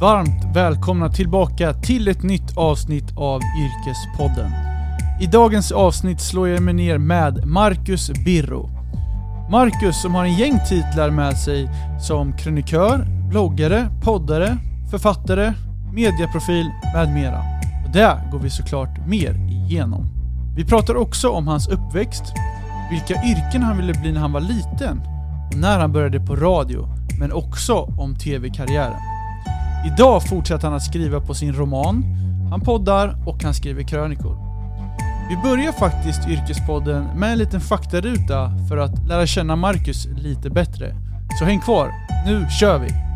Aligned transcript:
Varmt 0.00 0.56
välkomna 0.56 1.08
tillbaka 1.08 1.72
till 1.72 2.08
ett 2.08 2.22
nytt 2.22 2.56
avsnitt 2.56 3.16
av 3.16 3.40
Yrkespodden. 3.40 4.50
I 5.20 5.26
dagens 5.26 5.72
avsnitt 5.72 6.20
slår 6.20 6.48
jag 6.48 6.62
mig 6.62 6.74
ner 6.74 6.98
med 6.98 7.46
Marcus 7.46 8.10
Birro. 8.24 8.70
Marcus 9.50 10.02
som 10.02 10.14
har 10.14 10.24
en 10.24 10.34
gäng 10.34 10.60
titlar 10.68 11.10
med 11.10 11.36
sig 11.36 11.68
som 12.00 12.36
krönikör, 12.36 13.06
bloggare, 13.28 13.88
poddare, 14.02 14.56
författare, 14.90 15.52
mediaprofil 15.92 16.70
med 16.94 17.14
mera. 17.14 17.42
Och 17.86 17.92
det 17.92 18.18
går 18.32 18.38
vi 18.38 18.50
såklart 18.50 19.06
mer 19.06 19.34
igenom. 19.48 20.06
Vi 20.56 20.64
pratar 20.64 20.94
också 20.96 21.28
om 21.28 21.48
hans 21.48 21.68
uppväxt, 21.68 22.24
vilka 22.90 23.14
yrken 23.24 23.62
han 23.62 23.76
ville 23.76 23.94
bli 23.94 24.12
när 24.12 24.20
han 24.20 24.32
var 24.32 24.40
liten 24.40 25.00
och 25.52 25.56
när 25.56 25.78
han 25.78 25.92
började 25.92 26.20
på 26.20 26.36
radio, 26.36 26.88
men 27.18 27.32
också 27.32 27.74
om 27.74 28.16
tv-karriären. 28.16 29.09
Idag 29.86 30.28
fortsätter 30.28 30.66
han 30.66 30.76
att 30.76 30.82
skriva 30.82 31.20
på 31.20 31.34
sin 31.34 31.52
roman, 31.52 32.04
han 32.50 32.60
poddar 32.60 33.16
och 33.26 33.42
han 33.42 33.54
skriver 33.54 33.82
krönikor. 33.82 34.36
Vi 35.28 35.36
börjar 35.36 35.72
faktiskt 35.72 36.28
Yrkespodden 36.28 37.04
med 37.16 37.32
en 37.32 37.38
liten 37.38 37.60
faktaruta 37.60 38.52
för 38.68 38.76
att 38.76 39.08
lära 39.08 39.26
känna 39.26 39.56
Marcus 39.56 40.06
lite 40.06 40.50
bättre. 40.50 40.94
Så 41.38 41.44
häng 41.44 41.60
kvar, 41.60 41.92
nu 42.26 42.46
kör 42.60 42.78
vi! 42.78 43.09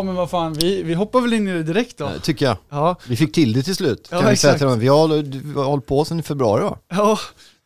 Ja 0.00 0.04
men 0.04 0.14
vad 0.14 0.30
fan, 0.30 0.52
vi, 0.52 0.82
vi 0.82 0.94
hoppar 0.94 1.20
väl 1.20 1.32
in 1.32 1.48
i 1.48 1.52
det 1.52 1.62
direkt 1.62 1.98
då? 1.98 2.10
Tycker 2.22 2.46
jag. 2.46 2.56
Ja, 2.68 2.96
Vi 3.08 3.16
fick 3.16 3.32
till 3.32 3.52
det 3.52 3.62
till 3.62 3.76
slut. 3.76 4.08
Ja, 4.10 4.20
kan 4.20 4.30
vi 4.30 4.36
säga 4.36 4.58
till 4.58 4.66
dem. 4.66 4.78
Vi 4.78 4.88
har, 4.88 5.64
hållit 5.64 5.86
på 5.86 6.04
sedan 6.04 6.20
i 6.20 6.22
februari 6.22 6.62
va? 6.62 6.78
ja 6.88 7.18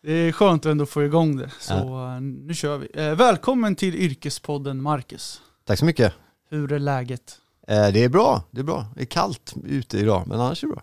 det 0.02 0.12
är 0.12 0.32
skönt 0.32 0.66
att 0.66 0.70
ändå 0.70 0.86
få 0.86 1.04
igång 1.04 1.36
det. 1.36 1.50
Så 1.60 1.74
eh, 1.74 2.20
nu 2.20 2.54
kör 2.54 2.78
vi. 2.78 2.88
Eh, 2.94 3.14
välkommen 3.14 3.76
till 3.76 3.94
Yrkespodden 3.94 4.82
Marcus. 4.82 5.40
Tack 5.66 5.78
så 5.78 5.84
mycket. 5.84 6.12
Hur 6.50 6.72
är 6.72 6.78
läget? 6.78 7.38
Eh, 7.68 7.88
det 7.88 8.04
är 8.04 8.08
bra, 8.08 8.42
det 8.50 8.60
är 8.60 8.64
bra. 8.64 8.86
Det 8.94 9.00
är 9.00 9.06
kallt 9.06 9.54
ute 9.64 9.98
idag, 9.98 10.22
men 10.26 10.40
annars 10.40 10.64
är 10.64 10.68
det 10.68 10.72
bra. 10.72 10.82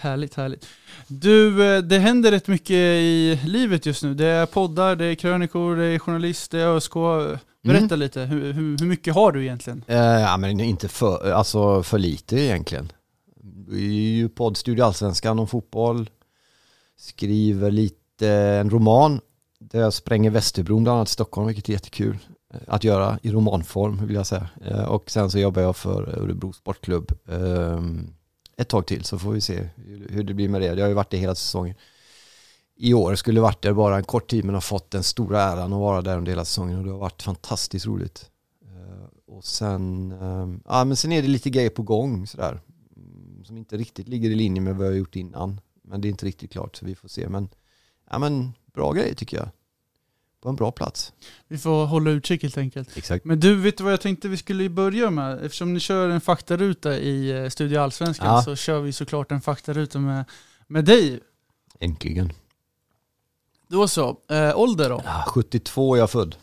Härligt, 0.00 0.34
härligt. 0.34 0.66
Du, 1.06 1.82
det 1.82 1.98
händer 1.98 2.30
rätt 2.30 2.48
mycket 2.48 2.76
i 2.76 3.40
livet 3.44 3.86
just 3.86 4.02
nu. 4.02 4.14
Det 4.14 4.26
är 4.26 4.46
poddar, 4.46 4.96
det 4.96 5.04
är 5.04 5.14
krönikor, 5.14 5.76
det 5.76 5.84
är 5.84 5.98
journalist, 5.98 6.50
det 6.50 6.60
är 6.60 6.66
ÖSK. 6.66 6.94
Berätta 7.62 7.84
Mm. 7.94 8.00
lite, 8.00 8.20
hur, 8.20 8.52
hur, 8.52 8.78
hur 8.78 8.86
mycket 8.86 9.14
har 9.14 9.32
du 9.32 9.42
egentligen? 9.42 9.84
Eh, 9.86 9.96
ja, 9.96 10.36
men 10.36 10.60
inte 10.60 10.88
för, 10.88 11.30
alltså 11.32 11.82
för 11.82 11.98
lite 11.98 12.36
egentligen. 12.40 12.92
Vi 13.68 13.86
är 14.12 14.16
ju 14.16 14.28
poddstudio 14.28 14.82
Allsvenskan 14.84 15.38
om 15.38 15.46
fotboll. 15.46 16.10
Skriver 16.96 17.70
lite, 17.70 18.28
en 18.30 18.70
roman 18.70 19.20
där 19.60 19.80
jag 19.80 19.92
spränger 19.92 20.30
Västerbron 20.30 20.82
bland 20.84 20.96
annat 20.96 21.08
i 21.08 21.12
Stockholm, 21.12 21.46
vilket 21.46 21.68
är 21.68 21.72
jättekul 21.72 22.18
att 22.66 22.84
göra 22.84 23.18
i 23.22 23.30
romanform 23.30 24.06
vill 24.06 24.16
jag 24.16 24.26
säga. 24.26 24.48
Eh, 24.64 24.84
och 24.84 25.10
sen 25.10 25.30
så 25.30 25.38
jobbar 25.38 25.62
jag 25.62 25.76
för 25.76 26.18
Örebro 26.22 26.52
Sportklubb 26.52 27.12
eh, 27.28 27.80
ett 28.56 28.68
tag 28.68 28.86
till 28.86 29.04
så 29.04 29.18
får 29.18 29.32
vi 29.32 29.40
se 29.40 29.68
hur, 29.76 30.08
hur 30.10 30.22
det 30.24 30.34
blir 30.34 30.48
med 30.48 30.60
det. 30.60 30.66
Jag 30.66 30.80
har 30.80 30.88
ju 30.88 30.94
varit 30.94 31.10
det 31.10 31.16
hela 31.16 31.34
säsongen. 31.34 31.74
I 32.84 32.94
år 32.94 33.14
skulle 33.14 33.40
varit 33.40 33.62
där 33.62 33.72
bara 33.72 33.96
en 33.96 34.04
kort 34.04 34.30
tid 34.30 34.44
men 34.44 34.54
har 34.54 34.60
fått 34.60 34.90
den 34.90 35.02
stora 35.02 35.42
äran 35.42 35.72
att 35.72 35.78
vara 35.78 36.02
där 36.02 36.18
under 36.18 36.32
hela 36.32 36.44
säsongen 36.44 36.78
och 36.78 36.84
det 36.84 36.90
har 36.90 36.98
varit 36.98 37.22
fantastiskt 37.22 37.86
roligt. 37.86 38.30
Eh, 38.64 39.34
Och 39.34 39.44
sen, 39.44 40.12
eh, 40.12 40.48
ja 40.66 40.84
men 40.84 40.96
sen 40.96 41.12
är 41.12 41.22
det 41.22 41.28
lite 41.28 41.50
grejer 41.50 41.70
på 41.70 41.82
gång 41.82 42.26
sådär. 42.26 42.60
mm, 42.96 43.44
Som 43.44 43.56
inte 43.56 43.76
riktigt 43.76 44.08
ligger 44.08 44.30
i 44.30 44.34
linje 44.34 44.60
med 44.62 44.76
vad 44.76 44.86
jag 44.86 44.92
har 44.92 44.96
gjort 44.98 45.16
innan. 45.16 45.60
Men 45.82 46.00
det 46.00 46.08
är 46.08 46.10
inte 46.10 46.26
riktigt 46.26 46.52
klart 46.52 46.76
så 46.76 46.86
vi 46.86 46.94
får 46.94 47.08
se. 47.08 47.28
Men, 47.28 47.48
ja 48.10 48.18
men 48.18 48.52
bra 48.74 48.92
grejer 48.92 49.14
tycker 49.14 49.36
jag. 49.36 49.48
På 50.42 50.48
en 50.48 50.56
bra 50.56 50.72
plats. 50.72 51.12
Vi 51.48 51.58
får 51.58 51.86
hålla 51.86 52.10
utkik 52.10 52.42
helt 52.42 52.58
enkelt. 52.58 52.96
Exakt. 52.96 53.24
Men 53.24 53.40
du, 53.40 53.56
vet 53.56 53.76
du 53.78 53.84
vad 53.84 53.92
jag 53.92 54.00
tänkte 54.00 54.28
vi 54.28 54.36
skulle 54.36 54.68
börja 54.68 55.10
med? 55.10 55.44
Eftersom 55.44 55.74
ni 55.74 55.80
kör 55.80 56.08
en 56.08 56.20
faktaruta 56.20 56.98
i 56.98 57.30
eh, 57.30 57.48
Studio 57.48 57.78
Allsvenskan 57.78 58.26
Ja. 58.26 58.42
så 58.42 58.56
kör 58.56 58.80
vi 58.80 58.92
såklart 58.92 59.32
en 59.32 59.40
faktaruta 59.40 59.98
med, 59.98 60.24
med 60.66 60.84
dig. 60.84 61.20
Äntligen. 61.80 62.32
Då 63.72 63.88
så, 63.88 64.16
eh, 64.28 64.58
ålder 64.58 64.88
då? 64.88 65.00
Ja, 65.04 65.24
72 65.26 65.94
är 65.94 65.98
jag 65.98 66.10
född. 66.10 66.36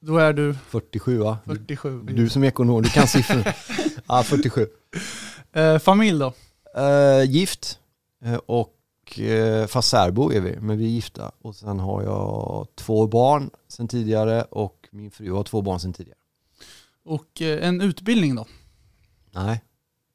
Då 0.00 0.18
är 0.18 0.32
du 0.32 0.54
47 0.54 1.18
va? 1.18 1.38
47. 1.46 2.02
Du 2.02 2.28
som 2.28 2.42
är 2.42 2.46
ekonom, 2.46 2.82
du 2.82 2.88
kan 2.88 3.08
siffror. 3.08 3.44
ja, 4.08 4.22
47. 4.22 4.66
Eh, 5.52 5.78
familj 5.78 6.18
då? 6.18 6.32
Eh, 6.80 7.30
gift 7.30 7.78
och 8.46 8.74
fast 9.68 9.88
särbo 9.88 10.32
är 10.32 10.40
vi, 10.40 10.56
men 10.60 10.78
vi 10.78 10.84
är 10.84 10.88
gifta. 10.88 11.32
Och 11.42 11.56
sen 11.56 11.80
har 11.80 12.02
jag 12.02 12.66
två 12.74 13.06
barn 13.06 13.50
sen 13.68 13.88
tidigare 13.88 14.42
och 14.42 14.88
min 14.90 15.10
fru 15.10 15.32
har 15.32 15.44
två 15.44 15.62
barn 15.62 15.80
sen 15.80 15.92
tidigare. 15.92 16.18
Och 17.04 17.40
en 17.40 17.80
utbildning 17.80 18.34
då? 18.34 18.46
Nej, 19.30 19.64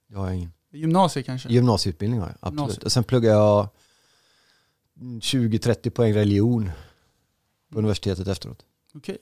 det 0.10 0.18
har 0.18 0.26
jag 0.26 0.36
ingen. 0.36 0.52
Gymnasiet 0.72 1.26
kanske? 1.26 1.50
Gymnasieutbildning 1.50 2.20
har 2.20 2.28
jag, 2.28 2.36
absolut. 2.40 2.60
Gymnasiet. 2.60 2.84
Och 2.84 2.92
sen 2.92 3.04
pluggar 3.04 3.32
jag 3.32 3.70
20-30 5.00 5.90
poäng 5.90 6.14
religion 6.14 6.72
på 7.72 7.80
universitetet 7.80 8.28
efteråt. 8.28 8.66
Okej. 8.94 9.18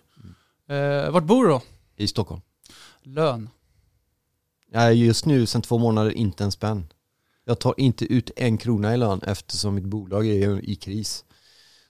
Eh, 0.68 1.12
vart 1.12 1.24
bor 1.24 1.44
du 1.44 1.50
då? 1.50 1.62
I 1.96 2.08
Stockholm. 2.08 2.42
Lön? 3.02 3.50
Är 4.72 4.92
just 4.92 5.26
nu 5.26 5.46
sen 5.46 5.62
två 5.62 5.78
månader 5.78 6.12
inte 6.12 6.44
en 6.44 6.52
spänn. 6.52 6.88
Jag 7.46 7.60
tar 7.60 7.74
inte 7.78 8.06
ut 8.06 8.32
en 8.36 8.58
krona 8.58 8.94
i 8.94 8.98
lön 8.98 9.22
eftersom 9.22 9.76
mitt 9.76 9.86
bolag 9.86 10.28
är 10.28 10.70
i 10.70 10.76
kris. 10.76 11.26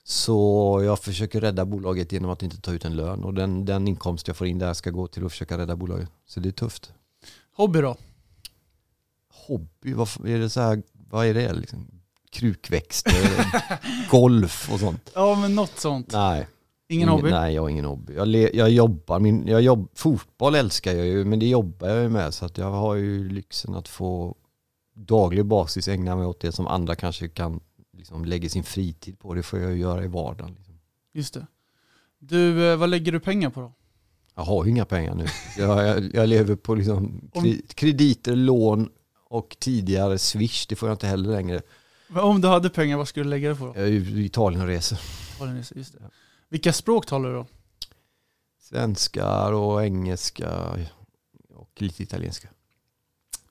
Så 0.04 0.80
jag 0.84 0.98
försöker 0.98 1.40
rädda 1.40 1.64
bolaget 1.64 2.12
genom 2.12 2.30
att 2.30 2.42
inte 2.42 2.60
ta 2.60 2.72
ut 2.72 2.84
en 2.84 2.96
lön 2.96 3.24
och 3.24 3.34
den, 3.34 3.64
den 3.64 3.88
inkomst 3.88 4.28
jag 4.28 4.36
får 4.36 4.46
in 4.46 4.58
där 4.58 4.74
ska 4.74 4.90
gå 4.90 5.06
till 5.06 5.26
att 5.26 5.32
försöka 5.32 5.58
rädda 5.58 5.76
bolaget. 5.76 6.10
Så 6.26 6.40
det 6.40 6.48
är 6.48 6.52
tufft. 6.52 6.92
Hobby 7.52 7.80
då? 7.80 7.96
Hobby, 9.46 9.92
vad 9.92 10.08
är 10.26 10.38
det 10.38 10.50
så 10.50 10.60
här, 10.60 10.82
vad 10.92 11.26
är 11.26 11.34
det 11.34 11.52
liksom? 11.52 11.97
Krukväxter, 12.30 13.46
golf 14.10 14.72
och 14.72 14.80
sånt. 14.80 15.10
Ja 15.14 15.34
men 15.34 15.54
något 15.54 15.78
sånt. 15.78 16.12
Nej. 16.12 16.46
Ingen 16.90 17.08
hobby? 17.08 17.30
Nej, 17.30 17.54
jag 17.54 17.62
har 17.62 17.68
ingen 17.68 17.84
hobby. 17.84 18.14
Jag, 18.14 18.28
le, 18.28 18.50
jag 18.54 18.70
jobbar, 18.70 19.20
min, 19.20 19.46
jag 19.46 19.62
jobb, 19.62 19.88
fotboll 19.94 20.54
älskar 20.54 20.92
jag 20.92 21.06
ju, 21.06 21.24
men 21.24 21.38
det 21.38 21.46
jobbar 21.46 21.88
jag 21.88 22.02
ju 22.02 22.08
med 22.08 22.34
så 22.34 22.44
att 22.44 22.58
jag 22.58 22.70
har 22.70 22.94
ju 22.94 23.28
lyxen 23.28 23.74
att 23.74 23.88
få 23.88 24.36
daglig 24.94 25.46
basis 25.46 25.88
ägna 25.88 26.16
mig 26.16 26.26
åt 26.26 26.40
det 26.40 26.52
som 26.52 26.66
andra 26.66 26.94
kanske 26.94 27.28
kan 27.28 27.60
liksom 27.92 28.24
lägga 28.24 28.48
sin 28.48 28.64
fritid 28.64 29.18
på. 29.18 29.34
Det 29.34 29.42
får 29.42 29.58
jag 29.58 29.70
ju 29.70 29.78
göra 29.78 30.04
i 30.04 30.06
vardagen. 30.06 30.54
Liksom. 30.54 30.74
Just 31.12 31.34
det. 31.34 31.46
Du, 32.18 32.70
eh, 32.70 32.76
vad 32.76 32.88
lägger 32.88 33.12
du 33.12 33.20
pengar 33.20 33.50
på 33.50 33.60
då? 33.60 33.72
Jag 34.34 34.42
har 34.42 34.64
ju 34.64 34.70
inga 34.70 34.84
pengar 34.84 35.14
nu. 35.14 35.26
Jag, 35.58 35.86
jag, 35.86 36.14
jag 36.14 36.28
lever 36.28 36.56
på 36.56 36.74
liksom 36.74 37.30
krediter, 37.74 38.36
lån 38.36 38.88
och 39.24 39.56
tidigare 39.58 40.18
swish. 40.18 40.66
Det 40.68 40.76
får 40.76 40.88
jag 40.88 40.94
inte 40.94 41.06
heller 41.06 41.30
längre. 41.30 41.60
Men 42.08 42.22
Om 42.22 42.40
du 42.40 42.48
hade 42.48 42.70
pengar, 42.70 42.96
vad 42.96 43.08
skulle 43.08 43.24
du 43.24 43.30
lägga 43.30 43.48
det 43.48 43.54
på 43.54 43.66
då? 43.66 43.72
Jag 43.76 43.84
är 43.84 43.86
ju 43.86 44.22
i 44.22 44.24
Italien 44.24 44.62
och 44.62 44.68
reser. 44.68 45.00
Just 45.74 45.92
det. 45.92 46.10
Vilka 46.48 46.72
språk 46.72 47.06
talar 47.06 47.28
du 47.28 47.34
då? 47.34 47.46
Svenskar 48.60 49.52
och 49.52 49.84
engelska 49.84 50.76
och 51.54 51.82
lite 51.82 52.02
italienska. 52.02 52.48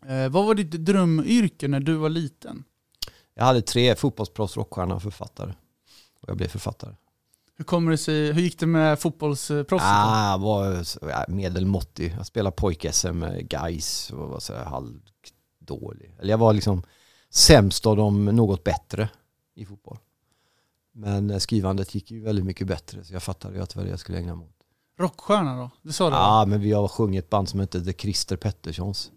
Eh, 0.08 0.30
vad 0.30 0.46
var 0.46 0.56
ditt 0.56 0.72
drömyrke 0.72 1.68
när 1.68 1.80
du 1.80 1.94
var 1.94 2.10
liten? 2.10 2.64
Jag 3.34 3.44
hade 3.44 3.62
tre 3.62 3.96
fotbollsproffs, 3.96 4.58
rockstjärna 4.58 4.96
och 4.96 5.04
författare. 5.04 5.54
Och 6.22 6.30
jag 6.30 6.38
blev 6.38 6.48
författare. 6.48 6.96
Hur 7.58 7.66
kommer 7.66 7.92
det 7.92 7.98
sig, 7.98 8.34
hur 8.34 8.42
gick 8.42 8.60
det 8.60 8.66
med 8.66 9.00
fotbollsproffset? 9.00 9.90
Ah, 9.92 10.32
jag 10.32 10.40
var 10.40 11.32
medelmåttig. 11.32 12.16
Jag 12.18 12.26
spelade 12.26 12.56
pojk-SM 12.56 13.12
med 13.14 13.50
Gais 13.50 14.10
och 14.10 14.30
var 14.30 14.40
så 14.40 14.54
halvdålig. 14.56 16.16
Eller 16.20 16.30
jag 16.30 16.38
var 16.38 16.54
liksom 16.54 16.84
sämst 17.38 17.86
av 17.86 17.98
dem 17.98 18.26
något 18.26 18.64
bättre 18.64 19.10
i 19.56 19.66
fotboll. 19.66 19.98
Men 20.92 21.30
eh, 21.30 21.38
skrivandet 21.38 21.96
gick 21.96 22.12
ju 22.12 22.24
väldigt 22.24 22.46
mycket 22.46 22.68
bättre 22.68 23.04
så 23.04 23.14
jag 23.14 23.24
fattade 23.24 23.56
ju 23.56 23.62
att 23.62 23.70
det 23.70 23.80
var 23.80 23.84
det 23.84 23.90
jag 23.90 24.00
skulle 24.00 24.18
ägna 24.18 24.36
mig 24.36 24.46
åt. 24.46 24.54
Rockstjärna 25.00 25.58
då? 25.58 25.70
Du 25.82 25.92
sa 25.92 26.10
det? 26.10 26.16
Ja, 26.16 26.46
men 26.48 26.62
vi 26.62 26.72
har 26.72 26.88
sjungit 26.88 27.24
ett 27.24 27.30
band 27.30 27.50
som 27.50 27.60
hette 27.60 27.86
The 27.86 27.94
Christer 27.94 28.38
Petterssons. 28.38 29.12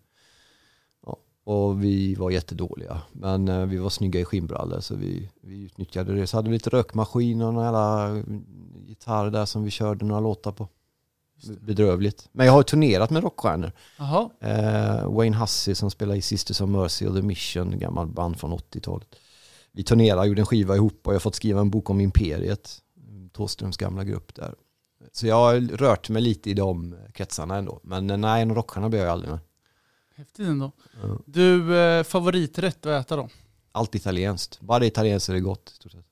Ja, 1.06 1.16
och 1.44 1.84
vi 1.84 2.14
var 2.14 2.30
jättedåliga. 2.30 3.02
Men 3.12 3.48
eh, 3.48 3.66
vi 3.66 3.76
var 3.76 3.90
snygga 3.90 4.20
i 4.20 4.24
skinnbrallor 4.24 4.80
så 4.80 4.94
vi, 4.94 5.30
vi 5.40 5.60
utnyttjade 5.64 6.14
det. 6.14 6.26
Så 6.26 6.36
hade 6.36 6.48
vi 6.48 6.56
lite 6.56 6.70
rökmaskin 6.70 7.42
och 7.42 7.64
jävla 7.64 8.16
gitarr 8.86 9.30
där 9.30 9.46
som 9.46 9.64
vi 9.64 9.70
körde 9.70 10.04
några 10.04 10.20
låtar 10.20 10.52
på. 10.52 10.68
Bedrövligt. 11.60 12.28
Men 12.32 12.46
jag 12.46 12.52
har 12.52 12.62
turnerat 12.62 13.10
med 13.10 13.22
rockstjärnor. 13.22 13.72
Eh, 14.40 15.12
Wayne 15.12 15.36
Hussey 15.36 15.74
som 15.74 15.90
spelar 15.90 16.14
i 16.14 16.22
Sisters 16.22 16.60
of 16.60 16.68
Mercy 16.68 17.06
och 17.06 17.14
The 17.14 17.22
Mission, 17.22 17.78
gammal 17.78 18.06
band 18.06 18.40
från 18.40 18.52
80-talet. 18.52 19.08
Vi 19.72 19.82
turnerade, 19.82 20.28
gjorde 20.28 20.42
en 20.42 20.46
skiva 20.46 20.76
ihop 20.76 21.00
och 21.06 21.12
jag 21.12 21.14
har 21.14 21.20
fått 21.20 21.34
skriva 21.34 21.60
en 21.60 21.70
bok 21.70 21.90
om 21.90 22.00
Imperiet, 22.00 22.78
Thåströms 23.32 23.76
gamla 23.76 24.04
grupp 24.04 24.34
där. 24.34 24.54
Så 25.12 25.26
jag 25.26 25.34
har 25.34 25.60
rört 25.60 26.08
mig 26.08 26.22
lite 26.22 26.50
i 26.50 26.54
de 26.54 26.96
kretsarna 27.14 27.56
ändå. 27.56 27.80
Men 27.82 28.06
nej, 28.20 28.42
en 28.42 28.54
rockstjärna 28.54 28.88
blev 28.88 29.02
jag 29.02 29.10
aldrig 29.10 29.30
med. 29.30 29.40
Häftigt 30.16 30.46
ändå. 30.46 30.72
Ja. 31.02 31.18
Du, 31.26 31.78
eh, 31.78 32.04
favoriträtt 32.04 32.86
att 32.86 33.06
äta 33.06 33.16
då? 33.16 33.28
Allt 33.72 33.94
italienskt. 33.94 34.60
Bara 34.60 34.78
det 34.78 34.86
italienskt 34.86 35.28
är 35.28 35.32
det 35.34 35.40
gott. 35.40 35.70
i 35.70 35.74
stort 35.74 35.92
sett. 35.92 36.09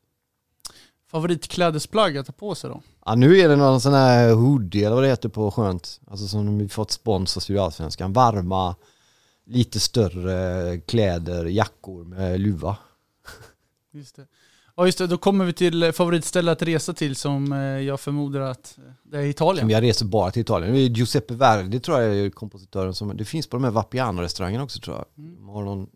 Favoritklädesplagg 1.11 2.19
att 2.19 2.27
ta 2.27 2.33
på 2.33 2.55
sig 2.55 2.71
då? 2.71 2.83
Ja, 3.05 3.15
nu 3.15 3.39
är 3.39 3.49
det 3.49 3.57
någon 3.57 3.81
sån 3.81 3.93
här 3.93 4.33
hoodie 4.33 4.85
eller 4.85 4.95
vad 4.95 5.05
det 5.05 5.09
heter 5.09 5.29
på 5.29 5.51
skönt. 5.51 6.01
Alltså 6.07 6.29
som 6.29 6.59
vi 6.59 6.69
fått 6.69 6.91
spons 6.91 7.37
av 7.37 7.41
Studio 7.41 7.71
Varma, 8.09 8.77
lite 9.47 9.81
större 9.81 10.81
kläder, 10.81 11.45
jackor 11.45 12.05
med 12.05 12.41
luva. 12.41 12.77
Just 13.93 14.17
det. 14.17 14.27
Ja 14.77 14.87
just 14.87 14.99
det, 14.99 15.07
då 15.07 15.19
kommer 15.19 15.45
vi 15.45 15.53
till 15.53 15.93
favoritställe 15.93 16.53
att 16.53 16.63
resa 16.63 16.93
till 16.93 17.17
som 17.17 17.53
eh, 17.53 17.59
jag 17.59 18.01
förmodar 18.01 18.41
att 18.41 18.79
eh, 18.79 18.93
det 19.03 19.19
är 19.19 19.23
Italien. 19.23 19.63
Som 19.63 19.71
jag 19.71 19.83
reser 19.83 20.07
bara 20.07 20.31
till 20.31 20.43
Italien. 20.43 20.75
Det 20.75 20.81
är 20.81 20.89
Giuseppe 20.89 21.35
Verdi 21.35 21.81
tror 21.81 22.01
jag 22.01 22.17
är 22.17 22.31
kompositören 22.31 22.95
som, 22.95 23.17
det 23.17 23.25
finns 23.25 23.47
på 23.47 23.57
de 23.57 23.65
här 23.65 23.71
Vapiano-restaurangerna 23.71 24.65
också 24.65 24.81
tror 24.81 24.97
jag. 24.97 25.25
Mm. 25.25 25.37
De 25.37 25.49
har 25.49 25.65
någon 25.65 25.87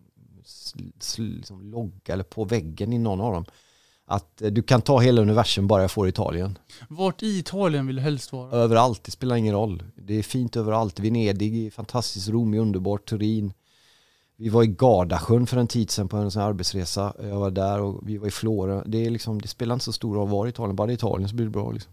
liksom 1.16 1.70
logga 1.70 2.12
eller 2.14 2.24
på 2.24 2.44
väggen 2.44 2.92
i 2.92 2.98
någon 2.98 3.20
av 3.20 3.32
dem. 3.32 3.44
Att 4.12 4.42
eh, 4.42 4.50
du 4.50 4.62
kan 4.62 4.82
ta 4.82 4.98
hela 5.00 5.22
universum 5.22 5.66
bara 5.66 5.82
jag 5.82 5.90
får 5.90 6.08
Italien. 6.08 6.58
Vart 6.88 7.22
i 7.22 7.38
Italien 7.38 7.86
vill 7.86 7.96
du 7.96 8.02
helst 8.02 8.32
vara? 8.32 8.50
Överallt, 8.50 9.04
det 9.04 9.10
spelar 9.10 9.36
ingen 9.36 9.54
roll. 9.54 9.82
Det 9.96 10.18
är 10.18 10.22
fint 10.22 10.56
överallt. 10.56 11.00
Venedig 11.00 11.66
är 11.66 11.70
fantastiskt, 11.70 12.28
Rom 12.28 12.54
är 12.54 12.58
underbart, 12.58 13.08
Turin. 13.08 13.52
Vi 14.36 14.48
var 14.48 14.62
i 14.62 14.66
Gardasjön 14.66 15.46
för 15.46 15.56
en 15.56 15.66
tid 15.66 15.90
sedan 15.90 16.08
på 16.08 16.16
en 16.16 16.30
sån 16.30 16.42
arbetsresa. 16.42 17.12
Jag 17.22 17.40
var 17.40 17.50
där 17.50 17.80
och 17.80 18.08
vi 18.08 18.18
var 18.18 18.28
i 18.28 18.30
Florens. 18.30 18.84
Det, 18.86 19.06
är 19.06 19.10
liksom, 19.10 19.40
det 19.42 19.48
spelar 19.48 19.74
inte 19.74 19.84
så 19.84 19.92
stor 19.92 20.14
roll 20.14 20.28
var 20.28 20.46
i 20.46 20.48
Italien, 20.48 20.76
bara 20.76 20.90
är 20.90 20.94
Italien 20.94 21.28
så 21.28 21.34
blir 21.34 21.46
det 21.46 21.50
bra. 21.50 21.70
Liksom. 21.70 21.92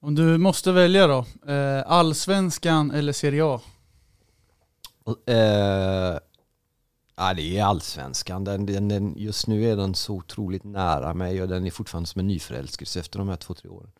Om 0.00 0.14
du 0.14 0.38
måste 0.38 0.72
välja 0.72 1.06
då, 1.06 1.24
eh, 1.52 1.82
allsvenskan 1.86 2.90
eller 2.90 3.12
Serie 3.12 3.44
A? 3.44 3.60
Eh, 5.26 6.18
ja, 7.16 7.34
det 7.34 7.58
är 7.58 7.64
allsvenskan. 7.64 8.44
Den, 8.44 8.66
den, 8.66 8.88
den, 8.88 9.14
just 9.16 9.46
nu 9.46 9.70
är 9.70 9.76
den 9.76 9.94
så 9.94 10.14
otroligt 10.14 10.64
nära 10.64 11.14
mig 11.14 11.42
och 11.42 11.48
den 11.48 11.66
är 11.66 11.70
fortfarande 11.70 12.08
som 12.08 12.18
en 12.18 12.26
nyförälskelse 12.26 13.00
efter 13.00 13.18
de 13.18 13.28
här 13.28 13.36
två, 13.36 13.54
tre 13.54 13.70
åren. 13.70 13.90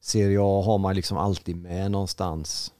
Serie 0.00 0.38
A 0.40 0.62
har 0.62 0.78
man 0.78 0.94
liksom 0.94 1.16
alltid 1.16 1.56
med 1.56 1.90
någonstans. 1.90 2.72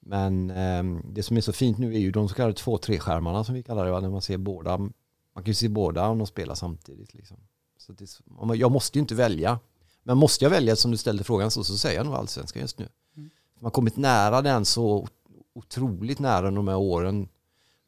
Men 0.00 0.50
ehm, 0.50 1.02
det 1.04 1.22
som 1.22 1.36
är 1.36 1.40
så 1.40 1.52
fint 1.52 1.78
nu 1.78 1.94
är 1.94 1.98
ju 1.98 2.10
de 2.10 2.28
så 2.28 2.34
kallade 2.34 2.54
två, 2.54 2.78
tre 2.78 2.98
skärmarna 2.98 3.44
som 3.44 3.54
vi 3.54 3.62
kallar 3.62 3.84
det, 3.84 3.90
va? 3.90 4.00
när 4.00 4.10
man 4.10 4.22
ser 4.22 4.38
båda. 4.38 4.78
Man 4.78 4.92
kan 5.34 5.44
ju 5.44 5.54
se 5.54 5.68
båda 5.68 6.08
om 6.08 6.18
de 6.18 6.26
spelar 6.26 6.54
samtidigt. 6.54 7.14
Liksom. 7.14 7.36
Så 7.78 7.92
det, 7.92 8.20
jag 8.56 8.72
måste 8.72 8.98
ju 8.98 9.00
inte 9.00 9.14
välja. 9.14 9.58
Men 10.02 10.18
måste 10.18 10.44
jag 10.44 10.50
välja 10.50 10.76
som 10.76 10.90
du 10.90 10.96
ställde 10.96 11.24
frågan 11.24 11.50
så, 11.50 11.64
så 11.64 11.78
säger 11.78 11.96
jag 11.96 12.06
nog 12.06 12.14
allsvenskan 12.14 12.62
just 12.62 12.78
nu. 12.78 12.88
Mm. 13.16 13.30
Man 13.54 13.64
har 13.64 13.70
kommit 13.70 13.96
nära 13.96 14.42
den 14.42 14.64
så 14.64 15.08
otroligt 15.54 16.18
nära 16.18 16.50
de 16.50 16.68
här 16.68 16.76
åren 16.76 17.28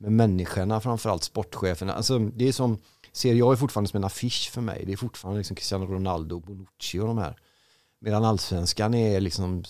med 0.02 0.12
människorna, 0.12 0.81
framförallt 0.81 1.25
sportcheferna. 1.25 1.94
Alltså, 1.94 2.19
det 2.19 2.49
är 2.49 2.52
som, 2.52 2.78
Serie 3.12 3.44
A 3.44 3.52
är 3.52 3.56
fortfarande 3.56 3.90
som 3.90 3.96
en 3.96 4.04
affisch 4.04 4.50
för 4.50 4.60
mig. 4.60 4.82
Det 4.87 4.93
är 4.93 4.96
fortfarande 4.96 5.38
liksom 5.38 5.56
Cristiano 5.56 5.87
Ronaldo, 5.87 6.40
Bonucci 6.40 6.99
och 6.99 7.06
de 7.06 7.19
här. 7.19 7.37
Medan 8.00 8.25
allsvenskan 8.25 8.94
är 8.94 9.20
liksom 9.20 9.64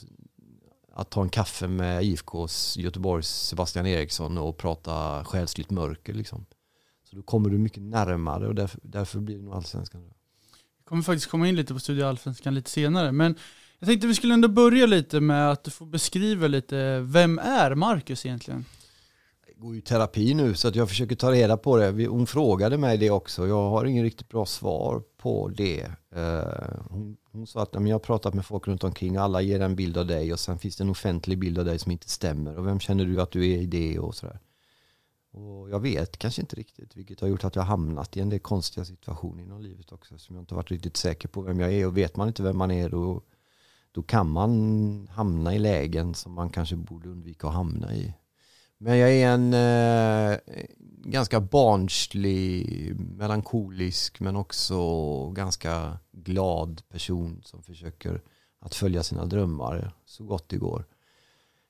att 0.94 1.11
ta 1.11 1.23
en 1.23 1.29
kaffe 1.29 1.69
med 1.69 2.05
IFKs 2.05 2.76
Göteborgs 2.76 3.29
Sebastian 3.29 3.87
Eriksson 3.87 4.38
och 4.38 4.56
prata 4.56 5.25
själsligt 5.25 5.70
mörker 5.70 6.14
liksom. 6.14 6.46
Så 7.11 7.17
då 7.17 7.23
kommer 7.23 7.50
du 7.50 7.58
mycket 7.58 7.82
närmare 7.82 8.49
och 8.49 8.55
därför, 8.55 8.81
därför 8.82 9.19
blir 9.19 9.37
det 9.37 9.44
nog 9.44 9.55
allsvenskan. 9.55 10.02
Vi 10.79 10.84
kommer 10.84 11.02
faktiskt 11.02 11.31
komma 11.31 11.49
in 11.49 11.56
lite 11.56 11.75
på 11.75 11.81
Studio 11.81 12.05
Allsvenskan 12.05 12.55
lite 12.55 12.70
senare. 12.70 13.12
Men 13.12 13.34
jag 13.79 13.88
tänkte 13.88 14.06
vi 14.06 14.14
skulle 14.14 14.34
ändå 14.34 14.49
börja 14.49 14.87
lite 14.87 15.20
med 15.20 15.50
att 15.50 15.64
du 15.64 15.70
får 15.70 15.87
beskriva 15.87 16.46
lite, 16.46 17.00
vem 17.00 17.38
är 17.38 17.75
Marcus 17.75 18.26
egentligen? 18.26 18.64
Går 19.62 19.75
ju 19.75 19.79
i 19.79 19.82
terapi 19.82 20.35
nu 20.35 20.55
så 20.55 20.69
att 20.69 20.76
jag 20.76 20.88
försöker 20.88 21.17
ta 21.17 21.32
reda 21.32 21.56
på 21.56 21.76
det. 21.76 22.06
Hon 22.06 22.26
frågade 22.26 22.79
mig 22.79 22.99
det 22.99 23.11
också. 23.11 23.47
Jag 23.47 23.70
har 23.70 23.85
ingen 23.85 24.05
riktigt 24.05 24.29
bra 24.29 24.47
svar 24.47 25.03
på 25.17 25.49
det. 25.49 25.81
Eh, 26.14 26.81
hon, 26.91 27.17
hon 27.32 27.47
sa 27.47 27.62
att 27.62 27.69
jag 27.73 27.81
har 27.81 27.99
pratat 27.99 28.35
med 28.35 28.47
folk 28.47 28.69
runt 28.69 28.85
omkring. 28.85 29.17
Alla 29.17 29.41
ger 29.41 29.61
en 29.61 29.76
bild 29.76 29.97
av 29.97 30.06
dig 30.06 30.32
och 30.32 30.41
sen 30.41 30.59
finns 30.59 30.76
det 30.76 30.85
en 30.85 30.91
offentlig 30.91 31.38
bild 31.38 31.59
av 31.59 31.64
dig 31.64 31.79
som 31.79 31.93
inte 31.93 32.09
stämmer. 32.09 32.59
Och 32.59 32.67
vem 32.67 32.81
känner 32.81 33.05
du 33.05 33.20
att 33.20 33.31
du 33.31 33.50
är 33.53 33.59
i 33.59 33.67
det 33.67 33.99
och 33.99 34.14
sådär. 34.14 34.38
Och 35.32 35.70
jag 35.70 35.81
vet 35.81 36.19
kanske 36.19 36.41
inte 36.41 36.56
riktigt 36.56 36.97
vilket 36.97 37.20
har 37.20 37.29
gjort 37.29 37.44
att 37.44 37.56
jag 37.56 37.62
har 37.62 37.69
hamnat 37.69 38.17
i 38.17 38.20
en 38.20 38.29
del 38.29 38.41
konstiga 38.41 38.85
situationer 38.85 39.43
inom 39.43 39.61
livet 39.62 39.93
också. 39.93 40.19
Som 40.19 40.37
jag 40.37 40.43
inte 40.43 40.55
har 40.55 40.56
varit 40.56 40.70
riktigt 40.70 40.97
säker 40.97 41.29
på 41.29 41.41
vem 41.41 41.61
jag 41.61 41.73
är. 41.73 41.87
Och 41.87 41.97
vet 41.97 42.17
man 42.17 42.29
inte 42.29 42.43
vem 42.43 42.56
man 42.56 42.70
är 42.70 42.88
då, 42.88 43.23
då 43.93 44.03
kan 44.03 44.31
man 44.31 45.08
hamna 45.12 45.55
i 45.55 45.58
lägen 45.58 46.15
som 46.15 46.32
man 46.32 46.50
kanske 46.50 46.76
borde 46.76 47.08
undvika 47.08 47.49
att 47.49 47.55
hamna 47.55 47.94
i. 47.94 48.15
Men 48.84 48.99
jag 48.99 49.12
är 49.12 49.29
en 49.29 49.55
eh, 49.55 50.38
ganska 51.05 51.40
barnslig, 51.40 52.94
melankolisk 52.96 54.20
men 54.20 54.37
också 54.37 55.31
ganska 55.31 55.99
glad 56.12 56.82
person 56.88 57.43
som 57.44 57.62
försöker 57.62 58.23
att 58.61 58.75
följa 58.75 59.02
sina 59.02 59.26
drömmar 59.26 59.93
så 60.06 60.25
gott 60.25 60.49
det 60.49 60.56
går. 60.56 60.84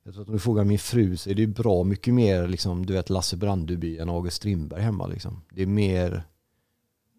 Jag 0.05 0.15
tror 0.15 0.23
att 0.23 0.29
om 0.29 0.35
du 0.35 0.41
frågar 0.41 0.65
min 0.65 0.79
fru 0.79 1.17
så 1.17 1.31
är 1.31 1.35
det 1.35 1.47
bra 1.47 1.85
mycket 1.85 2.15
mer 2.15 2.49
liksom, 2.49 2.87
du 2.87 2.93
vet 2.93 3.11
Lasse 3.11 3.37
Brandeby 3.37 3.99
än 3.99 4.09
August 4.09 4.37
Strindberg 4.37 4.83
hemma. 4.83 5.07
Liksom. 5.07 5.43
Det 5.51 5.63
är 5.63 5.67
mer, 5.67 6.25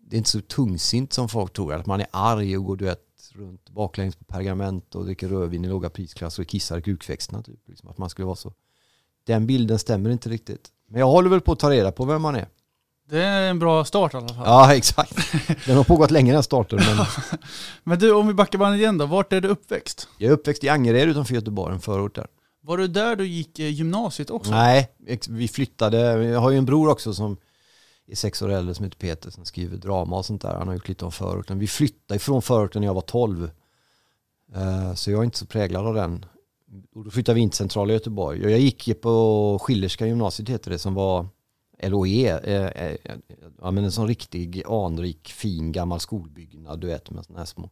det 0.07 0.15
är 0.15 0.17
inte 0.17 0.29
så 0.29 0.41
tungsint 0.41 1.13
som 1.13 1.29
folk 1.29 1.53
tror. 1.53 1.73
Att 1.73 1.85
man 1.85 2.01
är 2.01 2.07
arg 2.11 2.57
och 2.57 2.65
går 2.65 2.75
du 2.75 2.85
vet, 2.85 3.31
runt 3.33 3.69
baklänges 3.69 4.15
på 4.15 4.23
pergament 4.23 4.95
och 4.95 5.05
dricker 5.05 5.27
rödvin 5.27 5.65
i 5.65 5.67
låga 5.67 5.89
prisklasser 5.89 6.43
och 6.43 6.49
kissar 6.49 6.77
i 6.77 6.81
kukväxterna. 6.81 7.43
Typ. 7.43 7.67
Liksom, 7.67 7.89
att 7.89 7.97
man 7.97 8.09
skulle 8.09 8.25
vara 8.25 8.35
så. 8.35 8.53
Den 9.27 9.47
bilden 9.47 9.79
stämmer 9.79 10.09
inte 10.09 10.29
riktigt. 10.29 10.67
Men 10.89 10.99
jag 10.99 11.07
håller 11.07 11.29
väl 11.29 11.41
på 11.41 11.51
att 11.51 11.59
ta 11.59 11.69
reda 11.71 11.91
på 11.91 12.05
vem 12.05 12.21
man 12.21 12.35
är. 12.35 12.47
Det 13.09 13.23
är 13.23 13.49
en 13.49 13.59
bra 13.59 13.85
start 13.85 14.13
i 14.13 14.17
alla 14.17 14.27
fall. 14.27 14.43
Ja, 14.45 14.75
exakt. 14.75 15.15
Den 15.65 15.77
har 15.77 15.83
pågått 15.83 16.11
länge 16.11 16.33
den 16.33 16.43
starten. 16.43 16.79
Men 16.95 17.05
Men 17.83 17.99
du, 17.99 18.13
om 18.13 18.27
vi 18.27 18.33
backar 18.33 18.59
bandet 18.59 18.79
igen 18.79 18.97
då, 18.97 19.05
vart 19.05 19.33
är 19.33 19.41
du 19.41 19.47
uppväxt? 19.47 20.07
jag 20.17 20.29
är 20.29 20.33
uppväxt 20.33 20.63
i 20.63 20.69
Angered 20.69 21.09
utanför 21.09 21.35
Göteborg, 21.35 21.73
en 21.73 21.81
förort 21.81 22.15
där. 22.15 22.27
Var 22.61 22.77
du 22.77 22.87
där 22.87 23.15
du 23.15 23.27
gick 23.27 23.59
eh, 23.59 23.69
gymnasiet 23.69 24.29
också? 24.29 24.51
Nej, 24.51 24.89
vi 25.29 25.47
flyttade. 25.47 26.23
Jag 26.23 26.39
har 26.39 26.51
ju 26.51 26.57
en 26.57 26.65
bror 26.65 26.89
också 26.89 27.13
som 27.13 27.37
är 28.07 28.15
sex 28.15 28.41
år 28.41 28.49
äldre 28.51 28.75
som 28.75 28.83
heter 28.85 28.97
Peter 28.97 29.29
som 29.31 29.45
skriver 29.45 29.77
drama 29.77 30.17
och 30.17 30.25
sånt 30.25 30.41
där. 30.41 30.55
Han 30.55 30.67
har 30.67 30.75
gjort 30.75 30.87
lite 30.87 31.05
om 31.05 31.11
förorten. 31.11 31.59
Vi 31.59 31.67
flyttade 31.67 32.15
ifrån 32.15 32.41
förorten 32.41 32.81
när 32.81 32.87
jag 32.87 32.93
var 32.93 33.01
12. 33.01 33.49
Eh, 34.55 34.93
Så 34.93 35.11
jag 35.11 35.19
är 35.19 35.23
inte 35.23 35.37
så 35.37 35.45
präglad 35.45 35.87
av 35.87 35.93
den. 35.93 36.25
Och 36.95 37.03
då 37.03 37.11
flyttade 37.11 37.35
vi 37.35 37.41
in 37.41 37.49
till 37.49 37.57
centrala 37.57 37.93
Göteborg. 37.93 38.45
Och 38.45 38.51
Jag 38.51 38.59
gick 38.59 39.01
på 39.01 39.59
Schillerska 39.61 40.07
gymnasiet 40.07 40.49
heter 40.49 40.71
det 40.71 40.79
som 40.79 40.93
var 40.93 41.27
LOE. 41.83 42.39
eh, 42.43 42.87
eh, 42.87 42.97
Ja, 43.61 43.71
men 43.71 43.83
en 43.83 43.91
sån 43.91 44.07
riktig 44.07 44.63
anrik 44.67 45.29
fin 45.29 45.71
gammal 45.71 45.99
skolbyggnad 45.99 46.79
du 46.79 46.87
vet 46.87 47.11
med 47.11 47.25
såna 47.25 47.39
här 47.39 47.45
små 47.45 47.69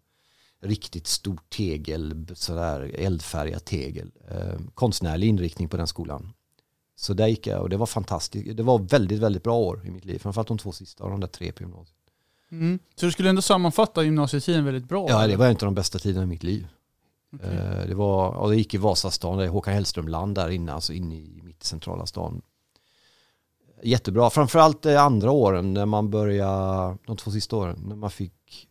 riktigt 0.62 1.08
stort 1.08 1.50
tegel, 1.50 2.28
sådär 2.34 2.92
eldfärgat 2.96 3.66
tegel. 3.66 4.12
Eh, 4.30 4.60
konstnärlig 4.74 5.28
inriktning 5.28 5.70
på 5.70 5.78
den 5.78 5.88
skolan. 5.88 6.34
Så 6.96 7.14
där 7.14 7.28
gick 7.28 7.48
jag 7.48 7.62
och 7.62 7.70
det 7.70 7.78
var 7.78 7.86
fantastiskt. 7.86 8.58
Det 8.58 8.64
var 8.64 8.80
väldigt, 8.80 9.20
väldigt 9.20 9.44
bra 9.44 9.58
år 9.58 9.82
i 9.86 9.92
mitt 9.92 10.06
liv. 10.06 10.20
Framförallt 10.20 10.48
de 10.48 10.58
två 10.58 10.72
sista 10.72 11.04
av 11.04 11.10
de 11.10 11.20
där 11.20 11.28
tre 11.28 11.52
på 11.52 11.64
gymnasiet. 11.64 11.98
Mm. 12.52 12.80
Så 12.96 13.06
du 13.06 13.12
skulle 13.12 13.30
ändå 13.30 13.42
sammanfatta 13.42 14.04
gymnasietiden 14.04 14.66
väldigt 14.66 14.90
bra? 14.90 15.10
Ja, 15.10 15.28
det 15.28 15.36
var 15.36 15.46
en 15.46 15.52
av 15.52 15.58
de 15.58 15.76
bästa 15.76 16.00
tiderna 16.00 16.24
i 16.24 16.28
mitt 16.28 16.44
liv. 16.44 16.68
Okay. 17.34 17.88
Det 17.88 17.96
var, 17.96 18.30
och 18.30 18.50
det 18.50 18.56
gick 18.56 18.74
i 18.74 18.78
Vasastan, 18.78 19.38
det 19.38 19.44
är 19.44 19.50
Håkan 19.50 19.74
Hellström-land 19.74 20.36
där 20.36 20.50
inne, 20.50 20.74
alltså 20.74 20.94
inne 20.94 21.16
i 21.16 21.42
mitt 21.44 21.64
centrala 21.64 22.06
stan. 22.06 22.42
Jättebra, 23.84 24.30
framförallt 24.30 24.82
de 24.82 24.98
andra 24.98 25.32
åren 25.32 25.74
när 25.74 25.86
man 25.86 26.10
började, 26.10 26.98
de 27.06 27.18
två 27.18 27.32
sista 27.32 27.56
åren, 27.56 27.84
när 27.86 27.96
man 27.96 28.12
fick, 28.12 28.68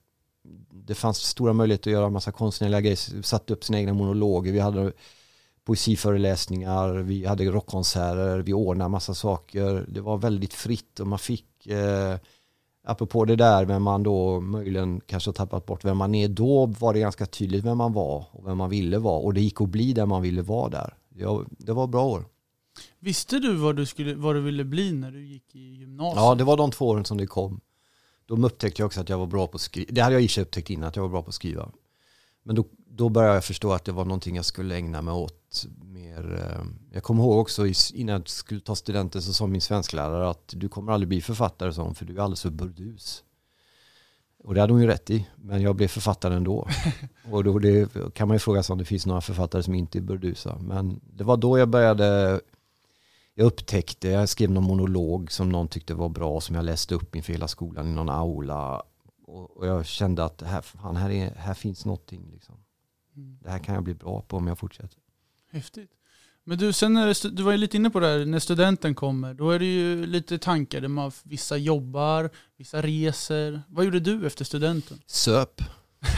det 0.71 0.95
fanns 0.95 1.19
stora 1.19 1.53
möjligheter 1.53 1.91
att 1.91 1.93
göra 1.93 2.07
en 2.07 2.13
massa 2.13 2.33
konstnärliga 2.33 2.81
grejer, 2.81 3.23
satte 3.23 3.53
upp 3.53 3.65
sina 3.65 3.79
egna 3.79 3.93
monologer, 3.93 4.53
vi 4.53 4.59
hade 4.59 4.93
poesiföreläsningar, 5.65 6.95
vi 6.95 7.27
hade 7.27 7.45
rockkonserter, 7.45 8.39
vi 8.39 8.53
ordnade 8.53 8.89
massa 8.91 9.15
saker, 9.15 9.87
det 9.89 10.01
var 10.01 10.19
väldigt 10.19 10.55
fritt 10.55 11.01
och 11.01 11.07
man 11.07 11.19
fick 11.19 11.67
eh, 11.67 12.17
apropå 12.91 13.25
det 13.25 13.37
där 13.37 13.65
vem 13.65 13.83
man 13.83 14.03
då 14.03 14.41
möjligen 14.41 15.01
kanske 15.07 15.29
har 15.29 15.33
tappat 15.33 15.67
bort 15.67 15.85
vem 15.85 15.97
man 15.97 16.15
är, 16.15 16.29
då 16.29 16.67
var 16.67 16.95
det 16.95 17.01
ganska 17.01 17.27
tydligt 17.27 17.65
vem 17.65 17.79
man 17.79 17.93
var 17.93 18.27
och 18.31 18.47
vem 18.47 18.59
man 18.59 18.71
ville 18.71 18.99
vara 18.99 19.19
och 19.19 19.35
det 19.35 19.41
gick 19.41 19.61
att 19.61 19.69
bli 19.69 19.93
där 19.93 20.07
man 20.07 20.23
ville 20.23 20.43
vara 20.43 20.69
där. 20.69 20.95
Ja, 21.15 21.45
det 21.49 21.73
var 21.73 21.87
bra 21.87 22.05
år. 22.05 22.25
Visste 22.99 23.39
du 23.39 23.55
vad 23.55 23.77
du, 23.77 23.87
skulle, 23.87 24.15
vad 24.15 24.35
du 24.35 24.41
ville 24.41 24.65
bli 24.65 24.93
när 24.93 25.11
du 25.11 25.27
gick 25.27 25.55
i 25.55 25.75
gymnasiet? 25.75 26.17
Ja, 26.17 26.35
det 26.35 26.45
var 26.45 26.57
de 26.57 26.71
två 26.71 26.89
åren 26.89 27.05
som 27.05 27.19
det 27.19 27.27
kom. 27.27 27.61
Då 28.27 28.37
upptäckte 28.47 28.83
jag 28.83 28.87
också 28.87 29.01
att 29.01 29.09
jag 29.09 29.19
var 29.19 29.27
bra 29.27 29.47
på 29.47 29.55
att 29.55 29.61
skriva. 29.61 29.89
Det 29.93 30.01
hade 30.01 30.15
jag 30.15 30.23
i 30.23 30.29
sig 30.29 30.43
upptäckt 30.43 30.71
innan, 30.71 30.89
att 30.89 30.97
jag 30.97 31.03
var 31.03 31.11
bra 31.11 31.23
på 31.23 31.29
att 31.29 31.35
skriva. 31.35 31.69
Men 32.43 32.57
då, 32.57 32.65
då 33.01 33.09
började 33.09 33.35
jag 33.35 33.45
förstå 33.45 33.73
att 33.73 33.85
det 33.85 33.93
var 33.93 34.05
någonting 34.05 34.37
jag 34.37 34.45
skulle 34.45 34.77
ägna 34.77 35.03
mig 35.03 35.15
åt 35.15 35.67
mer. 35.83 36.35
eh, 36.35 36.65
Jag 36.93 37.03
kommer 37.03 37.23
ihåg 37.23 37.39
också 37.39 37.67
innan 37.95 38.13
jag 38.13 38.29
skulle 38.29 38.61
ta 38.61 38.75
studenten 38.75 39.23
så 39.23 39.33
sa 39.33 39.47
min 39.47 39.61
svensklärare 39.61 40.31
att 40.31 40.55
du 40.57 40.69
kommer 40.69 40.93
aldrig 40.93 41.09
bli 41.09 41.21
författare 41.21 41.73
sån 41.73 41.95
för 41.95 42.05
du 42.05 42.17
är 42.17 42.21
alldeles 42.21 42.43
för 42.43 42.51
burdus. 42.51 43.25
Och 44.45 44.55
det 44.55 44.61
hade 44.61 44.73
hon 44.73 44.83
ju 44.83 44.87
rätt 44.87 45.11
i, 45.11 45.27
men 45.37 45.63
jag 45.63 45.77
blev 45.77 45.89
författare 45.89 46.35
ändå. 46.35 46.69
Och 47.31 47.45
då 47.45 47.59
det, 47.59 47.93
kan 48.15 48.29
man 48.29 48.35
ju 48.35 48.39
fråga 48.39 48.63
sig 48.63 48.73
om 48.73 48.79
det 48.79 48.85
finns 48.85 49.07
några 49.07 49.21
författare 49.21 49.63
som 49.63 49.75
inte 49.75 49.99
är 49.99 50.03
burdusa. 50.03 50.59
Men 50.61 51.01
det 51.17 51.25
var 51.25 51.37
då 51.37 51.59
jag 51.59 51.69
började, 51.69 52.41
jag 53.35 53.47
upptäckte, 53.47 54.09
jag 54.09 54.29
skrev 54.29 54.51
någon 54.51 54.65
monolog 54.65 55.33
som 55.33 55.49
någon 55.49 55.69
tyckte 55.69 55.95
var 55.95 56.09
bra, 56.09 56.41
som 56.41 56.57
jag 56.57 56.65
läste 56.65 56.95
upp 56.95 57.17
inför 57.17 57.33
hela 57.33 57.49
skolan 57.49 57.89
i 57.89 57.95
någon 57.95 58.09
aula. 58.09 58.83
Och, 59.27 59.57
och 59.57 59.67
jag 59.67 59.87
kände 59.87 60.25
att 60.25 60.43
här, 60.43 60.61
fan, 60.63 60.97
här, 60.97 61.11
är, 61.11 61.35
här 61.35 61.55
finns 61.55 61.85
någonting. 61.85 62.31
Liksom. 62.33 62.55
Det 63.43 63.51
här 63.51 63.59
kan 63.59 63.75
jag 63.75 63.85
bli 63.85 63.95
bra 63.95 64.23
på 64.23 64.37
om 64.37 64.47
jag 64.47 64.59
fortsätter. 64.59 64.99
Häftigt. 65.53 65.91
Men 66.45 66.59
du, 66.59 66.73
sen 66.73 66.93
när, 66.93 67.31
du 67.37 67.43
var 67.43 67.53
ju 67.53 67.59
lite 67.59 67.77
inne 67.77 67.91
på 67.91 68.01
det 68.01 68.07
här, 68.07 68.25
när 68.25 68.39
studenten 68.39 68.95
kommer, 68.95 69.35
då 69.35 69.51
är 69.51 69.59
det 69.59 69.65
ju 69.65 70.07
lite 70.07 70.39
tankar 70.39 70.81
där 70.81 70.89
man, 70.89 71.13
vissa 71.23 71.57
jobbar, 71.57 72.31
vissa 72.57 72.83
reser. 72.83 73.63
Vad 73.69 73.85
gjorde 73.85 74.01
du 74.01 74.27
efter 74.27 74.45
studenten? 74.45 74.99
Söp. 75.07 75.61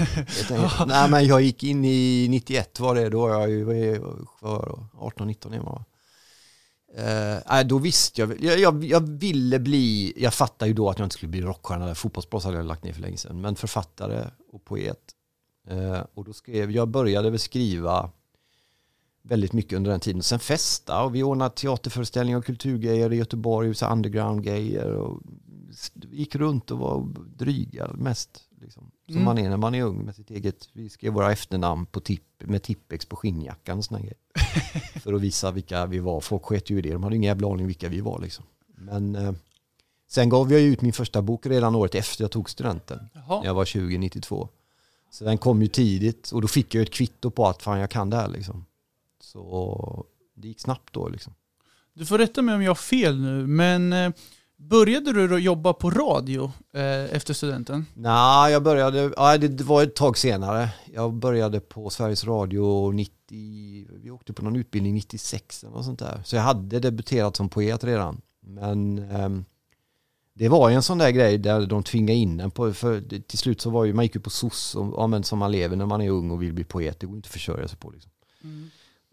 Nej 0.86 1.10
men 1.10 1.26
jag 1.26 1.42
gick 1.42 1.62
in 1.64 1.84
i 1.84 2.26
91 2.30 2.80
var 2.80 2.94
det, 2.94 3.08
då 3.08 3.20
var 3.20 3.30
jag 3.30 3.50
ju 3.50 3.64
vad 3.64 3.76
är- 3.76 3.98
vad 3.98 4.26
var 4.40 4.66
jag 4.68 4.88
då? 4.92 5.24
18-19 5.24 5.54
är 5.54 5.60
man? 5.62 5.84
Eh, 6.96 7.42
nej, 7.48 7.64
då 7.64 7.78
visste 7.78 8.20
jag, 8.20 8.40
jag, 8.44 8.58
jag, 8.58 8.84
jag 8.84 9.00
ville 9.18 9.58
bli, 9.58 10.12
jag 10.16 10.34
fattade 10.34 10.68
ju 10.68 10.74
då 10.74 10.90
att 10.90 10.98
jag 10.98 11.06
inte 11.06 11.14
skulle 11.14 11.30
bli 11.30 11.40
rockstjärna, 11.40 11.94
fotbollsproffs 11.94 12.44
hade 12.44 12.56
jag 12.56 12.66
lagt 12.66 12.84
ner 12.84 12.92
för 12.92 13.00
länge 13.00 13.16
sedan, 13.16 13.40
men 13.40 13.56
författare 13.56 14.30
och 14.52 14.64
poet. 14.64 14.98
Eh, 15.68 16.00
och 16.14 16.24
då 16.24 16.32
skrev, 16.32 16.70
jag 16.70 16.88
började 16.88 17.30
väl 17.30 17.38
skriva 17.38 18.10
väldigt 19.22 19.52
mycket 19.52 19.76
under 19.76 19.90
den 19.90 20.00
tiden. 20.00 20.22
Sen 20.22 20.38
festa 20.38 21.02
och 21.04 21.14
vi 21.14 21.22
ordnade 21.22 21.54
teaterföreställningar 21.54 22.38
och 22.38 22.44
kulturgrejer 22.44 23.12
i 23.12 23.16
Göteborg, 23.16 23.74
så 23.74 23.86
underground-grejer 23.86 24.92
och 24.92 25.22
gick 26.10 26.34
runt 26.34 26.70
och 26.70 26.78
var 26.78 27.08
dryga 27.36 27.90
mest. 27.94 28.40
Liksom, 28.60 28.90
som 29.06 29.14
Mm. 29.14 29.24
man 29.24 29.38
är 29.38 29.50
när 29.50 29.56
man 29.56 29.74
är 29.74 29.82
ung 29.82 30.04
med 30.04 30.14
sitt 30.14 30.30
eget. 30.30 30.68
Vi 30.72 30.88
skrev 30.88 31.12
våra 31.12 31.32
efternamn 31.32 31.86
på 31.86 32.00
tipp, 32.00 32.24
med 32.38 32.62
Tippex 32.62 33.06
på 33.06 33.16
skinnjackan 33.16 33.78
och 33.78 33.84
såna 33.84 34.00
grejer. 34.00 34.16
För 35.00 35.12
att 35.12 35.20
visa 35.20 35.50
vilka 35.50 35.86
vi 35.86 35.98
var. 35.98 36.20
Folk 36.20 36.42
sket 36.42 36.70
ju 36.70 36.78
i 36.78 36.82
det. 36.82 36.92
De 36.92 37.02
hade 37.02 37.16
ingen 37.16 37.28
jävla 37.28 37.48
aning 37.52 37.66
vilka 37.66 37.88
vi 37.88 38.00
var 38.00 38.18
liksom. 38.18 38.44
Men 38.76 39.16
eh, 39.16 39.32
sen 40.08 40.28
gav 40.28 40.52
jag 40.52 40.60
ut 40.60 40.80
min 40.82 40.92
första 40.92 41.22
bok 41.22 41.46
redan 41.46 41.74
året 41.74 41.94
efter 41.94 42.24
jag 42.24 42.30
tog 42.30 42.50
studenten. 42.50 42.98
När 43.14 43.22
Jaha. 43.28 43.42
jag 43.44 43.54
var 43.54 43.64
20-92. 43.64 44.48
Så 45.12 45.24
den 45.24 45.38
kom 45.38 45.62
ju 45.62 45.68
tidigt 45.68 46.30
och 46.30 46.42
då 46.42 46.48
fick 46.48 46.74
jag 46.74 46.82
ett 46.82 46.92
kvitto 46.92 47.30
på 47.30 47.46
att 47.46 47.62
fan 47.62 47.78
jag 47.78 47.90
kan 47.90 48.10
det 48.10 48.16
här 48.16 48.28
liksom. 48.28 48.64
Så 49.20 50.06
det 50.34 50.48
gick 50.48 50.60
snabbt 50.60 50.92
då 50.92 51.08
liksom. 51.08 51.34
Du 51.94 52.06
får 52.06 52.18
rätta 52.18 52.42
mig 52.42 52.54
om 52.54 52.62
jag 52.62 52.70
har 52.70 52.74
fel 52.74 53.20
nu, 53.20 53.46
men 53.46 53.92
eh, 53.92 54.12
började 54.56 55.12
du 55.12 55.28
då 55.28 55.38
jobba 55.38 55.72
på 55.72 55.90
radio 55.90 56.52
eh, 56.74 57.14
efter 57.16 57.34
studenten? 57.34 57.86
Nej, 57.94 58.52
jag 58.52 58.62
började, 58.62 59.12
ja, 59.16 59.38
det, 59.38 59.64
var 59.64 59.82
ett 59.82 59.94
tag 59.94 60.18
senare. 60.18 60.68
Jag 60.94 61.14
började 61.14 61.60
på 61.60 61.90
Sveriges 61.90 62.24
Radio 62.24 62.92
90, 62.92 63.12
vi 64.02 64.10
åkte 64.10 64.32
på 64.32 64.44
någon 64.44 64.56
utbildning 64.56 64.94
96 64.94 65.64
eller 65.64 65.74
något 65.74 65.84
sånt 65.84 65.98
där. 65.98 66.22
Så 66.24 66.36
jag 66.36 66.42
hade 66.42 66.80
debuterat 66.80 67.36
som 67.36 67.48
poet 67.48 67.84
redan. 67.84 68.20
Men 68.40 68.98
ehm, 68.98 69.44
det 70.42 70.48
var 70.48 70.68
ju 70.68 70.74
en 70.74 70.82
sån 70.82 70.98
där 70.98 71.10
grej 71.10 71.38
där 71.38 71.66
de 71.66 71.82
tvingade 71.82 72.18
in 72.18 72.40
en 72.40 72.50
på, 72.50 72.72
för 72.72 73.00
till 73.20 73.38
slut 73.38 73.60
så 73.60 73.70
var 73.70 73.84
ju, 73.84 73.92
man 73.92 74.04
gick 74.04 74.14
ju 74.14 74.20
på 74.20 74.30
SOS, 74.30 74.74
och, 74.74 74.94
ja, 74.96 75.06
men 75.06 75.24
som 75.24 75.38
man 75.38 75.52
lever 75.52 75.76
när 75.76 75.86
man 75.86 76.00
är 76.00 76.10
ung 76.10 76.30
och 76.30 76.42
vill 76.42 76.52
bli 76.52 76.64
poet, 76.64 77.00
det 77.00 77.06
går 77.06 77.16
inte 77.16 77.26
att 77.26 77.32
försörja 77.32 77.68
sig 77.68 77.78
på 77.78 77.90
liksom. 77.90 78.10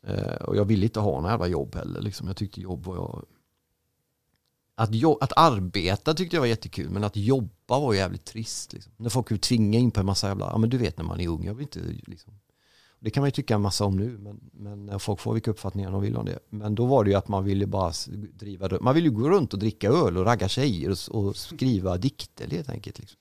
Eh, 0.04 0.36
och 0.36 0.58
jag 0.58 0.66
ville 0.66 0.86
inte 0.86 1.00
ha 1.00 1.22
några 1.22 1.34
jävla 1.34 1.48
jobb 1.48 1.76
heller. 1.76 2.02
Liksom. 2.02 2.28
Jag 2.28 2.38
tyckte 2.38 2.62
jobb 2.62 2.86
var 2.86 2.96
jag... 2.96 3.26
Att, 4.76 4.90
jo- 4.94 5.18
att 5.22 5.34
arbeta 5.36 6.14
tyckte 6.14 6.36
jag 6.36 6.42
var 6.42 6.48
jättekul, 6.48 6.90
men 6.90 7.04
att 7.04 7.16
jobba 7.16 7.80
var 7.80 7.94
jävligt 7.94 8.26
trist. 8.26 8.74
Liksom. 8.74 8.94
När 8.98 9.10
folk 9.10 9.32
vill 9.32 9.40
tvinga 9.40 9.80
in 9.80 9.92
på 9.92 10.00
en 10.00 10.06
massa 10.06 10.28
jävla, 10.28 10.46
ja 10.46 10.58
men 10.58 10.70
du 10.70 10.78
vet 10.78 10.98
när 10.98 11.06
man 11.06 11.20
är 11.20 11.28
ung, 11.28 11.46
jag 11.46 11.54
vill 11.54 11.64
inte 11.64 11.80
liksom. 12.08 12.34
Det 13.00 13.10
kan 13.10 13.22
man 13.22 13.28
ju 13.28 13.32
tycka 13.32 13.56
en 13.56 13.62
massa 13.62 13.86
om 13.86 13.98
nu, 13.98 14.18
men, 14.18 14.40
men 14.54 15.00
folk 15.00 15.20
får 15.20 15.34
vilka 15.34 15.52
uppfattningar 15.52 15.92
de 15.92 16.02
vill 16.02 16.18
om 16.18 16.26
det. 16.26 16.40
Men 16.50 16.76
då 16.76 16.86
var 16.86 17.04
det 17.04 17.10
ju 17.10 17.16
att 17.16 17.28
man 17.28 17.44
ville 17.44 17.68
bara 17.68 17.94
driva, 18.34 18.70
man 18.82 18.96
ville 18.96 19.08
ju 19.08 19.16
gå 19.16 19.30
runt 19.30 19.54
och 19.54 19.60
dricka 19.60 19.90
öl 19.90 20.18
och 20.18 20.26
ragga 20.26 20.48
tjejer 20.48 20.90
och, 20.90 21.16
och 21.16 21.36
skriva 21.36 21.98
dikter 21.98 22.48
helt 22.48 22.70
enkelt. 22.70 23.00
Liksom. 23.00 23.20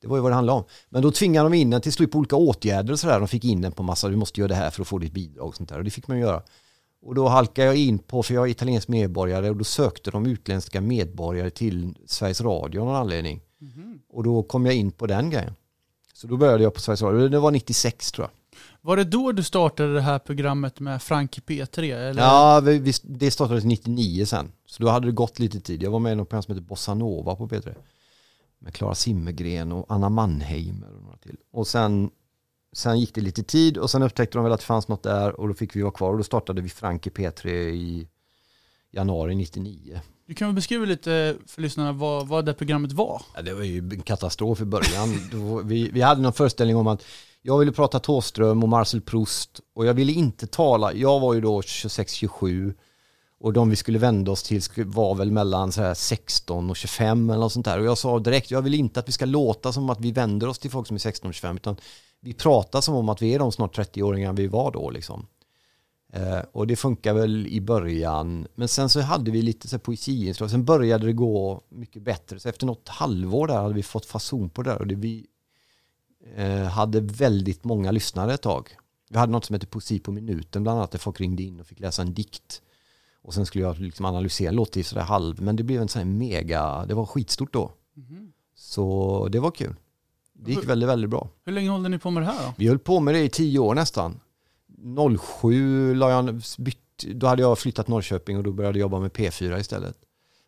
Det 0.00 0.08
var 0.08 0.16
ju 0.16 0.22
vad 0.22 0.30
det 0.30 0.34
handlade 0.34 0.58
om. 0.58 0.64
Men 0.88 1.02
då 1.02 1.10
tvingade 1.10 1.48
de 1.48 1.54
in 1.54 1.72
en 1.72 1.80
till 1.80 1.92
slut 1.92 2.10
på 2.10 2.18
olika 2.18 2.36
åtgärder 2.36 2.92
och 2.92 3.00
sådär. 3.00 3.18
De 3.18 3.28
fick 3.28 3.44
in 3.44 3.64
en 3.64 3.72
på 3.72 3.82
massa, 3.82 4.08
du 4.08 4.16
måste 4.16 4.40
göra 4.40 4.48
det 4.48 4.54
här 4.54 4.70
för 4.70 4.82
att 4.82 4.88
få 4.88 4.98
ditt 4.98 5.12
bidrag 5.12 5.46
och 5.46 5.56
sånt 5.56 5.68
där. 5.68 5.78
Och 5.78 5.84
det 5.84 5.90
fick 5.90 6.08
man 6.08 6.18
göra. 6.18 6.42
Och 7.02 7.14
då 7.14 7.28
halkade 7.28 7.66
jag 7.66 7.76
in 7.76 7.98
på, 7.98 8.22
för 8.22 8.34
jag 8.34 8.46
är 8.46 8.50
italiensk 8.50 8.88
medborgare, 8.88 9.50
och 9.50 9.56
då 9.56 9.64
sökte 9.64 10.10
de 10.10 10.26
utländska 10.26 10.80
medborgare 10.80 11.50
till 11.50 11.94
Sveriges 12.06 12.40
Radio 12.40 12.80
av 12.80 12.86
någon 12.86 12.96
anledning. 12.96 13.40
Mhm. 13.58 14.00
Och 14.08 14.24
då 14.24 14.42
kom 14.42 14.66
jag 14.66 14.74
in 14.74 14.90
på 14.90 15.06
den 15.06 15.30
grejen. 15.30 15.54
Så 16.14 16.26
då 16.26 16.36
började 16.36 16.62
jag 16.62 16.74
på 16.74 16.80
Sveriges 16.80 17.02
Radio. 17.02 17.28
Det 17.28 17.38
var 17.38 17.50
96 17.50 18.12
tror 18.12 18.24
jag. 18.24 18.30
Var 18.86 18.96
det 18.96 19.04
då 19.04 19.32
du 19.32 19.42
startade 19.42 19.94
det 19.94 20.00
här 20.00 20.18
programmet 20.18 20.80
med 20.80 21.02
Frank 21.02 21.38
i 21.38 21.40
P3? 21.40 21.96
Eller? 21.96 22.22
Ja, 22.22 22.60
vi, 22.64 22.78
vi, 22.78 22.92
det 23.02 23.30
startades 23.30 23.64
99 23.64 24.26
sen. 24.26 24.52
Så 24.66 24.82
då 24.82 24.88
hade 24.88 25.06
det 25.06 25.12
gått 25.12 25.38
lite 25.38 25.60
tid. 25.60 25.82
Jag 25.82 25.90
var 25.90 25.98
med 25.98 26.12
i 26.12 26.14
något 26.14 26.28
program 26.28 26.42
som 26.42 26.54
heter 26.54 26.66
Bossa 26.66 26.94
Nova 26.94 27.36
på 27.36 27.48
P3. 27.48 27.74
Med 28.58 28.74
Klara 28.74 28.94
Simmergren 28.94 29.72
och 29.72 29.86
Anna 29.88 30.08
Mannheimer 30.08 30.96
och 30.96 31.02
några 31.02 31.16
till. 31.16 31.36
Och 31.52 31.66
sen, 31.66 32.10
sen 32.72 33.00
gick 33.00 33.14
det 33.14 33.20
lite 33.20 33.42
tid 33.42 33.78
och 33.78 33.90
sen 33.90 34.02
upptäckte 34.02 34.38
de 34.38 34.44
väl 34.44 34.52
att 34.52 34.60
det 34.60 34.66
fanns 34.66 34.88
något 34.88 35.02
där 35.02 35.40
och 35.40 35.48
då 35.48 35.54
fick 35.54 35.76
vi 35.76 35.82
vara 35.82 35.92
kvar 35.92 36.10
och 36.10 36.16
då 36.16 36.24
startade 36.24 36.62
vi 36.62 36.68
Frank 36.68 37.06
i 37.06 37.10
P3 37.10 37.48
i 37.48 38.08
januari 38.90 39.34
99. 39.34 40.00
Du 40.26 40.34
kan 40.34 40.48
väl 40.48 40.54
beskriva 40.54 40.84
lite 40.84 41.36
för 41.46 41.62
lyssnarna 41.62 41.92
vad, 41.92 42.28
vad 42.28 42.44
det 42.44 42.54
programmet 42.54 42.92
var? 42.92 43.22
Ja, 43.34 43.42
det 43.42 43.54
var 43.54 43.62
ju 43.62 43.78
en 43.78 44.02
katastrof 44.02 44.60
i 44.60 44.64
början. 44.64 45.08
Vi, 45.64 45.90
vi 45.90 46.00
hade 46.00 46.20
någon 46.20 46.32
föreställning 46.32 46.76
om 46.76 46.86
att 46.86 47.04
jag 47.46 47.58
ville 47.58 47.72
prata 47.72 47.98
Thåström 47.98 48.62
och 48.62 48.68
Marcel 48.68 49.00
Proust 49.00 49.60
och 49.74 49.86
jag 49.86 49.94
ville 49.94 50.12
inte 50.12 50.46
tala, 50.46 50.92
jag 50.92 51.20
var 51.20 51.34
ju 51.34 51.40
då 51.40 51.60
26-27 51.60 52.74
och 53.40 53.52
de 53.52 53.70
vi 53.70 53.76
skulle 53.76 53.98
vända 53.98 54.32
oss 54.32 54.42
till 54.42 54.60
var 54.76 55.14
väl 55.14 55.30
mellan 55.30 55.72
så 55.72 55.82
här 55.82 55.94
16 55.94 56.70
och 56.70 56.76
25 56.76 57.30
eller 57.30 57.40
något 57.40 57.52
sånt 57.52 57.64
där. 57.64 57.78
Och 57.78 57.86
jag 57.86 57.98
sa 57.98 58.18
direkt, 58.18 58.50
jag 58.50 58.62
vill 58.62 58.74
inte 58.74 59.00
att 59.00 59.08
vi 59.08 59.12
ska 59.12 59.24
låta 59.24 59.72
som 59.72 59.90
att 59.90 60.00
vi 60.00 60.12
vänder 60.12 60.48
oss 60.48 60.58
till 60.58 60.70
folk 60.70 60.86
som 60.86 60.94
är 60.94 60.98
16 60.98 61.28
och 61.28 61.34
25 61.34 61.56
utan 61.56 61.76
vi 62.20 62.34
pratar 62.34 62.80
som 62.80 62.94
om 62.94 63.08
att 63.08 63.22
vi 63.22 63.34
är 63.34 63.38
de 63.38 63.52
snart 63.52 63.78
30-åringar 63.78 64.32
vi 64.32 64.46
var 64.46 64.70
då 64.70 64.90
liksom. 64.90 65.26
Eh, 66.12 66.40
och 66.52 66.66
det 66.66 66.76
funkar 66.76 67.14
väl 67.14 67.46
i 67.46 67.60
början. 67.60 68.46
Men 68.54 68.68
sen 68.68 68.88
så 68.88 69.00
hade 69.00 69.30
vi 69.30 69.42
lite 69.42 69.68
så 69.68 69.76
här 69.76 69.80
poesiinslag. 69.80 70.50
Sen 70.50 70.64
började 70.64 71.06
det 71.06 71.12
gå 71.12 71.60
mycket 71.68 72.02
bättre. 72.02 72.40
Så 72.40 72.48
efter 72.48 72.66
något 72.66 72.88
halvår 72.88 73.46
där 73.46 73.56
hade 73.56 73.74
vi 73.74 73.82
fått 73.82 74.06
fason 74.06 74.50
på 74.50 74.62
det 74.62 74.70
där. 74.70 74.78
Och 74.78 74.86
det 74.86 74.94
vi 74.94 75.26
hade 76.70 77.00
väldigt 77.00 77.64
många 77.64 77.90
lyssnare 77.90 78.34
ett 78.34 78.42
tag. 78.42 78.76
Vi 79.10 79.18
hade 79.18 79.32
något 79.32 79.44
som 79.44 79.54
heter 79.54 79.66
Poesi 79.66 79.98
på 79.98 80.12
minuten 80.12 80.62
bland 80.62 80.78
annat. 80.78 80.90
Där 80.90 80.98
folk 80.98 81.20
ringde 81.20 81.42
in 81.42 81.60
och 81.60 81.66
fick 81.66 81.80
läsa 81.80 82.02
en 82.02 82.14
dikt. 82.14 82.62
Och 83.22 83.34
sen 83.34 83.46
skulle 83.46 83.64
jag 83.64 83.78
liksom 83.78 84.06
analysera. 84.06 84.50
Det 84.50 84.56
låter 84.56 84.78
ju 84.78 84.84
sådär 84.84 85.02
halv. 85.02 85.42
Men 85.42 85.56
det 85.56 85.62
blev 85.62 85.82
en 85.82 85.88
sån 85.88 85.98
här 85.98 86.06
mega. 86.06 86.86
Det 86.86 86.94
var 86.94 87.06
skitstort 87.06 87.52
då. 87.52 87.72
Mhm. 87.94 88.32
Så 88.54 89.28
det 89.28 89.40
var 89.40 89.50
kul. 89.50 89.74
Det 90.32 90.50
gick 90.50 90.68
väldigt, 90.68 90.88
väldigt 90.88 91.10
bra. 91.10 91.28
Hur 91.44 91.52
länge 91.52 91.70
håller 91.70 91.88
ni 91.88 91.98
på 91.98 92.10
med 92.10 92.22
det 92.22 92.26
här 92.26 92.46
då? 92.46 92.54
Vi 92.56 92.68
höll 92.68 92.78
på 92.78 93.00
med 93.00 93.14
det 93.14 93.20
i 93.20 93.28
tio 93.28 93.58
år 93.58 93.74
nästan. 93.74 94.20
07 95.40 95.94
la 95.94 96.10
jag, 96.10 96.42
bytt, 96.58 97.04
då 97.14 97.26
hade 97.26 97.42
jag 97.42 97.58
flyttat 97.58 97.88
Norrköping 97.88 98.36
och 98.36 98.42
då 98.42 98.52
började 98.52 98.78
jag 98.78 98.80
jobba 98.80 99.00
med 99.00 99.10
P4 99.10 99.58
istället. 99.60 99.96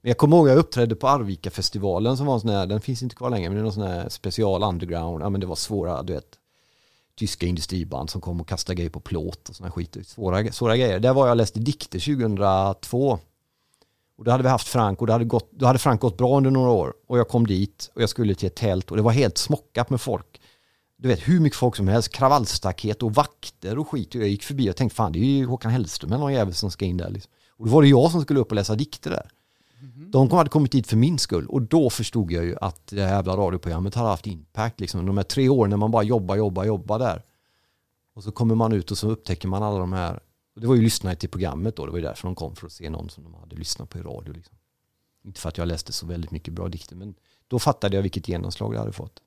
Men 0.00 0.08
jag 0.08 0.18
kommer 0.18 0.36
ihåg 0.36 0.48
att 0.48 0.52
jag 0.52 0.58
uppträdde 0.58 0.94
på 0.94 1.08
Arvika-festivalen 1.08 2.16
som 2.16 2.26
var 2.26 2.34
en 2.34 2.40
sån 2.40 2.50
här, 2.50 2.66
den 2.66 2.80
finns 2.80 3.02
inte 3.02 3.14
kvar 3.16 3.30
längre, 3.30 3.48
men 3.48 3.56
det 3.56 3.60
är 3.60 3.64
någon 3.64 3.72
sån 3.72 3.82
här 3.82 4.08
special 4.08 4.62
underground, 4.62 5.24
ja 5.24 5.30
men 5.30 5.40
det 5.40 5.46
var 5.46 5.56
svåra, 5.56 6.02
du 6.02 6.12
vet, 6.12 6.38
tyska 7.18 7.46
industriband 7.46 8.10
som 8.10 8.20
kom 8.20 8.40
och 8.40 8.48
kastade 8.48 8.74
grejer 8.74 8.90
på 8.90 9.00
plåt 9.00 9.48
och 9.48 9.56
såna 9.56 9.70
skit. 9.70 9.96
Svåra, 10.06 10.52
svåra 10.52 10.76
grejer. 10.76 11.00
Där 11.00 11.12
var 11.12 11.26
jag 11.26 11.32
och 11.32 11.36
läste 11.36 11.60
dikter 11.60 11.98
2002. 11.98 13.18
Och 14.18 14.24
då 14.24 14.30
hade 14.30 14.42
vi 14.42 14.48
haft 14.48 14.68
Frank 14.68 15.00
och 15.00 15.06
då 15.06 15.12
hade, 15.12 15.24
gått, 15.24 15.50
då 15.50 15.66
hade 15.66 15.78
Frank 15.78 16.00
gått 16.00 16.16
bra 16.16 16.36
under 16.36 16.50
några 16.50 16.70
år. 16.70 16.94
Och 17.06 17.18
jag 17.18 17.28
kom 17.28 17.46
dit 17.46 17.90
och 17.94 18.02
jag 18.02 18.08
skulle 18.08 18.34
till 18.34 18.46
ett 18.46 18.54
tält 18.54 18.90
och 18.90 18.96
det 18.96 19.02
var 19.02 19.12
helt 19.12 19.38
smockat 19.38 19.90
med 19.90 20.00
folk 20.00 20.40
du 20.98 21.08
vet 21.08 21.28
hur 21.28 21.40
mycket 21.40 21.58
folk 21.58 21.76
som 21.76 21.88
helst, 21.88 22.12
kravallstaket 22.12 23.02
och 23.02 23.14
vakter 23.14 23.78
och 23.78 23.88
skit. 23.88 24.14
Och 24.14 24.20
jag 24.20 24.28
gick 24.28 24.42
förbi 24.42 24.70
och 24.70 24.76
tänkte 24.76 24.96
fan 24.96 25.12
det 25.12 25.18
är 25.18 25.24
ju 25.24 25.46
Håkan 25.46 25.70
Hellström 25.70 26.12
eller 26.12 26.20
någon 26.20 26.32
jävel 26.32 26.54
som 26.54 26.70
ska 26.70 26.84
in 26.84 26.96
där. 26.96 27.10
Liksom. 27.10 27.32
Och 27.56 27.66
då 27.66 27.72
var 27.72 27.82
det 27.82 27.88
jag 27.88 28.10
som 28.10 28.22
skulle 28.22 28.40
upp 28.40 28.50
och 28.50 28.54
läsa 28.54 28.74
dikter 28.74 29.10
där. 29.10 29.30
De 30.12 30.30
hade 30.30 30.50
kommit 30.50 30.72
dit 30.72 30.86
för 30.86 30.96
min 30.96 31.18
skull 31.18 31.46
och 31.46 31.62
då 31.62 31.90
förstod 31.90 32.32
jag 32.32 32.44
ju 32.44 32.56
att 32.60 32.86
det 32.86 33.02
här 33.02 33.14
jävla 33.14 33.36
radioprogrammet 33.36 33.94
hade 33.94 34.08
haft 34.08 34.26
impact. 34.26 34.80
Liksom. 34.80 35.06
De 35.06 35.16
här 35.16 35.24
tre 35.24 35.48
åren 35.48 35.70
när 35.70 35.76
man 35.76 35.90
bara 35.90 36.02
jobbar, 36.02 36.36
jobbar, 36.36 36.64
jobbar 36.64 36.98
där. 36.98 37.22
Och 38.14 38.24
så 38.24 38.32
kommer 38.32 38.54
man 38.54 38.72
ut 38.72 38.90
och 38.90 38.98
så 38.98 39.10
upptäcker 39.10 39.48
man 39.48 39.62
alla 39.62 39.78
de 39.78 39.92
här. 39.92 40.20
Det 40.60 40.66
var 40.66 40.74
ju 40.74 40.82
lyssnare 40.82 41.14
till 41.14 41.28
programmet 41.28 41.76
då, 41.76 41.86
det 41.86 41.92
var 41.92 41.98
ju 41.98 42.04
därför 42.04 42.28
de 42.28 42.34
kom 42.34 42.56
för 42.56 42.66
att 42.66 42.72
se 42.72 42.90
någon 42.90 43.10
som 43.10 43.24
de 43.24 43.34
hade 43.34 43.56
lyssnat 43.56 43.90
på 43.90 43.98
i 43.98 44.02
radio. 44.02 44.32
Liksom. 44.32 44.56
Inte 45.24 45.40
för 45.40 45.48
att 45.48 45.58
jag 45.58 45.68
läste 45.68 45.92
så 45.92 46.06
väldigt 46.06 46.30
mycket 46.30 46.54
bra 46.54 46.68
dikter 46.68 46.96
men 46.96 47.14
då 47.48 47.58
fattade 47.58 47.96
jag 47.96 48.02
vilket 48.02 48.28
genomslag 48.28 48.72
det 48.72 48.78
hade 48.78 48.92
fått. 48.92 49.22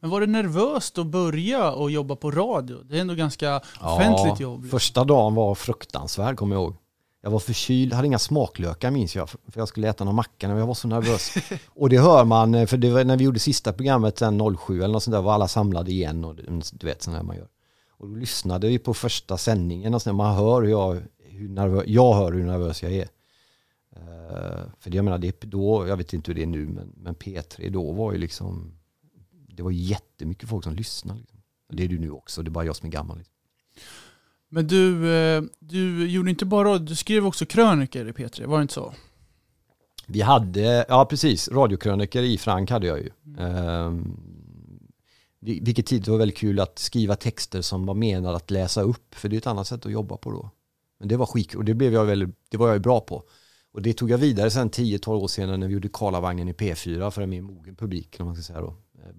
Men 0.00 0.10
var 0.10 0.20
det 0.20 0.26
nervöst 0.26 0.98
att 0.98 1.06
börja 1.06 1.72
och 1.72 1.90
jobba 1.90 2.16
på 2.16 2.30
radio? 2.30 2.82
Det 2.84 2.96
är 2.96 3.00
ändå 3.00 3.14
ganska 3.14 3.60
offentligt 3.80 4.40
jobb. 4.40 4.62
liksom. 4.62 4.78
Första 4.78 5.04
dagen 5.04 5.34
var 5.34 5.54
fruktansvärd 5.54 6.36
kommer 6.36 6.56
jag 6.56 6.62
ihåg. 6.62 6.76
Jag 7.22 7.30
var 7.30 7.38
förkyld, 7.38 7.92
hade 7.92 8.06
inga 8.06 8.18
smaklökar 8.18 8.90
minns 8.90 9.16
jag, 9.16 9.28
för 9.28 9.40
jag 9.54 9.68
skulle 9.68 9.88
äta 9.88 10.04
någon 10.04 10.14
macka 10.14 10.48
när 10.48 10.58
jag 10.58 10.66
var 10.66 10.74
så 10.74 10.88
nervös. 10.88 11.34
och 11.68 11.88
det 11.88 11.98
hör 11.98 12.24
man, 12.24 12.54
eh, 12.54 12.66
för 12.66 12.76
det 12.76 12.90
var 12.90 13.04
när 13.04 13.16
vi 13.16 13.24
gjorde 13.24 13.38
sista 13.38 13.72
programmet 13.72 14.18
sen 14.18 14.56
07 14.56 14.78
eller 14.78 14.92
något 14.92 15.02
sånt 15.02 15.12
där, 15.12 15.22
var 15.22 15.32
alla 15.32 15.48
samlade 15.48 15.90
igen 15.90 16.24
och 16.24 16.38
mm, 16.38 16.62
du 16.72 16.86
vet 16.86 17.02
sådana 17.02 17.18
här 17.18 17.24
man 17.24 17.36
gör. 17.36 17.48
Och 17.90 18.08
då 18.08 18.14
lyssnade 18.14 18.68
vi 18.68 18.78
på 18.78 18.94
första 18.94 19.38
sändningen 19.38 19.94
och 19.94 20.02
sådär, 20.02 20.14
man 20.14 20.36
hör 20.36 20.62
hur 20.62 20.70
jag, 20.70 21.02
hur 21.18 21.48
nervös, 21.48 21.84
jag 21.86 22.14
hör 22.14 22.32
hur 22.32 22.44
nervös 22.44 22.82
jag 22.82 22.92
är. 22.92 23.08
Eh, 23.96 24.62
för 24.78 24.90
det, 24.90 24.96
jag 24.96 25.04
menar, 25.04 25.18
det, 25.18 25.40
då, 25.40 25.88
jag 25.88 25.96
vet 25.96 26.12
inte 26.12 26.30
hur 26.30 26.34
det 26.34 26.42
är 26.42 26.46
nu, 26.46 26.66
men, 26.66 26.92
men 26.96 27.14
P3 27.14 27.70
då 27.70 27.92
var 27.92 28.12
ju 28.12 28.18
liksom, 28.18 28.78
det 29.48 29.62
var 29.62 29.70
jättemycket 29.70 30.48
folk 30.48 30.64
som 30.64 30.74
lyssnade. 30.74 31.20
Liksom. 31.20 31.40
Det 31.72 31.84
är 31.84 31.88
du 31.88 31.98
nu 31.98 32.10
också, 32.10 32.42
det 32.42 32.48
är 32.48 32.50
bara 32.50 32.64
jag 32.64 32.76
som 32.76 32.86
är 32.86 32.92
gammal. 32.92 33.18
Liksom. 33.18 33.34
Men 34.52 34.66
du, 34.66 35.14
eh, 35.14 35.42
du 35.58 36.06
gjorde 36.08 36.30
inte 36.30 36.44
bara 36.44 36.78
du 36.78 36.96
skrev 36.96 37.26
också 37.26 37.46
krönikor 37.46 38.08
i 38.08 38.12
P3, 38.12 38.46
var 38.46 38.58
det 38.58 38.62
inte 38.62 38.74
så? 38.74 38.94
Vi 40.06 40.20
hade, 40.20 40.84
ja 40.88 41.04
precis, 41.04 41.48
radiokrönikor 41.48 42.22
i 42.22 42.38
Frank 42.38 42.70
hade 42.70 42.86
jag 42.86 42.98
ju. 42.98 43.10
Mm. 43.38 44.16
vilket 45.40 45.86
tid 45.86 46.08
var 46.08 46.18
väldigt 46.18 46.38
kul 46.38 46.60
att 46.60 46.78
skriva 46.78 47.16
texter 47.16 47.62
som 47.62 47.86
var 47.86 47.94
menade 47.94 48.36
att 48.36 48.50
läsa 48.50 48.82
upp, 48.82 49.14
för 49.14 49.28
det 49.28 49.36
är 49.36 49.38
ett 49.38 49.46
annat 49.46 49.66
sätt 49.66 49.86
att 49.86 49.92
jobba 49.92 50.16
på 50.16 50.30
då. 50.30 50.50
Men 50.98 51.08
det 51.08 51.16
var 51.16 51.26
skit 51.26 51.54
och 51.54 51.64
det 51.64 51.74
blev 51.74 51.92
jag 51.92 52.04
väldigt, 52.04 52.30
det 52.50 52.56
var 52.56 52.68
jag 52.68 52.82
bra 52.82 53.00
på. 53.00 53.22
Och 53.72 53.82
det 53.82 53.92
tog 53.92 54.10
jag 54.10 54.18
vidare 54.18 54.50
sen 54.50 54.70
10-12 54.70 55.08
år 55.08 55.28
senare 55.28 55.56
när 55.56 55.66
vi 55.66 55.74
gjorde 55.74 55.88
Karlavagnen 55.92 56.48
i 56.48 56.52
P4 56.52 57.10
för 57.10 57.22
en 57.22 57.30
mer 57.30 57.42
mogen 57.42 57.76
publik, 57.76 58.16
om 58.18 58.26
man 58.26 58.34
ska 58.34 58.42
säga 58.42 58.60
då, 58.60 58.76
eh, 59.02 59.14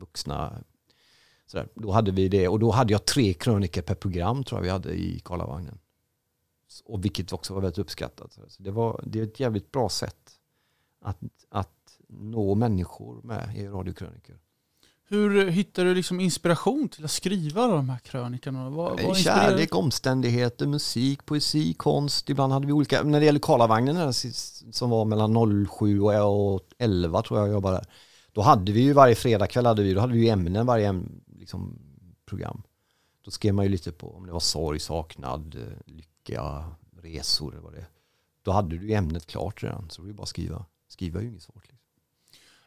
vuxna. 1.53 1.61
Sådär. 1.61 1.69
Då 1.75 1.91
hade 1.91 2.11
vi 2.11 2.27
det 2.27 2.47
och 2.47 2.59
då 2.59 2.71
hade 2.71 2.93
jag 2.93 3.05
tre 3.05 3.33
krönikor 3.33 3.81
per 3.81 3.95
program 3.95 4.43
tror 4.43 4.59
jag 4.59 4.63
vi 4.63 4.69
hade 4.69 4.93
i 4.93 5.19
Karlavagnen. 5.19 5.79
Och 6.85 7.05
vilket 7.05 7.33
också 7.33 7.53
var 7.53 7.61
väldigt 7.61 7.79
uppskattat. 7.79 8.33
Så 8.47 8.63
det, 8.63 8.71
var, 8.71 9.03
det 9.05 9.19
är 9.19 9.23
ett 9.23 9.39
jävligt 9.39 9.71
bra 9.71 9.89
sätt 9.89 10.39
att, 11.01 11.17
att 11.49 11.97
nå 12.09 12.55
människor 12.55 13.21
med 13.23 13.57
i 13.57 13.67
radiokrönikor. 13.67 14.37
Hur 15.09 15.49
hittar 15.49 15.85
du 15.85 15.95
liksom 15.95 16.19
inspiration 16.19 16.89
till 16.89 17.05
att 17.05 17.11
skriva 17.11 17.67
de 17.67 17.89
här 17.89 17.99
krönikorna? 17.99 18.69
Vad, 18.69 19.01
vad 19.01 19.17
Kärlek, 19.17 19.75
omständigheter, 19.75 20.67
musik, 20.67 21.25
poesi, 21.25 21.73
konst. 21.73 22.29
Ibland 22.29 22.53
hade 22.53 22.67
vi 22.67 22.73
olika, 22.73 23.03
när 23.03 23.19
det 23.19 23.25
gäller 23.25 23.39
Karlavagnen 23.39 24.13
som 24.71 24.89
var 24.89 25.05
mellan 25.05 25.67
07 25.67 26.01
och 26.01 26.61
11 26.77 27.21
tror 27.21 27.39
jag 27.39 27.47
jag 27.47 27.53
jobbade 27.53 27.75
där. 27.75 27.85
Då 28.33 28.41
hade 28.41 28.71
vi 28.71 28.81
ju 28.81 28.93
varje 28.93 29.15
fredagkväll 29.15 29.65
hade 29.65 29.83
vi, 29.83 29.93
då 29.93 30.01
hade 30.01 30.13
vi 30.13 30.19
ju 30.19 30.27
ämnen 30.29 30.65
varje 30.65 30.87
liksom, 31.41 31.79
program. 32.25 32.61
Då 33.25 33.31
skrev 33.31 33.53
man 33.53 33.65
ju 33.65 33.71
lite 33.71 33.91
på 33.91 34.15
om 34.15 34.25
det 34.25 34.31
var 34.31 34.39
sorg, 34.39 34.79
saknad, 34.79 35.57
lycka, 35.85 36.65
resor 37.01 37.51
eller 37.53 37.61
vad 37.63 37.73
det 37.73 37.79
är. 37.79 37.87
Då 38.43 38.51
hade 38.51 38.77
du 38.77 38.93
ämnet 38.93 39.25
klart 39.27 39.63
redan, 39.63 39.89
så 39.89 40.01
det 40.01 40.05
var 40.05 40.07
ju 40.07 40.13
bara 40.13 40.23
att 40.23 40.29
skriva. 40.29 40.65
Skriva 40.87 41.19
är 41.19 41.23
ju 41.23 41.29
inget 41.29 41.41
svårt. 41.43 41.55
Liksom. 41.63 41.77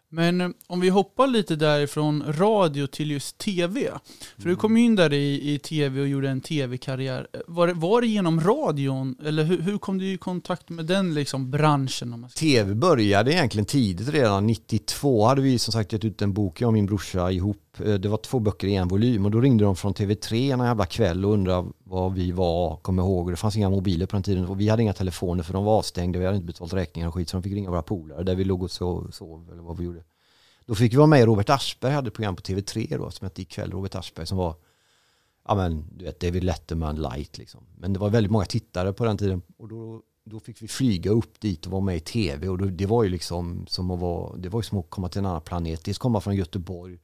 Men 0.09 0.41
eh, 0.41 0.49
om 0.67 0.81
vi 0.81 0.89
hoppar 0.89 1.27
lite 1.27 1.57
därifrån 1.57 2.25
radio 2.33 2.87
till 2.87 3.11
just 3.11 3.39
tv. 3.39 3.91
För 4.37 4.43
du 4.43 4.49
Mm. 4.49 4.57
kom 4.57 4.77
ju 4.77 4.83
in 4.85 4.97
där 4.97 5.13
i, 5.13 5.55
i 5.55 5.59
tv 5.59 6.01
och 6.01 6.09
gjorde 6.09 6.31
en 6.31 6.41
tv-karriär. 6.41 7.29
Var, 7.47 7.67
det- 7.67 7.73
var 7.75 8.01
det 8.01 8.07
genom 8.07 8.41
radion? 8.41 9.17
Eller 9.25 9.45
hur, 9.45 9.61
hur 9.61 9.79
kom 9.79 9.99
du 9.99 10.13
i 10.13 10.17
kontakt 10.19 10.69
med 10.69 10.87
den 10.87 11.15
liksom 11.15 11.51
branschen? 11.51 12.29
Tv 12.37 12.75
började 12.75 13.33
egentligen 13.33 13.67
tidigt 13.67 14.09
redan. 14.09 14.47
92 14.47 15.27
hade 15.27 15.43
vi 15.43 15.59
som 15.59 15.73
sagt 15.73 15.93
gett 15.93 16.05
ut 16.05 16.23
en 16.23 16.33
bok, 16.35 16.61
jag 16.61 16.69
och 16.69 16.73
min 16.75 16.87
brorsa 16.87 17.31
ihop. 17.31 17.61
Eh, 17.81 17.95
det 17.95 18.09
var 18.09 18.17
två 18.17 18.39
böcker 18.39 18.69
i 18.69 18.75
en 18.75 18.89
volym 18.89 19.25
och 19.25 19.31
då 19.31 19.41
ringde 19.41 19.65
de 19.65 19.77
från 19.77 19.95
TV3 19.95 20.53
en 20.53 20.67
jävla 20.67 20.87
kväll 20.87 21.25
och 21.25 21.33
undrade 21.33 21.69
vad 21.85 22.15
vi 22.15 22.33
var, 22.33 22.77
kom 22.77 22.99
ihåg. 22.99 23.31
Det 23.31 23.37
fanns 23.37 23.57
inga 23.57 23.71
mobiler 23.71 24.07
på 24.07 24.17
den 24.17 24.23
tiden 24.23 24.47
och 24.47 24.61
vi 24.61 24.69
hade 24.69 24.83
inga 24.83 24.93
telefoner 24.93 25.43
för 25.43 25.53
de 25.53 25.65
var 25.65 25.79
avstängda. 25.79 26.19
Vi 26.19 26.25
hade 26.25 26.37
inte 26.37 26.47
betalt 26.47 26.73
räkningar 26.73 27.09
och 27.09 27.15
skit 27.15 27.29
så 27.29 27.37
de 27.37 27.43
fick 27.43 27.53
ringa 27.53 27.71
våra 27.71 27.83
polare 27.83 28.23
där 28.23 28.35
vi 28.35 28.45
låg 28.45 28.63
och 28.63 28.71
sov, 28.71 29.11
sov 29.11 29.49
eller 29.53 29.63
vad 29.63 29.79
vi 29.79 29.85
gjorde. 29.85 30.05
Då 30.67 30.75
fick 30.75 30.93
vi 30.93 30.97
vara 30.97 31.07
med 31.07 31.21
i 31.21 31.27
Robert 31.27 31.51
Aschberg 31.51 31.93
hade 31.93 32.09
ett 32.09 32.15
program 32.15 32.37
på 32.37 32.43
TV3 32.43 32.99
då 32.99 33.11
som 33.11 33.25
hette 33.25 33.43
Ikväll 33.43 33.71
Robert 33.71 33.95
Aschberg 33.95 34.27
som 34.27 34.39
var 34.39 34.55
ja 35.49 35.55
men 35.55 35.85
du 35.97 36.05
vet 36.05 36.21
David 36.21 36.45
Letterman 36.45 36.97
light 36.97 37.39
liksom. 37.39 37.61
Men 37.79 37.93
det 37.93 37.99
var 37.99 38.11
väldigt 38.11 38.33
många 38.33 38.45
tittare 38.45 38.93
på 38.93 39.05
den 39.05 39.19
tiden 39.19 39.43
och 39.57 39.69
då, 39.69 40.03
då 40.25 40.41
fick 40.41 40.63
vi 40.63 40.69
flyga 40.69 41.11
upp 41.11 41.41
dit 41.41 41.67
och 41.67 41.73
vara 41.73 41.83
med 41.83 41.97
i 41.97 42.01
tv 42.01 42.49
och 42.49 42.59
då, 42.59 42.65
det 42.65 42.87
var 42.87 43.03
ju 43.03 43.09
liksom 43.09 43.67
som 43.69 43.91
att 43.91 44.01
vara, 44.01 44.37
det 44.37 44.49
var 44.49 44.61
ju 44.61 44.65
som 44.65 44.79
att 44.79 44.91
komma 44.91 45.09
till 45.09 45.19
en 45.19 45.27
annan 45.27 45.41
planet. 45.41 45.85
Dels 45.85 45.99
komma 45.99 46.21
från 46.21 46.37
Göteborg 46.37 46.99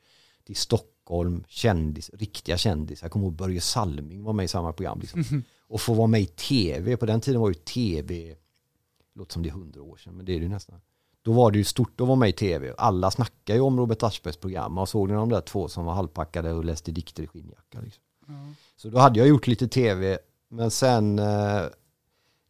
till 0.45 0.57
Stockholm, 0.57 1.45
kändis, 1.49 2.11
riktiga 2.15 2.57
kändisar. 2.57 3.05
Jag 3.05 3.13
kommer 3.13 3.27
ihåg 3.27 3.35
Börje 3.35 3.61
Salming 3.61 4.23
var 4.23 4.33
med 4.33 4.45
i 4.45 4.49
samma 4.49 4.73
program 4.73 5.01
liksom. 5.01 5.45
Och 5.69 5.81
få 5.81 5.95
vara 5.95 6.07
med 6.07 6.21
i 6.21 6.27
tv, 6.27 6.97
på 6.97 7.07
den 7.07 7.21
tiden 7.21 7.41
var 7.41 7.49
ju 7.49 7.55
tv, 7.55 8.37
låter 9.15 9.33
som 9.33 9.43
det 9.43 9.49
är 9.49 9.53
hundra 9.53 9.83
år 9.83 9.97
sedan 9.97 10.17
men 10.17 10.27
det 10.27 10.33
är 10.33 10.37
det 10.37 10.43
ju 10.43 10.49
nästan. 10.49 10.81
Då 11.23 11.33
var 11.33 11.51
det 11.51 11.59
ju 11.59 11.65
stort 11.65 12.01
att 12.01 12.07
vara 12.07 12.17
med 12.17 12.29
i 12.29 12.33
tv. 12.33 12.75
Alla 12.79 13.11
snackade 13.11 13.59
ju 13.59 13.61
om 13.61 13.79
Robert 13.79 14.03
Aschbergs 14.03 14.37
program. 14.37 14.79
Och 14.79 14.89
såg 14.89 15.09
ni 15.09 15.15
de 15.15 15.29
där 15.29 15.41
två 15.41 15.69
som 15.69 15.85
var 15.85 15.95
halvpackade 15.95 16.53
och 16.53 16.65
läste 16.65 16.93
dikter 16.93 17.23
i 17.23 17.27
skinnjacka. 17.27 17.81
Liksom. 17.81 18.03
Så 18.77 18.89
då 18.89 18.99
hade 18.99 19.19
jag 19.19 19.29
gjort 19.29 19.47
lite 19.47 19.69
tv. 19.69 20.19
Men 20.49 20.71
sen, 20.71 21.19
eh, 21.19 21.63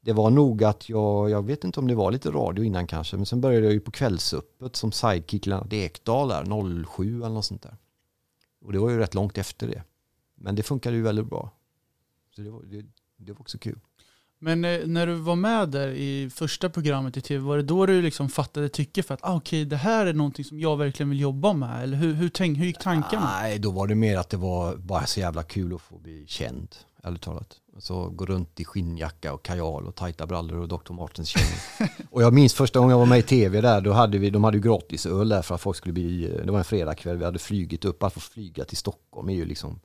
det 0.00 0.12
var 0.12 0.30
nog 0.30 0.64
att 0.64 0.88
jag, 0.88 1.30
jag 1.30 1.46
vet 1.46 1.64
inte 1.64 1.80
om 1.80 1.88
det 1.88 1.94
var 1.94 2.10
lite 2.10 2.30
radio 2.30 2.64
innan 2.64 2.86
kanske. 2.86 3.16
Men 3.16 3.26
sen 3.26 3.40
började 3.40 3.66
jag 3.66 3.72
ju 3.72 3.80
på 3.80 3.90
Kvällsöppet 3.90 4.76
som 4.76 4.92
sidekick 4.92 5.46
Lennart 5.46 5.72
Ekdal 5.72 6.28
där, 6.28 6.84
07 6.84 7.16
eller 7.16 7.28
något 7.34 7.44
sånt 7.44 7.62
där. 7.62 7.76
Och 8.60 8.72
det 8.72 8.78
var 8.78 8.90
ju 8.90 8.98
rätt 8.98 9.14
långt 9.14 9.38
efter 9.38 9.68
det. 9.68 9.82
Men 10.34 10.54
det 10.54 10.62
funkade 10.62 10.96
ju 10.96 11.02
väldigt 11.02 11.26
bra. 11.26 11.50
Så 12.30 12.42
det 12.42 12.50
var, 12.50 12.62
det, 12.62 12.86
det 13.16 13.32
var 13.32 13.40
också 13.40 13.58
kul. 13.58 13.80
Men 14.42 14.64
eh, 14.64 14.87
när 14.87 15.07
du 15.07 15.14
var 15.14 15.37
med 15.37 15.68
där 15.68 15.88
i 15.88 16.31
första 16.31 16.70
programmet 16.70 17.16
i 17.16 17.20
tv, 17.20 17.44
var 17.44 17.57
det 17.57 17.62
då 17.62 17.87
du 17.87 18.03
liksom 18.03 18.29
fattade 18.29 18.68
tycke 18.68 19.03
för 19.03 19.14
att 19.14 19.20
ah, 19.22 19.37
okej, 19.37 19.64
det 19.64 19.76
här 19.76 20.07
är 20.07 20.12
någonting 20.12 20.44
som 20.44 20.61
jag 20.61 20.76
verkligen 20.76 21.11
vill 21.11 21.20
jobba 21.20 21.53
med? 21.53 21.83
Eller 21.83 21.96
hur, 21.96 22.14
hur, 22.14 22.29
tänk, 22.29 22.59
hur 22.59 22.64
gick 22.64 22.79
tankarna? 22.79 23.31
Nej, 23.40 23.59
då 23.59 23.70
var 23.70 23.87
det 23.87 23.94
mer 23.94 24.16
att 24.16 24.31
det 24.31 24.37
var 24.37 24.76
bara 24.76 25.07
så 25.07 25.20
jävla 25.20 25.42
kul 25.42 25.74
att 25.74 25.81
få 25.81 25.98
bli 25.98 26.24
känd, 26.26 26.68
ärligt 27.03 27.22
talat. 27.22 27.57
Alltså 27.74 28.09
gå 28.09 28.26
runt 28.26 28.61
i 28.61 28.64
skinnjacka 28.64 29.33
och 29.33 29.42
kajal 29.42 29.87
och 29.87 29.94
tajta 29.94 30.26
brallor 30.26 30.59
och 30.59 30.68
Dr. 30.68 30.92
Martens 30.92 31.29
kängor. 31.29 31.90
och 32.11 32.22
jag 32.22 32.33
minns 32.33 32.55
första 32.55 32.79
gången 32.79 32.90
jag 32.90 32.98
var 32.98 33.07
med 33.07 33.18
i 33.18 33.22
tv 33.22 33.61
där, 33.61 33.81
då 33.81 33.92
hade 33.92 34.18
vi, 34.18 34.31
de 34.31 34.44
hade 34.44 34.57
ju 34.57 34.62
gratis 34.62 35.07
öl 35.07 35.29
där 35.29 35.42
för 35.42 35.55
att 35.55 35.61
folk 35.61 35.76
skulle 35.76 35.92
bli, 35.92 36.40
det 36.44 36.53
var 36.53 36.59
en 36.59 36.64
fredagkväll, 36.64 37.16
vi 37.16 37.24
hade 37.24 37.38
flygit 37.38 37.85
upp, 37.85 38.03
att 38.03 38.12
få 38.12 38.20
flyga 38.20 38.64
till 38.64 38.76
Stockholm 38.76 39.29
är 39.29 39.35
ju 39.35 39.44
liksom, 39.44 39.81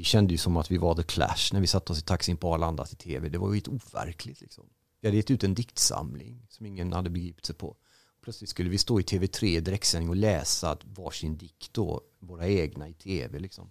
vi 0.00 0.04
kände 0.04 0.34
ju 0.34 0.38
som 0.38 0.56
att 0.56 0.70
vi 0.70 0.78
var 0.78 0.94
The 0.94 1.02
Clash 1.02 1.52
när 1.52 1.60
vi 1.60 1.66
satte 1.66 1.92
oss 1.92 1.98
i 1.98 2.02
taxin 2.02 2.36
på 2.36 2.54
Arlanda 2.54 2.84
till 2.84 2.96
tv. 2.96 3.28
Det 3.28 3.38
var 3.38 3.48
ju 3.48 3.54
helt 3.54 3.68
overkligt 3.68 4.40
liksom. 4.40 4.64
Vi 5.00 5.08
hade 5.08 5.16
gett 5.16 5.30
ut 5.30 5.44
en 5.44 5.54
diktsamling 5.54 6.46
som 6.48 6.66
ingen 6.66 6.92
hade 6.92 7.10
begripit 7.10 7.46
sig 7.46 7.54
på. 7.54 7.76
Plötsligt 8.22 8.50
skulle 8.50 8.70
vi 8.70 8.78
stå 8.78 9.00
i 9.00 9.02
TV3 9.02 9.44
i 9.44 9.60
direktsändning 9.60 10.08
och 10.08 10.16
läsa 10.16 10.78
varsin 10.84 11.36
dikt 11.36 11.72
då, 11.72 12.00
våra 12.18 12.48
egna 12.48 12.88
i 12.88 12.94
tv 12.94 13.38
liksom. 13.38 13.70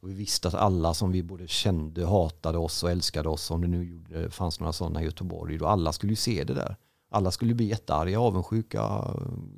Och 0.00 0.08
vi 0.08 0.14
visste 0.14 0.48
att 0.48 0.54
alla 0.54 0.94
som 0.94 1.12
vi 1.12 1.22
både 1.22 1.48
kände, 1.48 2.06
hatade 2.06 2.58
oss 2.58 2.82
och 2.82 2.90
älskade 2.90 3.28
oss, 3.28 3.50
om 3.50 3.60
det 3.60 3.68
nu 3.68 3.84
gjorde, 3.84 4.30
fanns 4.30 4.60
några 4.60 4.72
sådana 4.72 5.02
i 5.02 5.04
Göteborg, 5.04 5.58
då 5.58 5.66
alla 5.66 5.92
skulle 5.92 6.12
ju 6.12 6.16
se 6.16 6.44
det 6.44 6.54
där. 6.54 6.76
Alla 7.10 7.30
skulle 7.30 7.54
bli 7.54 7.66
jättearga, 7.66 8.20
avundsjuka, 8.20 8.82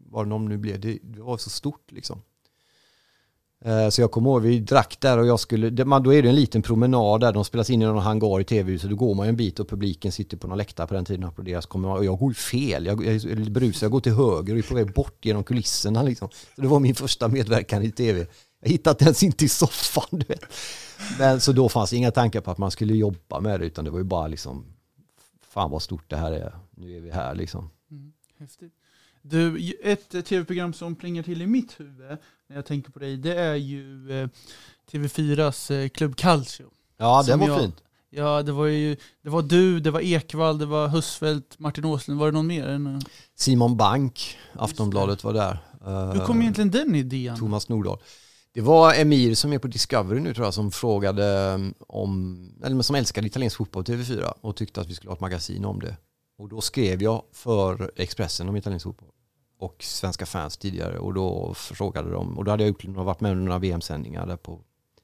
vad 0.07 0.29
det 0.29 0.39
nu 0.39 0.59
blev. 0.59 0.81
Det, 0.81 0.99
det 1.03 1.23
var 1.23 1.39
så 1.39 1.51
stort 1.51 1.93
liksom. 1.93 2.23
Eh, 3.65 3.89
så 3.89 4.01
jag 4.01 4.11
kommer 4.11 4.31
ihåg, 4.31 4.43
vi 4.43 4.61
drack 4.61 4.97
där 5.01 5.19
och 5.19 5.27
jag 5.27 5.41
skulle, 5.41 5.85
man- 5.85 6.03
då 6.03 6.15
är 6.15 6.23
det 6.23 6.29
en 6.29 6.35
liten 6.35 6.63
promenad 6.63 7.21
där, 7.21 7.33
de 7.33 7.45
spelas 7.45 7.71
in 7.71 7.83
i 7.83 7.85
någon 7.85 8.03
hangar 8.03 8.41
i 8.41 8.45
tv-huset, 8.45 8.91
då 8.91 8.97
går 8.97 9.15
man 9.15 9.27
ju 9.27 9.29
en 9.29 9.37
bit 9.37 9.61
och 9.61 9.69
publiken 9.69 10.13
sitter 10.13 10.37
på 10.37 10.47
någon 10.49 10.59
läktare 10.59 10.87
på 10.87 10.95
den 10.95 11.05
tiden 11.05 11.25
och 11.25 11.29
applåderar, 11.29 11.61
så 11.61 11.69
kommer 11.69 11.89
man, 11.89 11.99
och 11.99 12.05
jag 12.05 12.19
går 12.19 12.31
ju 12.31 12.35
fel, 12.35 12.87
jag, 12.87 13.07
jag 13.07 13.15
är 13.15 13.37
lite 13.37 13.51
brusad, 13.51 13.83
jag 13.87 13.91
går 13.93 14.01
till 14.01 14.13
höger 14.13 14.53
och 14.53 14.59
är 14.59 14.63
på 14.63 14.75
väg 14.75 14.93
bort 14.93 15.25
genom 15.25 15.45
kulisserna 15.45 16.03
liksom. 16.03 16.29
Så 16.55 16.61
det 16.61 16.69
var 16.69 16.81
min 16.81 16.95
första 16.95 17.29
medverkan 17.29 17.83
i 17.83 17.91
tv. 17.91 18.27
Jag 18.61 18.71
hittade 18.71 19.05
ens 19.05 19.23
inte 19.23 19.45
i 19.45 19.49
soffan, 19.49 20.05
du 20.19 20.25
vet. 20.29 20.45
Men 21.19 21.41
så 21.41 21.53
då 21.53 21.69
fanns 21.69 21.93
inga 21.93 22.11
tankar 22.11 22.41
på 22.41 22.51
att 22.51 22.59
man 22.59 22.71
skulle 22.71 22.95
jobba 22.95 23.41
med 23.41 23.61
det, 23.61 23.67
utan 23.67 23.85
det 23.85 23.91
var 23.91 23.99
ju 23.99 24.05
bara 24.05 24.27
liksom, 24.27 24.65
fan 25.49 25.71
vad 25.71 25.83
stort 25.83 26.11
det 26.11 26.17
här 26.17 26.33
är, 26.33 26.55
nu 26.77 26.97
är 26.97 27.01
vi 27.01 27.11
här 27.11 27.35
liksom. 27.35 27.71
Mm, 27.91 28.13
häftigt. 28.39 28.73
Du, 29.23 29.73
ett 29.85 30.27
tv-program 30.27 30.73
som 30.73 30.95
plingar 30.95 31.23
till 31.23 31.43
i 31.43 31.47
mitt 31.47 31.81
huvud 31.81 32.19
när 32.49 32.57
jag 32.57 32.67
tänker 32.67 32.91
på 32.91 32.99
dig, 32.99 33.17
det 33.17 33.35
är 33.35 33.55
ju 33.55 34.13
eh, 34.23 34.29
TV4s 34.93 35.75
eh, 35.75 35.89
Club 35.89 36.17
Calcio. 36.17 36.71
Ja, 36.99 37.23
det 37.27 37.37
var 37.37 37.49
jag- 37.49 37.61
fint. 37.61 37.83
Ja, 38.11 38.43
det 38.43 38.53
var 38.53 38.67
ju, 38.67 38.97
det 39.23 39.31
var 39.31 39.43
du, 39.43 39.81
det 39.81 39.91
var 39.91 40.01
Ekvall, 40.01 40.59
det 40.59 40.67
var 40.67 40.89
Husfeldt, 40.89 41.59
Martin 41.59 41.85
Åslund, 41.85 42.21
var 42.21 42.27
det 42.27 42.33
någon 42.33 42.47
mer? 42.47 42.69
än, 42.69 43.01
Simon 43.35 43.77
Bank, 43.77 44.37
Aftonbladet 44.53 45.25
var 45.25 45.33
där. 45.33 45.59
Hur 46.13 46.25
kom 46.25 46.41
egentligen 46.43 46.71
den 46.71 46.95
idén? 46.95 47.37
Thomas 47.37 47.69
Nordahl. 47.69 47.99
Det 48.53 48.61
var 48.61 48.95
Emir 48.95 49.35
som 49.35 49.53
är 49.53 49.59
på 49.59 49.69
Discovery 49.69 50.21
nu 50.21 50.35
tror 50.35 50.47
jag 50.47 50.55
som 50.55 50.71
frågade 50.71 51.55
om, 51.89 52.39
eller 52.65 52.83
som 52.83 52.97
älskade 52.97 53.27
italiensk 53.27 53.57
fotboll 53.57 53.85
TV4 53.85 54.33
och 54.41 54.57
tyckte 54.57 54.81
att 54.81 54.87
vi 54.87 54.95
skulle 54.95 55.11
ha 55.11 55.15
ett 55.15 55.21
magasin 55.21 55.65
om 55.65 55.81
det. 55.81 55.97
Och 56.39 56.49
då 56.49 56.61
skrev 56.61 57.03
jag 57.03 57.23
för 57.33 57.91
Expressen 57.97 58.49
om 58.49 58.57
italiensk 58.57 58.85
fotboll 58.85 59.09
och 59.59 59.77
svenska 59.83 60.27
fans 60.27 60.57
tidigare 60.57 60.99
och 60.99 61.15
då 61.15 61.55
frågade 61.55 62.11
de 62.11 62.39
och 62.39 62.45
då 62.45 62.51
hade 62.51 62.63
jag 62.63 62.69
gjort, 62.69 62.85
varit 62.85 63.21
med 63.21 63.33
under 63.33 63.45
några 63.45 63.59
VM-sändningar 63.59 64.27
där 64.27 64.37
på, 64.37 64.53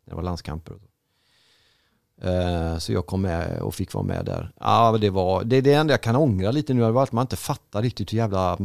när 0.05 0.11
det 0.11 0.17
var 0.17 0.23
landskamper 0.23 0.75
och 0.75 0.81
så. 0.81 0.89
Eh, 2.29 2.79
så 2.79 2.93
jag 2.93 3.07
kom 3.07 3.23
med 3.23 3.61
och 3.63 3.75
fick 3.75 3.95
vara 3.95 4.05
med 4.05 4.25
där. 4.25 4.53
Ja, 4.61 4.99
det, 4.99 5.11
var, 5.11 5.45
det 5.45 5.57
är 5.57 5.63
det 5.63 5.73
enda 5.73 5.93
jag 5.93 6.03
kan 6.03 6.17
ångra 6.17 6.51
lite 6.51 6.75
nu, 6.75 6.81
det 6.81 6.91
var 6.91 7.03
att 7.03 7.13
man 7.13 7.23
inte 7.23 7.37
fattar 7.37 7.83
riktigt 7.83 8.13
hur 8.13 8.19
jävla 8.19 8.59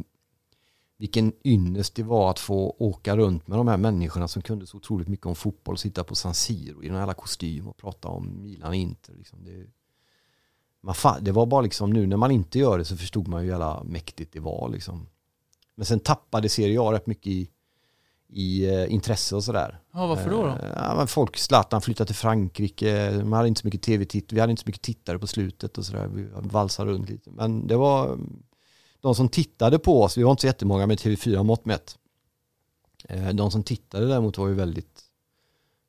vilken 0.97 1.34
ynnest 1.43 1.95
det 1.95 2.04
var 2.04 2.30
att 2.30 2.39
få 2.39 2.75
åka 2.80 3.17
runt 3.17 3.47
med 3.47 3.58
de 3.58 3.67
här 3.67 3.78
människorna 3.78 4.28
som 4.28 4.41
kunde 4.41 4.67
så 4.67 4.78
otroligt 4.78 5.08
mycket 5.08 5.25
om 5.25 5.36
fotboll, 5.36 5.78
sitta 5.78 6.04
på 6.04 6.15
San 6.15 6.34
Siro 6.34 6.84
i 6.84 6.88
den 6.88 6.97
här 6.97 7.13
kostym 7.13 7.67
och 7.67 7.78
prata 7.78 8.08
om 8.08 8.43
Milan 8.43 8.69
och 8.69 8.75
Inter. 8.75 9.13
Liksom. 9.13 9.43
Det, 9.43 9.65
man 10.82 10.95
det 11.21 11.32
var 11.32 11.45
bara 11.45 11.62
liksom 11.62 11.93
nu 11.93 12.08
när 12.08 12.17
man 12.17 12.32
inte 12.32 12.60
gör 12.60 12.78
det 12.78 12.86
så 12.86 12.97
förstod 12.97 13.28
man 13.28 13.41
ju 13.41 13.45
hur 13.45 13.52
jävla 13.52 13.84
mäktigt 13.84 14.34
det 14.34 14.39
var. 14.39 14.69
Liksom. 14.69 15.08
Men 15.79 15.85
sen 15.85 15.99
tappade 15.99 16.49
Serie 16.49 16.81
A 16.81 16.93
rätt 16.93 17.07
mycket 17.07 17.27
i, 17.27 17.49
i 18.29 18.69
uh, 18.69 18.93
intresse 18.93 19.35
och 19.35 19.43
sådär. 19.43 19.79
Ja, 19.93 20.07
varför 20.07 20.29
då? 20.29 20.41
då? 20.41 20.49
Uh, 20.49 20.57
ja, 20.75 21.07
folk, 21.07 21.37
Zlatan 21.37 21.81
flyttade 21.81 22.07
till 22.07 22.15
Frankrike, 22.15 23.11
man 23.23 23.33
hade 23.33 23.47
inte 23.47 23.61
så 23.61 23.67
mycket 23.67 23.81
tv-titt, 23.81 24.33
vi 24.33 24.39
hade 24.39 24.51
inte 24.51 24.61
så 24.61 24.67
mycket 24.67 24.81
tittare 24.81 25.19
på 25.19 25.27
slutet 25.27 25.77
och 25.77 25.85
sådär. 25.85 26.07
Vi 26.07 26.27
valsade 26.33 26.91
runt 26.91 27.09
lite. 27.09 27.31
Men 27.31 27.67
det 27.67 27.75
var 27.75 28.17
de 29.01 29.15
som 29.15 29.29
tittade 29.29 29.79
på 29.79 30.03
oss, 30.03 30.17
vi 30.17 30.23
var 30.23 30.31
inte 30.31 30.41
så 30.41 30.47
jättemånga 30.47 30.87
med 30.87 30.99
TV4 30.99 31.43
mått 31.43 31.65
mätt. 31.65 31.97
Uh, 33.11 33.29
de 33.29 33.51
som 33.51 33.63
tittade 33.63 34.07
däremot 34.07 34.37
var 34.37 34.47
ju 34.47 34.53
väldigt 34.53 35.03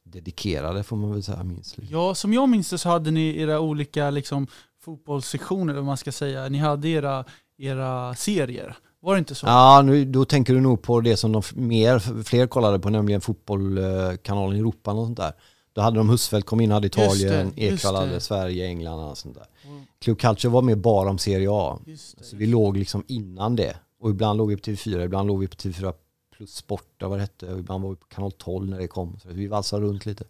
dedikerade 0.04 0.82
får 0.82 0.96
man 0.96 1.12
väl 1.12 1.22
säga 1.22 1.44
minst. 1.44 1.76
Ja, 1.90 2.14
som 2.14 2.32
jag 2.32 2.48
minns 2.48 2.70
det 2.70 2.78
så 2.78 2.88
hade 2.88 3.10
ni 3.10 3.40
era 3.40 3.60
olika 3.60 4.10
liksom, 4.10 4.46
fotbollssektioner, 4.80 5.72
eller 5.72 5.80
vad 5.80 5.86
man 5.86 5.96
ska 5.96 6.12
säga. 6.12 6.48
Ni 6.48 6.58
hade 6.58 6.88
era, 6.88 7.24
era 7.58 8.14
serier. 8.14 8.76
Var 9.00 9.14
det 9.14 9.18
inte 9.18 9.34
så? 9.34 9.46
Ja, 9.46 9.82
nu, 9.82 10.04
då 10.04 10.24
tänker 10.24 10.54
du 10.54 10.60
nog 10.60 10.82
på 10.82 11.00
det 11.00 11.16
som 11.16 11.32
de 11.32 11.42
mer, 11.54 12.22
fler 12.24 12.46
kollade 12.46 12.78
på, 12.78 12.90
nämligen 12.90 13.20
fotbollkanalen 13.20 14.56
i 14.56 14.58
Europa 14.58 14.92
och 14.92 15.06
sånt 15.06 15.16
där. 15.16 15.32
Då 15.72 15.80
hade 15.80 15.96
de 15.96 16.08
Husfeldt 16.10 16.46
kom 16.46 16.60
in, 16.60 16.70
hade 16.70 16.86
Italien, 16.86 17.52
Ekwall 17.56 17.94
hade 17.94 18.20
Sverige, 18.20 18.66
England 18.66 19.10
och 19.10 19.18
sånt 19.18 19.34
där. 19.34 19.46
Mm. 19.64 19.82
Club 19.98 20.18
Culture 20.18 20.52
var 20.52 20.62
mer 20.62 20.74
bara 20.74 21.10
om 21.10 21.18
Serie 21.18 21.48
A. 21.50 21.78
Det, 21.84 21.96
så 22.20 22.36
vi 22.36 22.46
låg 22.46 22.76
liksom 22.76 23.04
innan 23.06 23.56
det. 23.56 23.76
Och 24.00 24.10
ibland 24.10 24.38
låg 24.38 24.48
vi 24.48 24.56
på 24.56 24.62
TV4, 24.62 25.04
ibland 25.04 25.28
låg 25.28 25.40
vi 25.40 25.46
på 25.46 25.56
TV4 25.56 25.94
plus 26.36 26.54
Sport, 26.54 26.94
vad 27.00 27.18
det 27.18 27.20
hette. 27.20 27.52
Och 27.52 27.58
ibland 27.58 27.82
var 27.82 27.90
vi 27.90 27.96
på 27.96 28.06
kanal 28.06 28.32
12 28.32 28.68
när 28.70 28.78
det 28.78 28.88
kom. 28.88 29.18
Så 29.22 29.28
vi 29.28 29.46
valsade 29.46 29.86
runt 29.86 30.06
lite. 30.06 30.24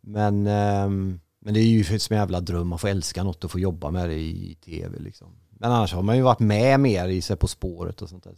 Men, 0.00 0.46
um, 0.46 1.20
men 1.38 1.54
det 1.54 1.60
är 1.60 1.64
ju 1.64 1.84
som 1.98 2.14
en 2.14 2.20
jävla 2.20 2.40
dröm, 2.40 2.68
man 2.68 2.78
får 2.78 2.88
älska 2.88 3.22
något 3.22 3.44
och 3.44 3.50
få 3.50 3.58
jobba 3.58 3.90
med 3.90 4.08
det 4.08 4.14
i 4.14 4.56
tv 4.64 4.98
liksom. 4.98 5.28
Men 5.64 5.72
annars 5.72 5.92
har 5.92 6.02
man 6.02 6.16
ju 6.16 6.22
varit 6.22 6.40
med 6.40 6.80
mer 6.80 7.08
i 7.08 7.22
sig 7.22 7.36
På 7.36 7.48
spåret 7.48 8.02
och 8.02 8.08
sånt 8.08 8.24
där. 8.24 8.34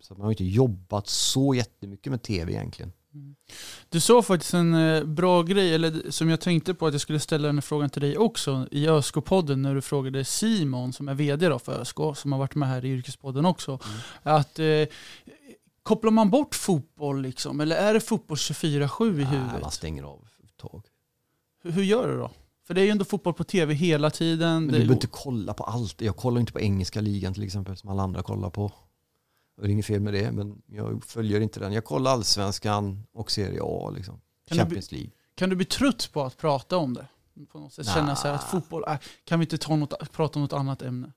Så 0.00 0.14
man 0.14 0.22
har 0.22 0.30
inte 0.30 0.44
jobbat 0.44 1.06
så 1.08 1.54
jättemycket 1.54 2.10
med 2.10 2.22
tv 2.22 2.52
egentligen. 2.52 2.92
Mm. 3.14 3.36
Du 3.88 4.00
sa 4.00 4.22
faktiskt 4.22 4.54
en 4.54 4.74
eh, 4.74 5.04
bra 5.04 5.42
grej, 5.42 5.74
eller 5.74 6.10
som 6.10 6.30
jag 6.30 6.40
tänkte 6.40 6.74
på 6.74 6.86
att 6.86 6.94
jag 6.94 7.00
skulle 7.00 7.20
ställa 7.20 7.46
den 7.46 7.62
frågan 7.62 7.90
till 7.90 8.02
dig 8.02 8.18
också 8.18 8.66
i 8.70 8.88
ÖSK-podden 8.88 9.62
när 9.62 9.74
du 9.74 9.80
frågade 9.80 10.24
Simon 10.24 10.92
som 10.92 11.08
är 11.08 11.14
vd 11.14 11.48
då 11.48 11.58
för 11.58 11.80
ÖSK, 11.80 11.96
som 12.14 12.32
har 12.32 12.38
varit 12.38 12.54
med 12.54 12.68
här 12.68 12.84
i 12.84 12.88
Yrkespodden 12.88 13.46
också. 13.46 13.70
Mm. 13.70 14.36
Att 14.36 14.58
eh, 14.58 14.66
kopplar 15.82 16.10
man 16.10 16.30
bort 16.30 16.54
fotboll 16.54 17.22
liksom, 17.22 17.60
eller 17.60 17.76
är 17.76 17.94
det 17.94 18.00
fotboll 18.00 18.36
24-7 18.36 19.04
i 19.04 19.24
huvudet? 19.24 19.52
Nej, 19.52 19.60
man 19.62 19.70
stänger 19.70 20.02
av 20.02 20.28
ett 20.44 20.56
tag. 20.56 20.84
Hur, 21.62 21.70
hur 21.70 21.82
gör 21.82 22.08
du 22.08 22.16
då? 22.16 22.30
För 22.68 22.74
det 22.74 22.80
är 22.80 22.84
ju 22.84 22.90
ändå 22.90 23.04
fotboll 23.04 23.34
på 23.34 23.44
tv 23.44 23.74
hela 23.74 24.10
tiden. 24.10 24.54
Men 24.54 24.66
du 24.66 24.72
behöver 24.72 24.94
inte 24.94 25.06
kolla 25.06 25.54
på 25.54 25.64
allt. 25.64 26.00
Jag 26.00 26.16
kollar 26.16 26.40
inte 26.40 26.52
på 26.52 26.60
engelska 26.60 27.00
ligan 27.00 27.34
till 27.34 27.42
exempel 27.42 27.76
som 27.76 27.90
alla 27.90 28.02
andra 28.02 28.22
kollar 28.22 28.50
på. 28.50 28.72
Det 29.56 29.66
är 29.66 29.68
inget 29.68 29.86
fel 29.86 30.00
med 30.00 30.14
det, 30.14 30.32
men 30.32 30.62
jag 30.66 31.04
följer 31.04 31.40
inte 31.40 31.60
den. 31.60 31.72
Jag 31.72 31.84
kollar 31.84 32.10
allsvenskan 32.10 33.06
och 33.12 33.30
Serie 33.30 33.60
A, 33.62 33.90
liksom. 33.96 34.20
Champions 34.50 34.92
League. 34.92 35.10
Kan 35.34 35.50
du 35.50 35.56
bli 35.56 35.64
trött 35.64 36.10
på 36.12 36.22
att 36.22 36.36
prata 36.36 36.76
om 36.76 36.94
det? 36.94 37.06
På 37.52 37.58
något 37.58 37.72
sätt 37.72 37.86
nah. 37.86 37.94
känna 37.94 38.16
så 38.16 38.28
här 38.28 38.34
att 38.34 38.44
fotboll, 38.44 38.84
äh, 38.88 38.96
kan 39.24 39.38
vi 39.38 39.44
inte 39.44 39.58
ta 39.58 39.76
något, 39.76 40.12
prata 40.12 40.38
om 40.38 40.42
något 40.42 40.52
annat 40.52 40.82
ämne? 40.82 41.12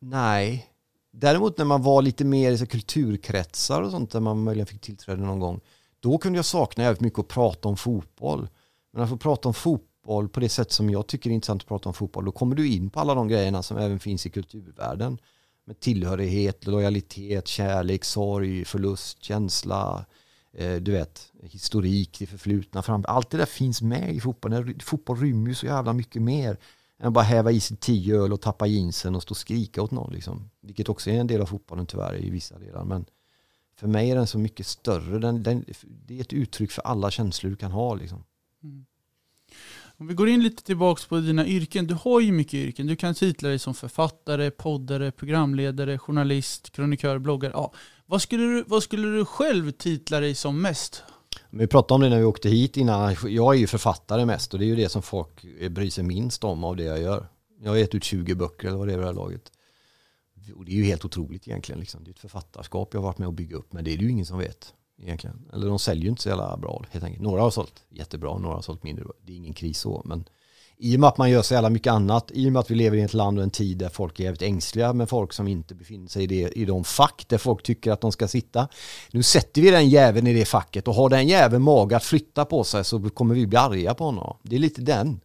Nej. 0.00 0.70
Däremot 1.12 1.58
när 1.58 1.64
man 1.64 1.82
var 1.82 2.02
lite 2.02 2.24
mer 2.24 2.52
i 2.52 2.58
så 2.58 2.66
kulturkretsar 2.66 3.82
och 3.82 3.90
sånt 3.90 4.10
där 4.10 4.20
man 4.20 4.42
möjligen 4.42 4.66
fick 4.66 4.80
tillträde 4.80 5.22
någon 5.22 5.40
gång, 5.40 5.60
då 6.00 6.18
kunde 6.18 6.38
jag 6.38 6.44
sakna 6.44 6.84
jävligt 6.84 7.00
mycket 7.00 7.18
att 7.18 7.28
prata 7.28 7.68
om 7.68 7.76
fotboll. 7.76 8.48
Men 8.92 9.02
att 9.02 9.08
få 9.08 9.16
prata 9.16 9.48
om 9.48 9.54
fotboll 9.54 9.88
fotboll 10.04 10.28
på 10.28 10.40
det 10.40 10.48
sätt 10.48 10.72
som 10.72 10.90
jag 10.90 11.06
tycker 11.06 11.30
är 11.30 11.34
intressant 11.34 11.62
att 11.62 11.68
prata 11.68 11.88
om 11.88 11.94
fotboll, 11.94 12.24
då 12.24 12.32
kommer 12.32 12.56
du 12.56 12.68
in 12.68 12.90
på 12.90 13.00
alla 13.00 13.14
de 13.14 13.28
grejerna 13.28 13.62
som 13.62 13.76
även 13.76 13.98
finns 13.98 14.26
i 14.26 14.30
kulturvärlden. 14.30 15.18
Med 15.66 15.80
tillhörighet, 15.80 16.66
lojalitet, 16.66 17.48
kärlek, 17.48 18.04
sorg, 18.04 18.64
förlust, 18.64 19.22
känsla, 19.22 20.04
eh, 20.52 20.76
du 20.76 20.92
vet, 20.92 21.32
historik, 21.42 22.16
det 22.18 22.26
förflutna. 22.26 22.82
Fram. 22.82 23.04
Allt 23.08 23.30
det 23.30 23.38
där 23.38 23.46
finns 23.46 23.82
med 23.82 24.14
i 24.14 24.20
fotboll. 24.20 24.74
Fotboll 24.80 25.20
rymmer 25.20 25.48
ju 25.48 25.54
så 25.54 25.66
jävla 25.66 25.92
mycket 25.92 26.22
mer 26.22 26.58
än 26.98 27.06
att 27.06 27.12
bara 27.12 27.24
häva 27.24 27.50
i 27.50 27.60
sig 27.60 27.76
tio 27.76 28.16
öl 28.16 28.32
och 28.32 28.40
tappa 28.40 28.66
jeansen 28.66 29.14
och 29.14 29.22
stå 29.22 29.32
och 29.32 29.36
skrika 29.36 29.82
åt 29.82 29.90
någon. 29.90 30.12
Liksom. 30.12 30.50
Vilket 30.60 30.88
också 30.88 31.10
är 31.10 31.20
en 31.20 31.26
del 31.26 31.40
av 31.40 31.46
fotbollen 31.46 31.86
tyvärr 31.86 32.24
i 32.24 32.30
vissa 32.30 32.58
delar. 32.58 32.84
Men 32.84 33.04
för 33.76 33.86
mig 33.86 34.10
är 34.10 34.16
den 34.16 34.26
så 34.26 34.38
mycket 34.38 34.66
större. 34.66 35.18
Den, 35.18 35.42
den, 35.42 35.64
det 36.06 36.16
är 36.16 36.20
ett 36.20 36.32
uttryck 36.32 36.70
för 36.70 36.82
alla 36.82 37.10
känslor 37.10 37.50
du 37.50 37.56
kan 37.56 37.72
ha. 37.72 37.94
Liksom. 37.94 38.24
Mm. 38.62 38.86
Om 39.96 40.06
vi 40.06 40.14
går 40.14 40.28
in 40.28 40.42
lite 40.42 40.62
tillbaka 40.62 41.02
på 41.08 41.16
dina 41.16 41.46
yrken. 41.46 41.86
Du 41.86 41.94
har 41.94 42.20
ju 42.20 42.32
mycket 42.32 42.54
yrken. 42.54 42.86
Du 42.86 42.96
kan 42.96 43.14
titla 43.14 43.48
dig 43.48 43.58
som 43.58 43.74
författare, 43.74 44.50
poddare, 44.50 45.12
programledare, 45.12 45.98
journalist, 45.98 46.70
krönikör, 46.70 47.18
bloggare. 47.18 47.52
Ja. 47.54 47.72
Vad, 48.06 48.22
skulle 48.22 48.42
du, 48.42 48.64
vad 48.66 48.82
skulle 48.82 49.08
du 49.08 49.24
själv 49.24 49.70
titla 49.70 50.20
dig 50.20 50.34
som 50.34 50.62
mest? 50.62 51.02
Vi 51.50 51.66
pratade 51.66 51.94
om 51.94 52.00
det 52.00 52.08
när 52.08 52.18
vi 52.18 52.24
åkte 52.24 52.48
hit 52.48 52.76
innan. 52.76 53.16
Jag 53.26 53.54
är 53.54 53.58
ju 53.58 53.66
författare 53.66 54.24
mest 54.24 54.52
och 54.52 54.58
det 54.58 54.64
är 54.64 54.66
ju 54.66 54.76
det 54.76 54.88
som 54.88 55.02
folk 55.02 55.44
bryr 55.70 55.90
sig 55.90 56.04
minst 56.04 56.44
om 56.44 56.64
av 56.64 56.76
det 56.76 56.84
jag 56.84 57.00
gör. 57.00 57.26
Jag 57.62 57.70
har 57.70 57.76
gett 57.76 57.94
ut 57.94 58.04
20 58.04 58.34
böcker 58.34 58.68
eller 58.68 58.78
vad 58.78 58.88
det 58.88 58.92
är 58.92 58.96
vid 58.96 59.04
det 59.04 59.08
här 59.08 59.14
laget. 59.14 59.52
Och 60.54 60.64
det 60.64 60.72
är 60.72 60.76
ju 60.76 60.84
helt 60.84 61.04
otroligt 61.04 61.48
egentligen. 61.48 61.80
Liksom. 61.80 62.04
Det 62.04 62.10
är 62.10 62.12
ett 62.12 62.18
författarskap 62.18 62.88
jag 62.92 63.00
har 63.00 63.06
varit 63.06 63.18
med 63.18 63.28
och 63.28 63.34
bygga 63.34 63.56
upp 63.56 63.72
men 63.72 63.84
det 63.84 63.92
är 63.92 63.96
det 63.96 64.04
ju 64.04 64.10
ingen 64.10 64.26
som 64.26 64.38
vet 64.38 64.74
egentligen. 65.02 65.48
Eller 65.52 65.68
de 65.68 65.78
säljer 65.78 66.04
ju 66.04 66.10
inte 66.10 66.22
så 66.22 66.28
jävla 66.28 66.56
bra 66.56 66.84
helt 66.90 67.04
enkelt. 67.04 67.22
Några 67.22 67.42
har 67.42 67.50
sålt 67.50 67.84
jättebra, 67.90 68.38
några 68.38 68.54
har 68.54 68.62
sålt 68.62 68.82
mindre 68.82 69.04
Det 69.26 69.32
är 69.32 69.36
ingen 69.36 69.54
kris 69.54 69.78
så. 69.78 70.02
Men 70.04 70.24
i 70.76 70.96
och 70.96 71.00
med 71.00 71.08
att 71.08 71.18
man 71.18 71.30
gör 71.30 71.42
så 71.42 71.54
jävla 71.54 71.70
mycket 71.70 71.92
annat, 71.92 72.30
i 72.34 72.48
och 72.48 72.52
med 72.52 72.60
att 72.60 72.70
vi 72.70 72.74
lever 72.74 72.96
i 72.96 73.00
ett 73.00 73.14
land 73.14 73.38
och 73.38 73.44
en 73.44 73.50
tid 73.50 73.78
där 73.78 73.88
folk 73.88 74.20
är 74.20 74.24
jävligt 74.24 74.42
ängsliga 74.42 74.92
med 74.92 75.08
folk 75.08 75.32
som 75.32 75.48
inte 75.48 75.74
befinner 75.74 76.08
sig 76.08 76.22
i, 76.22 76.26
det, 76.26 76.58
i 76.58 76.64
de 76.64 76.84
fack 76.84 77.24
där 77.28 77.38
folk 77.38 77.62
tycker 77.62 77.92
att 77.92 78.00
de 78.00 78.12
ska 78.12 78.28
sitta. 78.28 78.68
Nu 79.10 79.22
sätter 79.22 79.62
vi 79.62 79.70
den 79.70 79.88
jäveln 79.88 80.26
i 80.26 80.34
det 80.34 80.44
facket 80.44 80.88
och 80.88 80.94
har 80.94 81.08
den 81.08 81.28
jäveln 81.28 81.62
mage 81.62 81.96
att 81.96 82.04
flytta 82.04 82.44
på 82.44 82.64
sig 82.64 82.84
så 82.84 83.10
kommer 83.10 83.34
vi 83.34 83.46
bli 83.46 83.58
arga 83.58 83.94
på 83.94 84.04
honom. 84.04 84.36
Det 84.42 84.56
är 84.56 84.60
lite 84.60 84.80
den. 84.80 85.20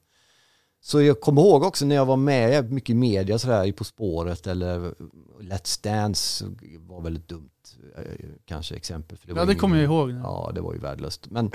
Så 0.89 1.01
jag 1.01 1.21
kommer 1.21 1.41
ihåg 1.41 1.63
också 1.63 1.85
när 1.85 1.95
jag 1.95 2.05
var 2.05 2.17
med 2.17 2.71
mycket 2.71 2.89
i 2.89 2.93
media 2.93 3.39
sådär, 3.39 3.71
På 3.71 3.83
spåret 3.83 4.47
eller 4.47 4.93
Let's 5.39 5.83
Dance 5.83 6.45
var 6.87 7.01
väldigt 7.01 7.27
dumt 7.27 7.49
eh, 7.97 8.03
kanske 8.45 8.75
exempel. 8.75 9.17
För 9.17 9.27
det 9.27 9.39
ja 9.39 9.45
det 9.45 9.55
kommer 9.55 9.75
jag 9.75 9.85
ihåg. 9.85 10.11
Ja 10.11 10.51
det 10.55 10.61
var 10.61 10.73
ju 10.73 10.79
värdelöst. 10.79 11.29
Men 11.29 11.51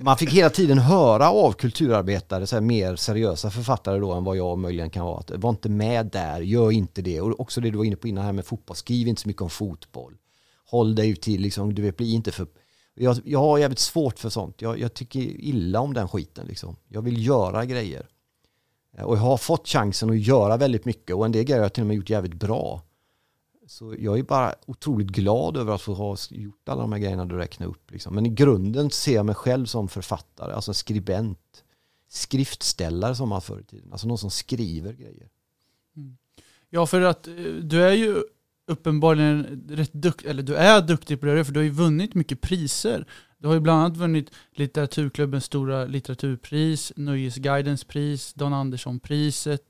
man 0.00 0.16
fick 0.16 0.32
hela 0.32 0.50
tiden 0.50 0.78
höra 0.78 1.30
av 1.30 1.52
kulturarbetare, 1.52 2.46
så 2.46 2.56
här, 2.56 2.60
mer 2.60 2.96
seriösa 2.96 3.50
författare 3.50 3.98
då 3.98 4.12
än 4.12 4.24
vad 4.24 4.36
jag 4.36 4.58
möjligen 4.58 4.90
kan 4.90 5.04
vara. 5.04 5.18
Att, 5.18 5.30
var 5.30 5.50
inte 5.50 5.68
med 5.68 6.06
där, 6.06 6.40
gör 6.40 6.70
inte 6.70 7.02
det. 7.02 7.20
Och 7.20 7.40
också 7.40 7.60
det 7.60 7.70
du 7.70 7.78
var 7.78 7.84
inne 7.84 7.96
på 7.96 8.08
innan 8.08 8.24
här 8.24 8.32
med 8.32 8.44
fotboll, 8.44 8.76
skriv 8.76 9.08
inte 9.08 9.22
så 9.22 9.28
mycket 9.28 9.42
om 9.42 9.50
fotboll. 9.50 10.14
Håll 10.70 10.94
dig 10.94 11.16
till, 11.16 11.40
liksom, 11.40 11.74
du 11.74 11.82
vet, 11.82 11.96
bli 11.96 12.12
inte 12.12 12.32
för 12.32 12.46
jag, 12.94 13.16
jag 13.24 13.38
har 13.38 13.58
jävligt 13.58 13.78
svårt 13.78 14.18
för 14.18 14.28
sånt. 14.28 14.62
Jag, 14.62 14.78
jag 14.78 14.94
tycker 14.94 15.20
illa 15.20 15.80
om 15.80 15.94
den 15.94 16.08
skiten. 16.08 16.46
Liksom. 16.46 16.76
Jag 16.88 17.02
vill 17.02 17.26
göra 17.26 17.64
grejer. 17.64 18.06
Och 19.04 19.16
jag 19.16 19.20
har 19.20 19.36
fått 19.36 19.68
chansen 19.68 20.10
att 20.10 20.18
göra 20.18 20.56
väldigt 20.56 20.84
mycket 20.84 21.16
och 21.16 21.26
en 21.26 21.32
del 21.32 21.44
grejer 21.44 21.58
har 21.58 21.64
jag 21.64 21.72
till 21.72 21.82
och 21.82 21.86
med 21.86 21.96
gjort 21.96 22.10
jävligt 22.10 22.34
bra. 22.34 22.82
Så 23.66 23.94
jag 23.98 24.18
är 24.18 24.22
bara 24.22 24.54
otroligt 24.66 25.08
glad 25.08 25.56
över 25.56 25.74
att 25.74 25.82
få 25.82 25.94
ha 25.94 26.16
gjort 26.30 26.68
alla 26.68 26.80
de 26.80 26.92
här 26.92 26.98
grejerna 26.98 27.24
du 27.24 27.36
räknar 27.36 27.66
upp. 27.66 27.90
Liksom. 27.90 28.14
Men 28.14 28.26
i 28.26 28.28
grunden 28.28 28.90
ser 28.90 29.14
jag 29.14 29.26
mig 29.26 29.34
själv 29.34 29.66
som 29.66 29.88
författare, 29.88 30.52
alltså 30.52 30.74
skribent, 30.74 31.64
skriftställare 32.08 33.14
som 33.14 33.28
man 33.28 33.42
förr 33.42 33.60
i 33.60 33.64
tiden. 33.64 33.92
Alltså 33.92 34.08
någon 34.08 34.18
som 34.18 34.30
skriver 34.30 34.92
grejer. 34.92 35.28
Mm. 35.96 36.16
Ja, 36.70 36.86
för 36.86 37.00
att 37.00 37.28
eh, 37.28 37.34
du 37.62 37.82
är 37.82 37.92
ju 37.92 38.22
uppenbarligen 38.66 39.64
rätt 39.68 39.92
duktig, 39.92 40.28
eller 40.28 40.42
du 40.42 40.56
är 40.56 40.82
duktig 40.82 41.20
på 41.20 41.26
det, 41.26 41.44
för 41.44 41.52
du 41.52 41.60
har 41.60 41.64
ju 41.64 41.70
vunnit 41.70 42.14
mycket 42.14 42.40
priser. 42.40 43.06
Du 43.38 43.46
har 43.46 43.54
ju 43.54 43.60
bland 43.60 43.80
annat 43.80 43.96
vunnit 43.96 44.30
Litteraturklubbens 44.52 45.44
stora 45.44 45.84
litteraturpris, 45.84 46.92
Nöjesguidens 46.96 47.84
pris, 47.84 48.34
Dan 48.34 48.52
Andersson-priset, 48.52 49.62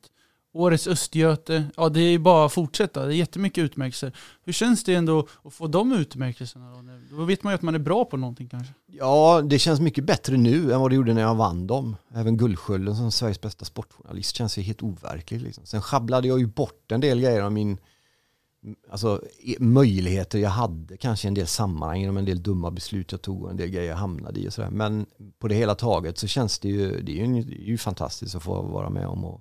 Årets 0.53 0.87
Östgöte. 0.87 1.65
Ja, 1.77 1.89
det 1.89 2.01
är 2.01 2.11
ju 2.11 2.19
bara 2.19 2.47
att 2.47 2.53
fortsätta. 2.53 3.07
Det 3.07 3.15
är 3.15 3.17
jättemycket 3.17 3.65
utmärkelser. 3.65 4.13
Hur 4.45 4.53
känns 4.53 4.85
det 4.85 4.95
ändå 4.95 5.29
att 5.43 5.55
få 5.55 5.67
de 5.67 5.93
utmärkelserna? 5.93 6.71
Då, 6.71 7.17
då 7.17 7.25
vet 7.25 7.43
man 7.43 7.53
ju 7.53 7.55
att 7.55 7.63
man 7.63 7.75
är 7.75 7.79
bra 7.79 8.05
på 8.05 8.17
någonting 8.17 8.49
kanske. 8.49 8.73
Ja, 8.87 9.43
det 9.45 9.59
känns 9.59 9.81
mycket 9.81 10.05
bättre 10.05 10.37
nu 10.37 10.73
än 10.73 10.81
vad 10.81 10.91
det 10.91 10.95
gjorde 10.95 11.15
när 11.15 11.23
jag 11.23 11.35
vann 11.35 11.67
dem. 11.67 11.97
Även 12.15 12.37
Guldskölden 12.37 12.97
som 12.97 13.13
Sveriges 13.13 13.41
bästa 13.41 13.65
sportjournalist 13.65 14.37
känns 14.37 14.59
ju 14.59 14.63
helt 14.63 14.83
overklig. 14.83 15.43
Liksom. 15.43 15.67
Sen 15.67 15.83
sjabblade 15.83 16.29
jag 16.29 16.39
ju 16.39 16.47
bort 16.47 16.93
en 16.93 17.01
del 17.01 17.21
grejer 17.21 17.41
av 17.43 17.53
min 17.53 17.79
alltså, 18.91 19.23
möjligheter 19.59 20.39
jag 20.39 20.51
hade, 20.51 20.97
kanske 20.97 21.29
en 21.29 21.35
del 21.35 21.47
sammanhang 21.47 22.01
genom 22.01 22.17
en 22.17 22.25
del 22.25 22.43
dumma 22.43 22.71
beslut 22.71 23.13
jag 23.13 23.23
tog 23.23 23.45
och 23.45 23.51
en 23.51 23.57
del 23.57 23.69
grejer 23.69 23.91
jag 23.91 23.97
hamnade 23.97 24.41
i 24.41 24.49
och 24.49 24.53
sådär. 24.53 24.71
Men 24.71 25.07
på 25.39 25.49
det 25.49 25.55
hela 25.55 25.75
taget 25.75 26.19
så 26.19 26.27
känns 26.27 26.59
det 26.59 26.69
ju, 26.69 27.01
det 27.01 27.21
är 27.21 27.27
ju, 27.27 27.43
det 27.43 27.55
är 27.55 27.67
ju 27.67 27.79
fantastiskt 27.79 28.35
att 28.35 28.43
få 28.43 28.63
vara 28.63 28.91
med 28.91 29.07
om 29.07 29.25
och, 29.25 29.41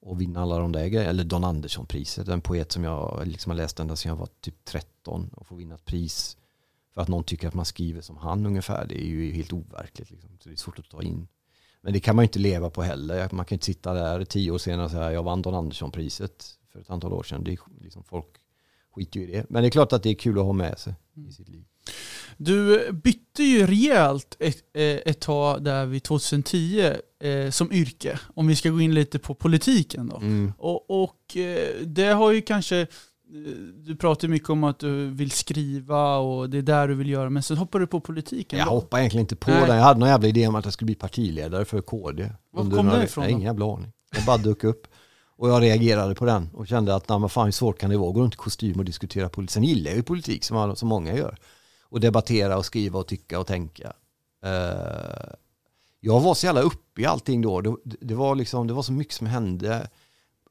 och 0.00 0.20
vinna 0.20 0.42
alla 0.42 0.58
de 0.58 0.72
där 0.72 0.86
grejerna. 0.86 1.10
Eller 1.10 1.24
Don 1.24 1.44
Andersson-priset, 1.44 2.28
en 2.28 2.40
poet 2.40 2.72
som 2.72 2.84
jag 2.84 3.22
liksom 3.26 3.50
har 3.50 3.56
läst 3.56 3.80
ända 3.80 3.96
sedan 3.96 4.10
jag 4.10 4.16
var 4.16 4.28
typ 4.40 4.64
13 4.64 5.30
och 5.36 5.46
få 5.46 5.54
vinna 5.54 5.74
ett 5.74 5.84
pris 5.84 6.36
för 6.94 7.00
att 7.00 7.08
någon 7.08 7.24
tycker 7.24 7.48
att 7.48 7.54
man 7.54 7.64
skriver 7.64 8.00
som 8.00 8.16
han 8.16 8.46
ungefär. 8.46 8.86
Det 8.86 9.02
är 9.02 9.06
ju 9.06 9.32
helt 9.32 9.52
overkligt. 9.52 10.10
Liksom. 10.10 10.30
Så 10.40 10.48
det 10.48 10.54
är 10.54 10.56
svårt 10.56 10.78
att 10.78 10.90
ta 10.90 11.02
in. 11.02 11.28
Men 11.80 11.92
det 11.92 12.00
kan 12.00 12.16
man 12.16 12.22
ju 12.22 12.26
inte 12.26 12.38
leva 12.38 12.70
på 12.70 12.82
heller. 12.82 13.28
Man 13.32 13.44
kan 13.44 13.54
ju 13.54 13.56
inte 13.56 13.66
sitta 13.66 13.94
där 13.94 14.24
tio 14.24 14.50
år 14.50 14.58
senare 14.58 14.84
och 14.84 14.90
säga 14.90 15.12
jag 15.12 15.22
vann 15.22 15.42
Don 15.42 15.54
Andersson-priset 15.54 16.58
för 16.76 16.82
ett 16.82 16.90
antal 16.90 17.12
år 17.12 17.22
sedan. 17.22 17.44
Det 17.44 17.52
är 17.52 17.58
liksom 17.80 18.04
folk 18.04 18.26
skiter 18.94 19.20
ju 19.20 19.28
i 19.28 19.32
det. 19.32 19.46
Men 19.48 19.62
det 19.62 19.68
är 19.68 19.70
klart 19.70 19.92
att 19.92 20.02
det 20.02 20.10
är 20.10 20.14
kul 20.14 20.38
att 20.38 20.44
ha 20.44 20.52
med 20.52 20.78
sig 20.78 20.94
i 21.28 21.32
sitt 21.32 21.48
liv. 21.48 21.64
Du 22.36 22.92
bytte 22.92 23.42
ju 23.42 23.66
rejält 23.66 24.36
ett, 24.38 24.56
eh, 24.74 24.82
ett 24.82 25.20
tag 25.20 25.64
där 25.64 25.86
vid 25.86 26.02
2010 26.02 26.92
eh, 27.20 27.50
som 27.50 27.72
yrke, 27.72 28.18
om 28.34 28.46
vi 28.46 28.56
ska 28.56 28.70
gå 28.70 28.80
in 28.80 28.94
lite 28.94 29.18
på 29.18 29.34
politiken 29.34 30.08
då. 30.08 30.16
Mm. 30.16 30.52
Och, 30.58 31.04
och 31.04 31.36
eh, 31.36 31.86
det 31.86 32.08
har 32.08 32.32
ju 32.32 32.42
kanske, 32.42 32.80
eh, 32.80 32.86
du 33.76 33.96
pratar 33.96 34.28
mycket 34.28 34.50
om 34.50 34.64
att 34.64 34.78
du 34.78 35.10
vill 35.10 35.30
skriva 35.30 36.16
och 36.16 36.50
det 36.50 36.58
är 36.58 36.62
där 36.62 36.88
du 36.88 36.94
vill 36.94 37.08
göra, 37.08 37.30
men 37.30 37.42
sen 37.42 37.56
hoppar 37.56 37.78
du 37.78 37.86
på 37.86 38.00
politiken. 38.00 38.58
Jag 38.58 38.66
hoppar 38.66 38.98
egentligen 38.98 39.24
inte 39.24 39.36
på 39.36 39.50
Nej. 39.50 39.66
den. 39.66 39.76
Jag 39.76 39.84
hade 39.84 40.00
någon 40.00 40.08
jävla 40.08 40.28
idé 40.28 40.46
om 40.48 40.54
att 40.54 40.64
jag 40.64 40.72
skulle 40.72 40.86
bli 40.86 40.94
partiledare 40.94 41.64
för 41.64 41.80
KD. 41.80 42.30
Var 42.50 42.70
kom 42.70 42.86
det 42.86 43.04
ifrån? 43.04 43.24
Jag 43.24 43.30
ingen 43.30 43.42
jävla 43.46 43.74
aning. 43.74 43.92
Jag 44.14 44.24
bara 44.24 44.38
dök 44.38 44.64
upp. 44.64 44.86
Och 45.38 45.48
jag 45.50 45.62
reagerade 45.62 46.14
på 46.14 46.24
den 46.24 46.50
och 46.54 46.68
kände 46.68 46.94
att 46.94 47.08
nej, 47.08 47.18
men 47.18 47.28
fan 47.28 47.44
hur 47.44 47.52
svårt 47.52 47.78
kan 47.78 47.90
det 47.90 47.96
vara? 47.96 48.12
Gå 48.12 48.20
runt 48.20 48.34
i 48.34 48.36
kostym 48.36 48.78
och 48.78 48.84
diskutera 48.84 49.28
politik. 49.28 49.54
Sen 49.54 49.64
gillar 49.64 49.90
jag 49.90 49.96
ju 49.96 50.02
politik 50.02 50.44
som, 50.44 50.56
alla, 50.56 50.76
som 50.76 50.88
många 50.88 51.16
gör. 51.16 51.38
Och 51.82 52.00
debattera 52.00 52.56
och 52.56 52.64
skriva 52.64 52.98
och 52.98 53.06
tycka 53.06 53.40
och 53.40 53.46
tänka. 53.46 53.92
Uh, 54.46 55.34
jag 56.00 56.20
var 56.20 56.34
så 56.34 56.46
jävla 56.46 56.60
uppe 56.60 57.02
i 57.02 57.06
allting 57.06 57.42
då. 57.42 57.60
Det, 57.60 57.76
det, 57.84 58.14
var 58.14 58.34
liksom, 58.34 58.66
det 58.66 58.74
var 58.74 58.82
så 58.82 58.92
mycket 58.92 59.14
som 59.14 59.26
hände 59.26 59.88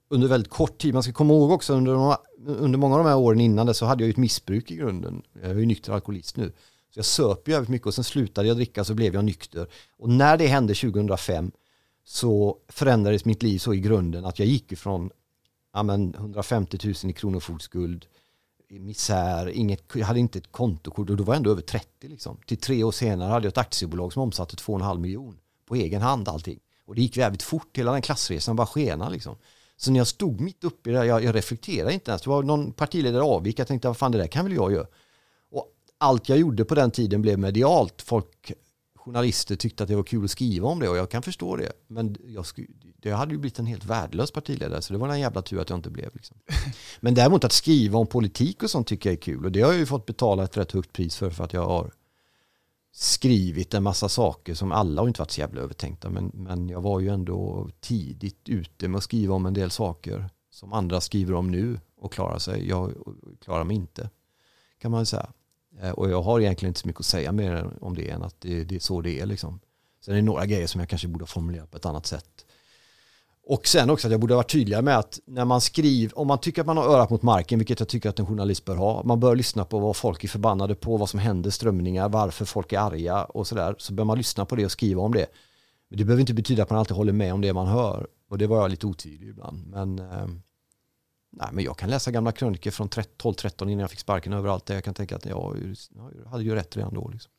under 0.10 0.28
väldigt 0.28 0.52
kort 0.52 0.78
tid. 0.78 0.94
Man 0.94 1.04
ska 1.04 1.14
komma 1.14 1.34
ihåg 1.34 1.52
också 1.52 1.74
under, 1.74 2.18
under 2.46 2.80
många 2.80 2.96
av 2.96 3.04
de 3.04 3.10
här 3.10 3.18
åren 3.18 3.42
innan 3.42 3.66
det 3.66 3.74
så 3.74 3.86
hade 3.86 4.04
jag 4.04 4.08
ju 4.08 4.12
ett 4.12 4.18
missbruk 4.18 4.72
i 4.72 4.76
grunden. 4.76 5.22
Jag 5.42 5.52
är 5.52 5.56
ju 5.56 5.66
nykter 5.66 5.94
alkoholist 5.94 6.38
nu. 6.38 6.54
Så 6.94 7.00
jag 7.00 7.06
söp 7.06 7.48
ju 7.48 7.52
jävligt 7.52 7.70
mycket 7.70 7.88
och 7.88 7.94
sen 7.94 8.04
slutade 8.04 8.48
jag 8.48 8.58
dricka 8.58 8.84
så 8.84 8.94
blev 8.94 9.14
jag 9.14 9.26
nykter. 9.26 9.68
Och 9.98 10.10
när 10.10 10.38
det 10.38 10.48
hände 10.48 10.74
2005 10.74 11.52
så 12.06 12.58
förändrades 12.68 13.26
mitt 13.26 13.44
liv 13.44 13.60
så 13.60 13.74
i 13.74 13.80
grunden 13.80 14.26
att 14.26 14.40
jag 14.40 14.48
gick 14.48 14.72
ifrån 14.72 15.10
ja, 15.74 15.84
men 15.84 16.16
150 16.16 16.80
000 16.84 16.96
i 17.04 17.14
kronofogdskuld, 17.14 18.06
misär, 18.70 19.50
inget, 19.50 19.84
jag 19.94 20.06
hade 20.06 20.20
inte 20.20 20.40
ett 20.40 20.52
kontokort 20.52 21.10
och 21.10 21.18
då 21.18 21.24
var 21.24 21.34
jag 21.34 21.38
ändå 21.38 21.52
över 21.52 21.62
30 21.62 22.08
liksom. 22.08 22.38
Till 22.46 22.58
tre 22.58 22.84
år 22.84 22.92
senare 22.92 23.30
hade 23.30 23.46
jag 23.46 23.52
ett 23.52 23.58
aktiebolag 23.58 24.14
som 24.14 24.22
omsatte 24.22 24.56
2,5 24.56 25.00
miljon 25.00 25.38
på 25.66 25.76
egen 25.76 26.02
hand 26.02 26.30
allting. 26.30 26.60
Och 26.86 26.96
det 26.96 27.02
gick 27.02 27.18
jävligt 27.18 27.44
fort, 27.44 27.78
hela 27.78 27.92
den 27.92 28.02
klassresan 28.02 28.56
bara 28.56 28.68
skena 28.68 29.10
liksom. 29.10 29.36
Så 29.78 29.92
när 29.92 30.00
jag 30.00 30.08
stod 30.08 30.42
mitt 30.42 30.64
uppe 30.64 30.90
i 30.90 30.94
det, 30.94 31.06
jag, 31.06 31.24
jag 31.24 31.36
reflekterade 31.36 31.94
inte 31.94 32.12
ens. 32.12 32.22
Det 32.22 32.30
var 32.30 32.44
någon 32.44 32.72
partiledare 32.72 33.24
avvik, 33.24 33.60
jag 33.60 33.68
tänkte 33.68 33.88
vad 33.88 33.98
fan 33.98 34.12
det 34.12 34.18
där 34.18 34.28
kan 34.28 34.46
väl 34.46 34.54
jag 34.54 34.72
göra. 34.72 34.88
Och 35.52 35.68
allt 35.98 36.30
jag 36.30 36.38
gjorde 36.38 36.66
på 36.66 36.76
den 36.76 36.92
tiden 36.92 37.22
blev 37.22 37.40
medialt. 37.40 38.02
Folk 38.02 38.52
journalister 39.06 39.56
tyckte 39.56 39.84
att 39.84 39.90
det 39.90 39.96
var 39.96 40.04
kul 40.04 40.24
att 40.24 40.32
skriva 40.32 40.68
om 40.68 40.80
det 40.80 40.90
och 40.90 40.98
jag 40.98 41.10
kan 41.10 41.22
förstå 41.22 41.56
det. 41.56 41.72
Men 41.88 42.16
jag, 42.26 42.46
jag 43.02 43.18
hade 43.18 43.32
ju 43.32 43.38
blivit 43.38 43.60
en 43.60 43.66
helt 43.66 43.86
värdelös 43.86 44.32
partiledare 44.32 44.82
så 44.82 44.94
det 44.94 45.00
var 45.00 45.10
en 45.10 45.20
jävla 45.20 45.42
tur 45.42 45.62
att 45.62 45.70
jag 45.70 45.78
inte 45.78 45.90
blev. 45.90 46.10
Liksom. 46.14 46.38
Men 47.00 47.14
däremot 47.14 47.44
att 47.44 47.52
skriva 47.52 48.00
om 48.00 48.08
politik 48.08 48.64
och 48.64 48.70
sånt 48.70 48.88
tycker 48.88 49.10
jag 49.10 49.18
är 49.18 49.22
kul 49.22 49.46
och 49.46 49.52
det 49.52 49.62
har 49.62 49.72
jag 49.72 49.80
ju 49.80 49.86
fått 49.86 50.06
betala 50.06 50.44
ett 50.44 50.58
rätt 50.58 50.72
högt 50.72 50.94
pris 50.94 51.18
för 51.18 51.30
för 51.30 51.44
att 51.44 51.54
jag 51.54 51.66
har 51.66 51.92
skrivit 52.92 53.74
en 53.74 53.84
massa 53.84 54.10
saker 54.10 54.54
som 54.54 54.72
alla 54.72 55.02
har 55.02 55.08
inte 55.08 55.22
varit 55.22 55.32
så 55.32 55.42
jävla 55.42 55.62
övertänkta 55.62 56.10
men, 56.10 56.32
men 56.34 56.70
jag 56.70 56.82
var 56.82 57.00
ju 57.00 57.10
ändå 57.10 57.70
tidigt 57.80 58.50
ute 58.50 58.88
med 58.88 58.98
att 58.98 59.04
skriva 59.04 59.36
om 59.36 59.46
en 59.46 59.54
del 59.54 59.72
saker 59.72 60.30
som 60.52 60.74
andra 60.74 61.02
skriver 61.02 61.34
om 61.34 61.52
nu 61.52 61.80
och 61.98 62.14
klarar 62.14 62.40
sig. 62.40 62.68
Jag 62.68 62.92
klarar 63.42 63.64
mig 63.64 63.76
inte 63.76 64.10
kan 64.82 64.92
man 64.92 65.06
säga. 65.06 65.30
Eh, 65.82 65.92
och 65.92 66.10
jag 66.10 66.22
har 66.22 66.40
egentligen 66.40 66.70
inte 66.70 66.80
så 66.80 66.88
mycket 66.88 67.00
att 67.00 67.06
säga 67.06 67.32
mer 67.32 67.70
om 67.82 67.96
det 67.96 68.10
än 68.10 68.24
att 68.24 68.36
det, 68.42 68.64
det 68.64 68.76
är 68.76 68.80
så 68.80 69.02
det 69.02 69.20
är. 69.20 69.26
Liksom. 69.26 69.60
Sen 70.06 70.14
är 70.14 70.16
det 70.16 70.24
några 70.26 70.46
grejer 70.46 70.68
som 70.68 70.80
jag 70.80 70.90
kanske 70.90 71.08
borde 71.08 71.22
ha 71.22 71.28
formulerat 71.28 71.72
på 71.72 71.78
ett 71.78 71.86
annat 71.86 72.06
sätt. 72.06 72.46
Och 73.48 73.68
sen 73.68 73.90
också 73.90 74.08
att 74.08 74.12
jag 74.12 74.22
borde 74.22 74.34
ha 74.34 74.40
varit 74.40 74.52
tydligare 74.52 74.82
med 74.82 74.98
att 74.98 75.20
när 75.26 75.46
man 75.46 75.62
skriver, 75.62 76.20
om 76.20 76.28
man 76.28 76.40
tycker 76.40 76.62
att 76.62 76.68
man 76.68 76.78
har 76.78 76.84
örat 76.84 77.10
mot 77.10 77.22
marken, 77.22 77.60
vilket 77.60 77.80
jag 77.80 77.90
tycker 77.90 78.10
att 78.10 78.20
en 78.20 78.26
journalist 78.26 78.66
bör 78.66 78.76
ha, 78.76 79.04
man 79.04 79.20
bör 79.20 79.36
lyssna 79.36 79.66
på 79.66 79.80
vad 79.80 79.96
folk 79.96 80.24
är 80.24 80.28
förbannade 80.28 80.76
på, 80.76 80.98
vad 80.98 81.10
som 81.10 81.20
händer, 81.20 81.50
strömningar, 81.50 82.10
varför 82.10 82.46
folk 82.46 82.74
är 82.74 82.80
arga 82.80 83.24
och 83.24 83.48
sådär, 83.48 83.76
så 83.78 83.94
bör 83.94 84.04
man 84.04 84.18
lyssna 84.18 84.46
på 84.46 84.56
det 84.56 84.66
och 84.66 84.72
skriva 84.72 85.02
om 85.02 85.14
det. 85.14 85.26
Men 85.90 85.98
det 85.98 86.06
behöver 86.06 86.22
inte 86.22 86.34
betyda 86.34 86.64
att 86.64 86.70
man 86.70 86.80
alltid 86.80 86.98
håller 86.98 87.14
med 87.14 87.34
om 87.34 87.42
det 87.42 87.54
man 87.54 87.68
hör. 87.68 88.08
Och 88.30 88.38
det 88.38 88.48
var 88.48 88.58
jag 88.58 88.72
lite 88.72 88.88
otydlig 88.88 89.30
ibland. 89.30 89.68
Men 89.68 90.00
eh, 90.00 90.28
Nej, 91.36 91.50
men 91.52 91.64
jag 91.64 91.78
kan 91.78 91.90
läsa 91.90 92.12
gamla 92.12 92.32
krönikor 92.32 92.72
från 92.72 92.90
12-13 92.90 93.64
innan 93.64 93.80
jag 93.80 93.90
fick 93.90 94.00
sparken 94.00 94.34
överallt. 94.34 94.66
Där 94.66 94.76
jag 94.76 94.84
kan 94.84 94.94
tänka 94.94 95.16
att 95.16 95.26
jag, 95.26 95.76
jag 95.96 96.30
hade 96.30 96.44
ju 96.44 96.56
rätt 96.56 96.78
redan 96.78 96.94
då. 96.94 97.10
Liksom. 97.10 97.32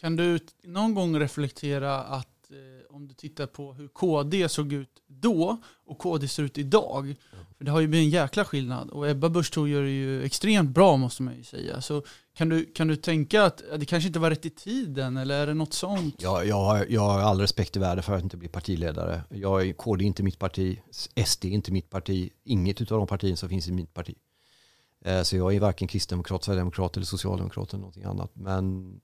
Kan 0.00 0.16
du 0.16 0.38
någon 0.62 0.94
gång 0.94 1.18
reflektera 1.18 2.00
att 2.00 2.50
eh, 2.50 2.94
om 2.94 3.08
du 3.08 3.14
tittar 3.14 3.46
på 3.46 3.72
hur 3.72 3.88
KD 3.88 4.48
såg 4.48 4.72
ut 4.72 5.02
då 5.20 5.56
och 5.86 5.98
KD 5.98 6.28
ser 6.28 6.42
ut 6.42 6.58
idag. 6.58 7.14
För 7.58 7.64
det 7.64 7.70
har 7.70 7.80
ju 7.80 7.86
blivit 7.88 8.06
en 8.06 8.10
jäkla 8.10 8.44
skillnad 8.44 8.90
och 8.90 9.08
Ebba 9.08 9.28
Busch 9.28 9.68
gör 9.68 9.82
det 9.82 9.90
ju 9.90 10.24
extremt 10.24 10.70
bra 10.70 10.96
måste 10.96 11.22
man 11.22 11.36
ju 11.36 11.44
säga. 11.44 11.80
Så 11.80 12.02
kan 12.34 12.48
du, 12.48 12.64
kan 12.64 12.88
du 12.88 12.96
tänka 12.96 13.44
att 13.44 13.62
det 13.76 13.84
kanske 13.84 14.06
inte 14.06 14.18
var 14.18 14.30
rätt 14.30 14.46
i 14.46 14.50
tiden 14.50 15.16
eller 15.16 15.42
är 15.42 15.46
det 15.46 15.54
något 15.54 15.72
sånt? 15.72 16.14
Jag, 16.18 16.46
jag, 16.46 16.64
har, 16.64 16.86
jag 16.88 17.00
har 17.00 17.20
all 17.20 17.40
respekt 17.40 17.76
i 17.76 17.78
världen 17.78 18.02
för 18.02 18.12
att 18.12 18.22
inte 18.22 18.36
bli 18.36 18.48
partiledare. 18.48 19.22
Jag, 19.30 19.76
KD 19.76 20.04
är 20.04 20.06
inte 20.06 20.22
mitt 20.22 20.38
parti, 20.38 20.80
SD 21.24 21.44
är 21.44 21.48
inte 21.48 21.72
mitt 21.72 21.90
parti, 21.90 22.30
inget 22.44 22.80
av 22.80 22.98
de 22.98 23.06
partierna 23.06 23.36
som 23.36 23.48
finns 23.48 23.68
i 23.68 23.72
mitt 23.72 23.94
parti. 23.94 24.14
Eh, 25.04 25.22
så 25.22 25.36
jag 25.36 25.54
är 25.54 25.60
varken 25.60 25.88
kristdemokrat, 25.88 26.44
sverigedemokrat 26.44 26.96
eller 26.96 27.06
socialdemokrat 27.06 27.72
eller 27.72 27.80
någonting 27.80 28.04
annat. 28.04 28.30
Men 28.34 28.94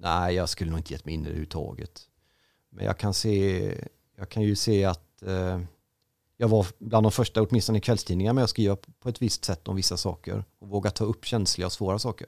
nej, 0.00 0.34
jag 0.34 0.48
skulle 0.48 0.70
nog 0.70 0.80
inte 0.80 0.92
gett 0.92 1.04
mig 1.04 1.14
in 1.14 1.20
i 1.20 1.24
det 1.24 1.28
överhuvudtaget. 1.28 2.08
Men 2.70 2.84
jag 2.84 2.98
kan, 2.98 3.14
se, 3.14 3.74
jag 4.16 4.28
kan 4.28 4.42
ju 4.42 4.56
se 4.56 4.84
att 4.84 5.22
eh, 5.22 5.60
jag 6.36 6.48
var 6.48 6.66
bland 6.78 7.06
de 7.06 7.12
första, 7.12 7.42
åtminstone 7.42 7.78
i 7.78 7.80
kvällstidningar, 7.80 8.32
med 8.32 8.44
att 8.44 8.50
skriva 8.50 8.76
på 9.00 9.08
ett 9.08 9.22
visst 9.22 9.44
sätt 9.44 9.68
om 9.68 9.76
vissa 9.76 9.96
saker 9.96 10.44
och 10.58 10.68
våga 10.68 10.90
ta 10.90 11.04
upp 11.04 11.24
känsliga 11.24 11.66
och 11.66 11.72
svåra 11.72 11.98
saker. 11.98 12.26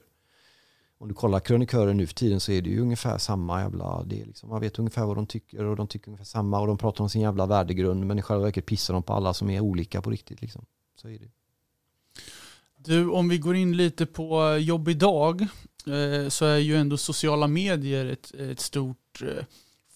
Om 0.97 1.07
du 1.07 1.13
kollar 1.13 1.39
krönikörer 1.39 1.93
nu 1.93 2.07
för 2.07 2.13
tiden 2.13 2.39
så 2.39 2.51
är 2.51 2.61
det 2.61 2.69
ju 2.69 2.81
ungefär 2.81 3.17
samma 3.17 3.61
jävla, 3.61 4.03
det 4.03 4.21
är 4.21 4.25
liksom, 4.25 4.49
man 4.49 4.61
vet 4.61 4.79
ungefär 4.79 5.05
vad 5.05 5.17
de 5.17 5.27
tycker 5.27 5.63
och 5.63 5.75
de 5.75 5.87
tycker 5.87 6.07
ungefär 6.07 6.25
samma 6.25 6.59
och 6.59 6.67
de 6.67 6.77
pratar 6.77 7.03
om 7.03 7.09
sin 7.09 7.21
jävla 7.21 7.45
värdegrund 7.45 8.05
men 8.05 8.19
i 8.19 8.21
själva 8.21 8.43
verket 8.43 8.65
pissar 8.65 8.93
de 8.93 9.03
på 9.03 9.13
alla 9.13 9.33
som 9.33 9.49
är 9.49 9.59
olika 9.59 10.01
på 10.01 10.09
riktigt. 10.09 10.41
Liksom. 10.41 10.65
Så 10.95 11.09
är 11.09 11.19
det. 11.19 11.31
Du, 12.77 13.09
om 13.09 13.29
vi 13.29 13.37
går 13.37 13.55
in 13.55 13.77
lite 13.77 14.05
på 14.05 14.57
jobb 14.57 14.87
idag 14.87 15.41
eh, 15.87 16.29
så 16.29 16.45
är 16.45 16.57
ju 16.57 16.75
ändå 16.75 16.97
sociala 16.97 17.47
medier 17.47 18.05
ett, 18.05 18.33
ett 18.33 18.59
stort 18.59 19.21
eh, 19.21 19.45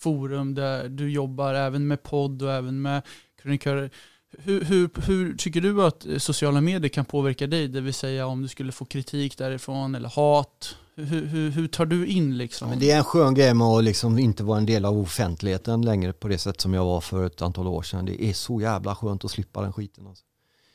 forum 0.04 0.56
där 0.56 0.90
du 0.90 1.12
jobbar 1.12 1.54
även 1.54 1.88
med 1.88 2.04
podd 2.04 2.42
och 2.42 2.52
även 2.52 2.82
med 2.82 3.02
krönikörer. 3.42 3.92
Hur, 4.38 4.64
hur, 4.64 4.90
hur, 5.06 5.36
tycker 5.38 5.62
du 5.62 5.84
att 5.84 6.06
sociala 6.18 6.62
medier 6.62 6.90
kan 6.90 7.06
påverka 7.06 7.48
dig? 7.48 7.68
Det 7.68 7.82
vill 7.82 7.94
säga 7.94 8.26
om 8.28 8.42
du 8.42 8.48
skulle 8.48 8.72
få 8.72 8.86
kritik 8.86 9.38
därifrån 9.38 9.96
eller 9.96 10.10
hat. 10.10 10.76
Hur, 10.96 11.26
hur, 11.26 11.50
hur 11.50 11.68
tar 11.68 11.86
du 11.86 12.08
in 12.08 12.38
liksom? 12.38 12.70
Men 12.70 12.80
det 12.80 12.92
är 12.92 12.98
en 12.98 13.04
skön 13.04 13.34
grej 13.34 13.54
med 13.54 13.68
att 13.68 13.84
liksom 13.84 14.20
inte 14.20 14.44
vara 14.44 14.58
en 14.58 14.66
del 14.66 14.86
av 14.86 15.00
offentligheten 15.00 15.82
längre 15.82 16.14
på 16.14 16.28
det 16.28 16.38
sätt 16.38 16.62
som 16.62 16.74
jag 16.74 16.86
var 16.86 17.02
för 17.02 17.26
ett 17.26 17.42
antal 17.42 17.68
år 17.68 17.82
sedan. 17.82 18.06
Det 18.06 18.24
är 18.24 18.34
så 18.34 18.62
jävla 18.62 18.96
skönt 18.96 19.26
att 19.26 19.32
slippa 19.32 19.62
den 19.62 19.74
skiten. 19.74 20.08
Alltså. 20.08 20.24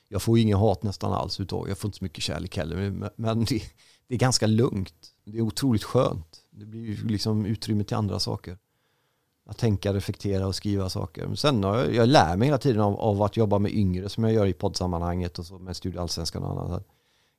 Jag 0.08 0.22
får 0.22 0.38
ingen 0.38 0.58
hat 0.58 0.82
nästan 0.82 1.12
alls 1.12 1.40
utav. 1.40 1.68
Jag 1.68 1.78
får 1.78 1.88
inte 1.88 1.98
så 1.98 2.04
mycket 2.04 2.24
kärlek 2.24 2.56
heller. 2.56 3.10
Men 3.16 3.44
det, 3.44 3.62
det 4.08 4.14
är 4.14 4.18
ganska 4.18 4.46
lugnt. 4.46 4.94
Det 5.24 5.38
är 5.38 5.42
otroligt 5.42 5.84
skönt. 5.84 6.40
Det 6.50 6.64
blir 6.64 6.96
liksom 7.04 7.46
utrymme 7.46 7.84
till 7.84 7.96
andra 7.96 8.18
saker 8.18 8.58
att 9.48 9.58
tänka, 9.58 9.92
reflektera 9.92 10.46
och 10.46 10.54
skriva 10.54 10.88
saker. 10.88 11.26
Men 11.26 11.36
sen 11.36 11.64
har 11.64 11.76
jag, 11.76 11.94
jag 11.94 12.08
lär 12.08 12.36
mig 12.36 12.48
hela 12.48 12.58
tiden 12.58 12.82
av, 12.82 13.00
av, 13.00 13.22
att 13.22 13.36
jobba 13.36 13.58
med 13.58 13.72
yngre 13.72 14.08
som 14.08 14.24
jag 14.24 14.32
gör 14.32 14.46
i 14.46 14.52
poddsammanhanget 14.52 15.38
och 15.38 15.46
så 15.46 15.58
med 15.58 15.76
Studio 15.76 16.00
Allsvenskan 16.00 16.42
och 16.42 16.50
annat. 16.50 16.86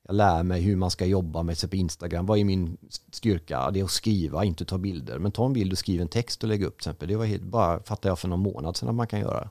Jag 0.08 0.16
lär 0.16 0.44
mig 0.44 0.62
hur 0.62 0.76
man 0.76 0.92
ska 0.92 1.06
jobba 1.06 1.44
med 1.44 1.58
sig 1.58 1.70
på 1.70 1.76
Instagram. 1.76 2.26
Vad 2.26 2.40
är 2.40 2.44
min 2.44 2.78
styrka? 3.12 3.72
Det 3.72 3.80
är 3.80 3.84
att 3.84 3.92
skriva, 3.92 4.44
inte 4.44 4.66
ta 4.66 4.78
bilder. 4.78 5.20
Men 5.20 5.32
ta 5.32 5.46
en 5.46 5.54
bild 5.54 5.72
och 5.72 5.78
skriv 5.78 6.02
en 6.02 6.08
text 6.08 6.44
och 6.44 6.50
lägg 6.50 6.64
upp 6.64 6.74
till 6.74 6.90
exempel. 6.90 7.08
Det 7.08 7.16
var 7.16 7.26
helt, 7.26 7.44
bara 7.44 7.84
fattade 7.84 8.08
jag 8.08 8.20
för 8.20 8.28
någon 8.28 8.40
månad 8.40 8.78
sedan 8.78 8.90
att 8.90 8.96
man 8.96 9.08
kan 9.08 9.20
göra. 9.20 9.50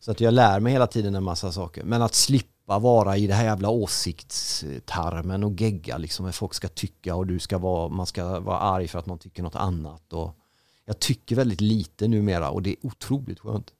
Så 0.00 0.10
att 0.10 0.20
jag 0.20 0.34
lär 0.34 0.60
mig 0.60 0.72
hela 0.72 0.86
tiden 0.86 1.14
en 1.14 1.24
massa 1.24 1.52
saker. 1.52 1.84
Men 1.84 2.02
att 2.02 2.14
slippa 2.14 2.78
vara 2.78 3.16
i 3.16 3.26
det 3.26 3.34
här 3.34 3.44
jävla 3.44 3.68
åsiktstarmen 3.68 5.44
och 5.44 5.60
gegga 5.60 5.98
liksom. 5.98 6.24
Hur 6.24 6.32
folk 6.32 6.54
ska 6.54 6.68
tycka 6.68 7.14
och 7.14 7.26
du 7.26 7.38
ska 7.38 7.58
vara, 7.58 7.88
man 7.88 8.06
ska 8.06 8.40
vara 8.40 8.58
arg 8.58 8.88
för 8.88 8.98
att 8.98 9.06
någon 9.06 9.18
tycker 9.18 9.42
något 9.42 9.54
annat. 9.54 10.12
Och, 10.12 10.36
jag 10.84 10.98
tycker 10.98 11.36
väldigt 11.36 11.60
lite 11.60 12.08
numera 12.08 12.50
och 12.50 12.62
det 12.62 12.70
är 12.70 12.76
otroligt 12.82 13.40
skönt. 13.40 13.72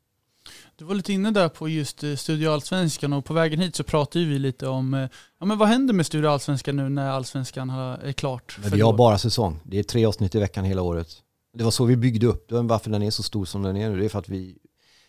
Du 0.77 0.85
var 0.85 0.95
lite 0.95 1.13
inne 1.13 1.31
där 1.31 1.49
på 1.49 1.69
just 1.69 2.05
eh, 2.05 2.15
Studio 2.15 2.51
Allsvenskan 2.51 3.13
och 3.13 3.25
på 3.25 3.35
vägen 3.35 3.61
hit 3.61 3.77
så 3.77 3.85
pratade 3.85 4.25
vi 4.25 4.39
lite 4.39 4.69
om 4.69 4.95
eh, 4.95 5.09
ja, 5.41 5.47
men 5.47 5.59
vad 5.59 5.69
händer 5.69 5.95
med 5.95 6.07
Studio 6.07 6.29
Allsvenskan 6.29 6.77
nu 6.77 6.89
när 6.89 7.11
Allsvenskan 7.11 7.71
är 7.71 8.13
klart? 8.13 8.59
Men 8.63 8.71
vi 8.71 8.81
har 8.81 8.93
bara 8.93 9.19
säsong. 9.19 9.61
Det 9.65 9.79
är 9.79 9.83
tre 9.83 10.05
avsnitt 10.05 10.35
i 10.35 10.39
veckan 10.39 10.65
hela 10.65 10.83
året. 10.83 11.09
Det 11.55 11.65
var 11.65 11.71
så 11.71 11.85
vi 11.85 11.97
byggde 11.97 12.27
upp 12.27 12.49
den, 12.49 12.67
varför 12.67 12.91
den 12.91 13.03
är 13.03 13.11
så 13.11 13.23
stor 13.23 13.45
som 13.45 13.63
den 13.63 13.77
är 13.77 13.91
nu. 13.91 13.99
Det 13.99 14.05
är 14.05 14.09
för 14.09 14.19
att 14.19 14.29
vi, 14.29 14.59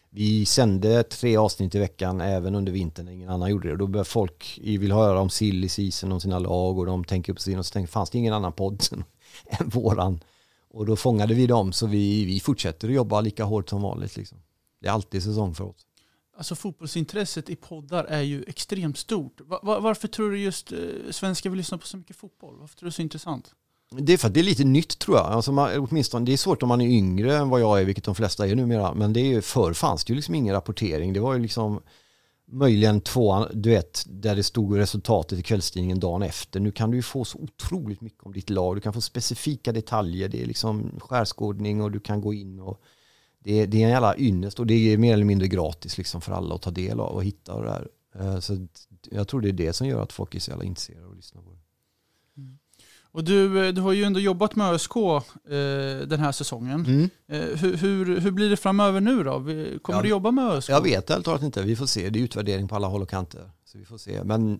vi 0.09 0.45
sände 0.45 1.03
tre 1.03 1.37
avsnitt 1.37 1.75
i 1.75 1.79
veckan 1.79 2.21
även 2.21 2.55
under 2.55 2.71
vintern 2.71 3.05
när 3.05 3.11
ingen 3.11 3.29
annan 3.29 3.49
gjorde 3.49 3.67
det. 3.67 3.71
Och 3.71 3.77
då 3.77 3.87
började 3.87 4.09
folk 4.09 4.59
vill 4.63 4.91
höra 4.91 5.19
om 5.19 5.29
silly 5.29 5.69
season, 5.69 6.11
om 6.11 6.19
sina 6.19 6.39
lag 6.39 6.77
och 6.77 6.85
de 6.85 7.03
tänker 7.03 7.33
upp 7.33 7.39
sin 7.39 7.59
och 7.59 7.65
så 7.65 7.73
tänkte 7.73 7.93
fanns 7.93 8.09
det 8.09 8.17
ingen 8.17 8.33
annan 8.33 8.53
podd 8.53 8.83
än 9.47 9.69
våran. 9.69 10.19
Och 10.75 10.85
då 10.85 10.95
fångade 10.95 11.33
vi 11.33 11.47
dem 11.47 11.73
så 11.73 11.87
vi, 11.87 12.25
vi 12.25 12.39
fortsätter 12.39 12.87
att 12.87 12.93
jobba 12.93 13.21
lika 13.21 13.43
hårt 13.43 13.69
som 13.69 13.81
vanligt. 13.81 14.17
Liksom. 14.17 14.37
Det 14.81 14.87
är 14.87 14.91
alltid 14.91 15.23
säsong 15.23 15.55
för 15.55 15.63
oss. 15.63 15.85
Alltså 16.37 16.55
fotbollsintresset 16.55 17.49
i 17.49 17.55
poddar 17.55 18.03
är 18.03 18.21
ju 18.21 18.43
extremt 18.47 18.97
stort. 18.97 19.41
Var, 19.45 19.79
varför 19.79 20.07
tror 20.07 20.31
du 20.31 20.39
just 20.39 20.71
eh, 20.71 20.77
svenskar 21.11 21.49
vill 21.49 21.57
lyssna 21.57 21.77
på 21.77 21.87
så 21.87 21.97
mycket 21.97 22.15
fotboll? 22.15 22.55
Varför 22.59 22.75
tror 22.75 22.85
du 22.85 22.89
det 22.89 22.93
är 22.93 22.95
så 22.95 23.01
intressant? 23.01 23.51
Det 23.91 24.13
är 24.13 24.17
för 24.17 24.27
att 24.27 24.33
det 24.33 24.39
är 24.39 24.43
lite 24.43 24.63
nytt 24.63 24.99
tror 24.99 25.17
jag. 25.17 25.25
Alltså 25.25 25.51
man, 25.51 25.79
åtminstone, 25.79 26.25
det 26.25 26.33
är 26.33 26.37
svårt 26.37 26.63
om 26.63 26.69
man 26.69 26.81
är 26.81 26.87
yngre 26.87 27.35
än 27.35 27.49
vad 27.49 27.61
jag 27.61 27.81
är, 27.81 27.85
vilket 27.85 28.03
de 28.03 28.15
flesta 28.15 28.47
är 28.47 28.55
numera. 28.55 28.93
Men 28.93 29.13
det 29.13 29.33
är 29.33 29.41
förr 29.41 29.73
fanns 29.73 30.05
det 30.05 30.11
ju 30.11 30.15
liksom 30.15 30.35
ingen 30.35 30.55
rapportering. 30.55 31.13
Det 31.13 31.19
var 31.19 31.33
ju 31.33 31.39
liksom 31.39 31.81
möjligen 32.55 33.01
tvåan, 33.01 33.47
du 33.53 33.69
vet, 33.69 34.05
där 34.07 34.35
det 34.35 34.43
stod 34.43 34.77
resultatet 34.77 35.39
i 35.39 35.43
kvällstidningen 35.43 35.99
dagen 35.99 36.21
efter. 36.21 36.59
Nu 36.59 36.71
kan 36.71 36.91
du 36.91 36.97
ju 36.97 37.03
få 37.03 37.25
så 37.25 37.37
otroligt 37.37 38.01
mycket 38.01 38.23
om 38.23 38.33
ditt 38.33 38.49
lag. 38.49 38.77
Du 38.77 38.81
kan 38.81 38.93
få 38.93 39.01
specifika 39.01 39.71
detaljer. 39.71 40.29
Det 40.29 40.41
är 40.41 40.45
liksom 40.45 40.99
skärskådning 40.99 41.81
och 41.81 41.91
du 41.91 41.99
kan 41.99 42.21
gå 42.21 42.33
in 42.33 42.59
och 42.59 42.81
det 43.39 43.61
är, 43.61 43.67
det 43.67 43.77
är 43.77 43.83
en 43.83 43.89
jävla 43.89 44.17
ynnest 44.17 44.59
och 44.59 44.67
det 44.67 44.73
är 44.73 44.97
mer 44.97 45.13
eller 45.13 45.25
mindre 45.25 45.47
gratis 45.47 45.97
liksom 45.97 46.21
för 46.21 46.31
alla 46.31 46.55
att 46.55 46.61
ta 46.61 46.71
del 46.71 46.99
av 46.99 47.15
och 47.15 47.23
hitta 47.23 47.53
och 47.53 47.63
det 47.63 47.69
där. 47.69 47.87
Eh, 48.19 48.39
så 48.39 48.67
jag 49.11 49.27
tror 49.27 49.41
det 49.41 49.49
är 49.49 49.53
det 49.53 49.73
som 49.73 49.87
gör 49.87 50.03
att 50.03 50.13
folk 50.13 50.35
är 50.35 50.39
så 50.39 50.51
jävla 50.51 50.65
intresserade 50.65 51.05
och 51.05 51.15
lyssnar 51.15 51.41
på 51.41 51.49
det. 51.51 51.54
Och 53.15 53.23
du, 53.23 53.67
eh, 53.67 53.73
du 53.73 53.81
har 53.81 53.91
ju 53.91 54.03
ändå 54.03 54.19
jobbat 54.19 54.55
med 54.55 54.73
ÖSK 54.73 54.95
eh, 54.95 56.07
den 56.07 56.19
här 56.19 56.31
säsongen. 56.31 56.85
Mm. 56.85 57.09
Eh, 57.27 57.57
hur, 57.57 57.77
hur, 57.77 58.19
hur, 58.19 58.31
blir 58.31 58.49
det 58.49 58.57
framöver 58.57 59.01
nu 59.01 59.23
då? 59.23 59.31
Kommer 59.81 59.99
ja, 59.99 60.01
du 60.01 60.09
jobba 60.09 60.31
med 60.31 60.51
ÖSK? 60.51 60.69
Jag 60.69 60.81
vet 60.81 61.09
helt 61.09 61.25
talat 61.25 61.41
inte. 61.41 61.61
Vi 61.61 61.75
får 61.75 61.85
se. 61.85 62.09
Det 62.09 62.19
är 62.19 62.23
utvärdering 62.23 62.67
på 62.67 62.75
alla 62.75 62.87
håll 62.87 63.01
och 63.01 63.09
kanter. 63.09 63.49
Så 63.65 63.77
vi 63.77 63.85
får 63.85 63.97
se. 63.97 64.23
Men 64.23 64.59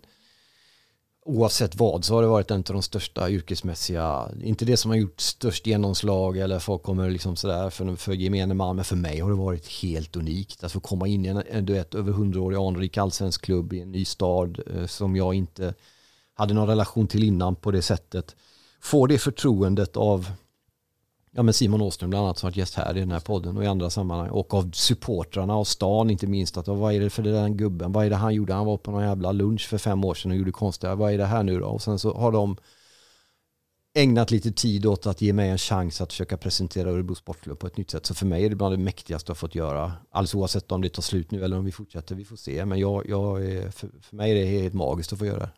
oavsett 1.26 1.76
vad 1.76 2.06
så 2.06 2.16
har 2.16 2.22
det 2.22 2.28
varit 2.28 2.52
en 2.52 2.58
av 2.58 2.64
de 2.64 2.82
största 2.82 3.30
yrkesmässiga, 3.30 4.30
inte 4.44 4.66
det 4.66 4.78
som 4.78 4.92
har 4.92 4.98
gjort 4.98 5.22
störst 5.22 5.68
genomslag 5.68 6.38
eller 6.38 6.60
folk 6.60 6.84
kommer 6.84 7.10
liksom 7.10 7.36
sådär 7.36 7.70
för, 7.70 7.96
för 7.96 8.14
gemene 8.14 8.54
man, 8.54 8.76
men 8.76 8.86
för 8.86 8.96
mig 8.96 9.20
har 9.20 9.30
det 9.30 9.36
varit 9.36 9.68
helt 9.68 10.16
unikt. 10.16 10.64
Alltså 10.64 10.80
komma 10.80 11.08
in 11.08 11.26
i 11.26 11.28
en, 11.28 11.44
en 11.50 11.66
du 11.66 11.74
vet, 11.74 11.96
över 11.96 12.12
hundraårig 12.12 12.58
anrik 12.58 12.98
allsvensk 12.98 13.42
klubb 13.42 13.74
i 13.74 13.82
en 13.82 13.92
ny 13.92 14.06
stad 14.06 14.60
eh, 14.76 14.86
som 14.86 15.16
jag 15.16 15.34
inte 15.34 15.74
hade 16.36 16.54
någon 16.54 16.68
relation 16.68 17.08
till 17.08 17.24
innan 17.24 17.56
på 17.56 17.72
det 17.72 17.82
sättet. 17.82 18.36
Får 18.82 19.08
det 19.08 19.18
förtroendet 19.18 19.98
av 19.98 20.32
ja, 21.32 21.44
men 21.44 21.54
Simon 21.54 21.82
Åström 21.82 22.10
bland 22.10 22.26
annat 22.26 22.38
som 22.38 22.48
varit 22.48 22.58
gäst 22.58 22.76
här 22.76 22.98
i 22.98 23.00
den 23.00 23.12
här 23.12 23.20
podden 23.20 23.58
och 23.58 23.64
i 23.64 23.68
andra 23.68 23.90
sammanhang 23.90 24.30
och 24.30 24.54
av 24.54 24.72
supportrarna 24.72 25.56
och 25.56 25.68
stan 25.68 26.10
inte 26.10 26.28
minst 26.28 26.58
att 26.58 26.68
vad 26.68 26.94
är 26.94 27.00
det 27.00 27.10
för 27.10 27.24
den 27.24 27.58
gubben, 27.58 27.92
vad 27.92 28.06
är 28.06 28.10
det 28.10 28.16
han 28.16 28.34
gjorde, 28.34 28.54
han 28.54 28.66
var 28.66 28.78
på 28.78 28.92
någon 28.92 29.04
jävla 29.04 29.32
lunch 29.32 29.68
för 29.68 29.78
fem 29.78 30.04
år 30.04 30.14
sedan 30.14 30.32
och 30.32 30.38
gjorde 30.38 30.52
konstiga, 30.52 30.96
vad 30.96 31.14
är 31.14 31.18
det 31.18 31.26
här 31.26 31.44
nu 31.44 31.60
då 31.60 31.66
och 31.66 31.82
sen 31.82 32.00
så 32.00 32.14
har 32.14 32.32
de 32.32 32.58
ägnat 33.96 34.32
lite 34.32 34.52
tid 34.52 34.86
åt 34.86 35.08
att 35.08 35.22
ge 35.22 35.34
mig 35.34 35.50
en 35.50 35.58
chans 35.58 36.02
att 36.02 36.12
försöka 36.12 36.38
presentera 36.38 36.90
Örebro 36.90 37.16
Sportklubb 37.16 37.60
på 37.60 37.68
ett 37.68 37.78
nytt 37.78 37.92
sätt. 37.92 38.06
Så 38.06 38.14
för 38.14 38.26
mig 38.26 38.46
är 38.46 38.50
det 38.50 38.56
bland 38.56 38.74
det 38.74 38.78
mäktigaste 38.78 39.30
jag 39.30 39.38
fått 39.38 39.56
göra. 39.56 39.94
Alldeles 40.12 40.36
oavsett 40.36 40.72
om 40.72 40.82
det 40.82 40.90
tar 40.90 41.02
slut 41.02 41.32
nu 41.32 41.44
eller 41.44 41.58
om 41.58 41.66
vi 41.66 41.72
fortsätter, 41.72 42.16
vi 42.16 42.26
får 42.26 42.36
se. 42.36 42.66
Men 42.66 42.80
jag, 42.80 43.10
jag 43.10 43.46
är, 43.46 43.72
för, 43.72 43.90
för 44.02 44.16
mig 44.16 44.32
är 44.32 44.36
det 44.36 44.46
helt 44.46 44.74
magiskt 44.74 45.14
att 45.14 45.20
få 45.20 45.26
göra 45.26 45.40
det. 45.40 45.50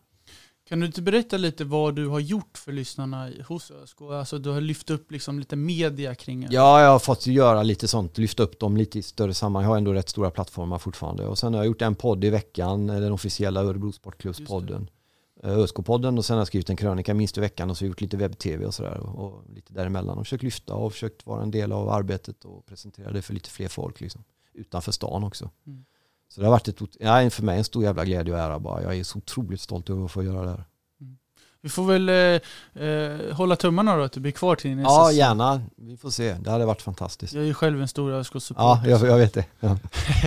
Kan 0.67 0.79
du 0.79 0.85
inte 0.85 1.01
berätta 1.01 1.37
lite 1.37 1.65
vad 1.65 1.95
du 1.95 2.07
har 2.07 2.19
gjort 2.19 2.57
för 2.57 2.71
lyssnarna 2.71 3.31
hos 3.47 3.71
ÖSK? 3.71 4.01
Alltså 4.01 4.39
du 4.39 4.49
har 4.49 4.61
lyft 4.61 4.89
upp 4.89 5.11
liksom 5.11 5.39
lite 5.39 5.55
media 5.55 6.15
kring 6.15 6.41
det. 6.41 6.47
Ja, 6.51 6.81
jag 6.81 6.89
har 6.89 6.99
fått 6.99 7.27
göra 7.27 7.63
lite 7.63 7.87
sånt, 7.87 8.17
lyfta 8.17 8.43
upp 8.43 8.59
dem 8.59 8.77
lite 8.77 8.99
i 8.99 9.01
större 9.01 9.33
sammanhang. 9.33 9.63
Jag 9.63 9.69
har 9.73 9.77
ändå 9.77 9.93
rätt 9.93 10.09
stora 10.09 10.31
plattformar 10.31 10.77
fortfarande. 10.77 11.27
Och 11.27 11.37
sen 11.37 11.53
har 11.53 11.59
jag 11.59 11.67
gjort 11.67 11.81
en 11.81 11.95
podd 11.95 12.23
i 12.23 12.29
veckan, 12.29 12.87
den 12.87 13.11
officiella 13.11 13.63
Örebro 13.63 13.91
Sportklubbspodden. 13.91 14.89
Eh, 15.43 15.57
ÖSK-podden 15.57 16.17
och 16.17 16.25
sen 16.25 16.33
har 16.33 16.41
jag 16.41 16.47
skrivit 16.47 16.69
en 16.69 16.77
krönika 16.77 17.13
minst 17.13 17.37
i 17.37 17.41
veckan 17.41 17.69
och 17.69 17.77
så 17.77 17.85
gjort 17.85 18.01
lite 18.01 18.17
webb-tv 18.17 18.65
och 18.65 18.73
sådär. 18.73 18.99
Och 18.99 19.43
lite 19.49 19.73
däremellan 19.73 20.17
och 20.17 20.25
försökt 20.25 20.43
lyfta 20.43 20.73
och 20.73 20.91
försökt 20.91 21.25
vara 21.25 21.43
en 21.43 21.51
del 21.51 21.71
av 21.71 21.89
arbetet 21.89 22.45
och 22.45 22.65
presentera 22.65 23.11
det 23.11 23.21
för 23.21 23.33
lite 23.33 23.49
fler 23.49 23.67
folk 23.67 24.01
liksom. 24.01 24.23
Utanför 24.53 24.91
stan 24.91 25.23
också. 25.23 25.49
Mm. 25.67 25.85
Så 26.29 26.41
det 26.41 26.47
har 26.47 26.51
varit 26.51 26.67
ett, 26.67 26.81
ja, 26.99 27.29
för 27.29 27.43
mig 27.43 27.57
en 27.57 27.63
stor 27.63 27.83
jävla 27.83 28.05
glädje 28.05 28.33
och 28.33 28.39
ära 28.39 28.59
bara. 28.59 28.83
Jag 28.83 28.97
är 28.97 29.03
så 29.03 29.17
otroligt 29.17 29.61
stolt 29.61 29.89
över 29.89 30.05
att 30.05 30.11
få 30.11 30.23
göra 30.23 30.41
det 30.41 30.49
här. 30.49 30.63
Mm. 31.01 31.17
Vi 31.61 31.69
får 31.69 31.85
väl 31.85 32.09
eh, 32.09 32.85
eh, 32.87 33.35
hålla 33.35 33.55
tummarna 33.55 33.97
då 33.97 34.03
att 34.03 34.11
du 34.11 34.19
blir 34.19 34.31
kvar 34.31 34.55
till 34.55 34.75
nästa 34.75 34.91
Ja, 34.91 35.11
gärna. 35.11 35.61
Vi 35.75 35.97
får 35.97 36.09
se. 36.09 36.33
Det 36.33 36.51
hade 36.51 36.65
varit 36.65 36.81
fantastiskt. 36.81 37.33
Jag 37.33 37.43
är 37.43 37.47
ju 37.47 37.53
själv 37.53 37.81
en 37.81 37.87
stor 37.87 38.11
ÖSK-supporter. 38.11 38.89
Ja, 38.89 38.99
jag, 38.99 39.07
jag, 39.07 39.17
vet 39.17 39.33
det. 39.33 39.45
Ja. 39.59 39.77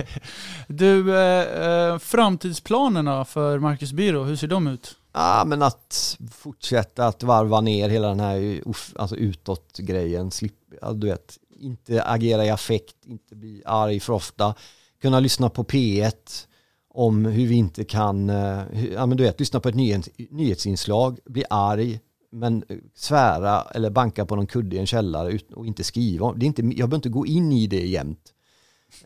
du, 0.67 1.15
eh, 1.17 1.67
eh, 1.67 1.97
framtidsplanerna 1.97 3.25
för 3.25 3.59
Marcus 3.59 3.91
Biro, 3.91 4.23
hur 4.23 4.35
ser 4.35 4.47
de 4.47 4.67
ut? 4.67 4.95
Ja, 5.13 5.43
men 5.45 5.61
att 5.61 6.17
fortsätta 6.31 7.07
att 7.07 7.23
varva 7.23 7.61
ner 7.61 7.89
hela 7.89 8.07
den 8.07 8.19
här 8.19 8.63
alltså 8.95 9.15
utåt-grejen. 9.15 10.31
Du 10.93 11.07
vet, 11.07 11.37
inte 11.59 12.03
agera 12.03 12.45
i 12.45 12.49
affekt, 12.49 12.95
inte 13.05 13.35
bli 13.35 13.63
arg 13.65 13.99
för 13.99 14.13
ofta 14.13 14.55
kunna 15.01 15.19
lyssna 15.19 15.49
på 15.49 15.63
P1 15.63 16.47
om 16.93 17.25
hur 17.25 17.47
vi 17.47 17.55
inte 17.55 17.83
kan, 17.83 18.29
eh, 18.29 18.91
ja 18.93 19.05
men 19.05 19.17
du 19.17 19.23
vet, 19.23 19.39
lyssna 19.39 19.59
på 19.59 19.69
ett 19.69 19.75
nyhets, 19.75 20.09
nyhetsinslag, 20.29 21.19
bli 21.25 21.43
arg, 21.49 21.99
men 22.31 22.63
svära 22.95 23.61
eller 23.61 23.89
banka 23.89 24.25
på 24.25 24.35
någon 24.35 24.47
kudde 24.47 24.75
i 24.75 24.79
en 24.79 24.87
källare 24.87 25.39
och 25.55 25.65
inte 25.65 25.83
skriva. 25.83 26.33
Det 26.33 26.45
är 26.45 26.47
inte, 26.47 26.61
jag 26.61 26.75
behöver 26.75 26.95
inte 26.95 27.09
gå 27.09 27.25
in 27.25 27.51
i 27.51 27.67
det 27.67 27.87
jämt. 27.87 28.33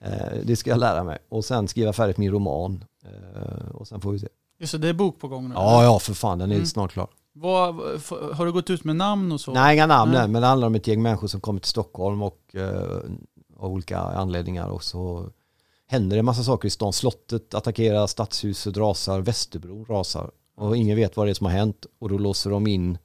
Eh, 0.01 0.39
det 0.43 0.55
ska 0.55 0.69
jag 0.69 0.79
lära 0.79 1.03
mig. 1.03 1.17
Och 1.29 1.45
sen 1.45 1.67
skriva 1.67 1.93
färdigt 1.93 2.17
min 2.17 2.31
roman. 2.31 2.85
Eh, 3.05 3.69
och 3.69 3.87
sen 3.87 4.01
får 4.01 4.11
vi 4.11 4.19
se. 4.19 4.27
Just 4.59 4.71
det, 4.71 4.77
det 4.77 4.87
är 4.87 4.93
bok 4.93 5.19
på 5.19 5.27
gång 5.27 5.49
nu? 5.49 5.55
Ja, 5.55 5.83
ja 5.83 5.99
för 5.99 6.13
fan, 6.13 6.39
den 6.39 6.51
är 6.51 6.55
mm. 6.55 6.67
snart 6.67 6.91
klar. 6.91 7.07
Vad, 7.33 7.75
har 8.33 8.45
du 8.45 8.51
gått 8.51 8.69
ut 8.69 8.83
med 8.83 8.95
namn 8.95 9.31
och 9.31 9.41
så? 9.41 9.53
Nej, 9.53 9.75
inga 9.75 9.87
namn, 9.87 10.11
nej. 10.11 10.27
men 10.27 10.41
det 10.41 10.47
handlar 10.47 10.67
om 10.67 10.75
ett 10.75 10.87
gäng 10.87 11.01
människor 11.01 11.27
som 11.27 11.41
kommer 11.41 11.59
till 11.59 11.69
Stockholm 11.69 12.21
och 12.21 12.55
av 13.57 13.71
olika 13.71 13.99
anledningar 13.99 14.67
och 14.67 14.83
så 14.83 15.29
händer 15.87 16.15
det 16.15 16.19
en 16.19 16.25
massa 16.25 16.43
saker 16.43 16.67
i 16.67 16.71
stan. 16.71 16.93
Slottet 16.93 17.53
attackerar, 17.53 18.07
stadshuset 18.07 18.77
rasar, 18.77 19.21
Västerbron 19.21 19.85
rasar. 19.85 20.31
Och 20.55 20.77
ingen 20.77 20.95
vet 20.95 21.17
vad 21.17 21.27
det 21.27 21.31
är 21.31 21.33
som 21.33 21.45
har 21.45 21.53
hänt. 21.53 21.85
Och 21.99 22.09
då 22.09 22.17
låser 22.17 22.49
de 22.49 22.67
in 22.67 22.97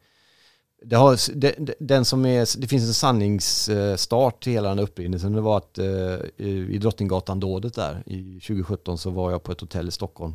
det, 0.83 0.97
har, 0.97 1.37
det, 1.37 1.75
den 1.81 2.05
som 2.05 2.27
är, 2.27 2.61
det 2.61 2.67
finns 2.67 2.85
en 2.85 2.95
sanningsstart 2.95 4.43
till 4.43 4.53
hela 4.53 4.69
den 4.69 4.79
här 4.79 4.85
upprinnelsen. 4.85 5.33
Det 5.33 5.41
var 5.41 5.57
att 5.57 5.79
eh, 5.79 6.45
i 6.47 6.79
Drottninggatan-dådet 6.79 7.75
där 7.75 8.03
i 8.07 8.41
2017 8.41 8.99
så 8.99 9.11
var 9.11 9.31
jag 9.31 9.43
på 9.43 9.53
ett 9.53 9.61
hotell 9.61 9.89
i 9.89 9.91
Stockholm. 9.91 10.35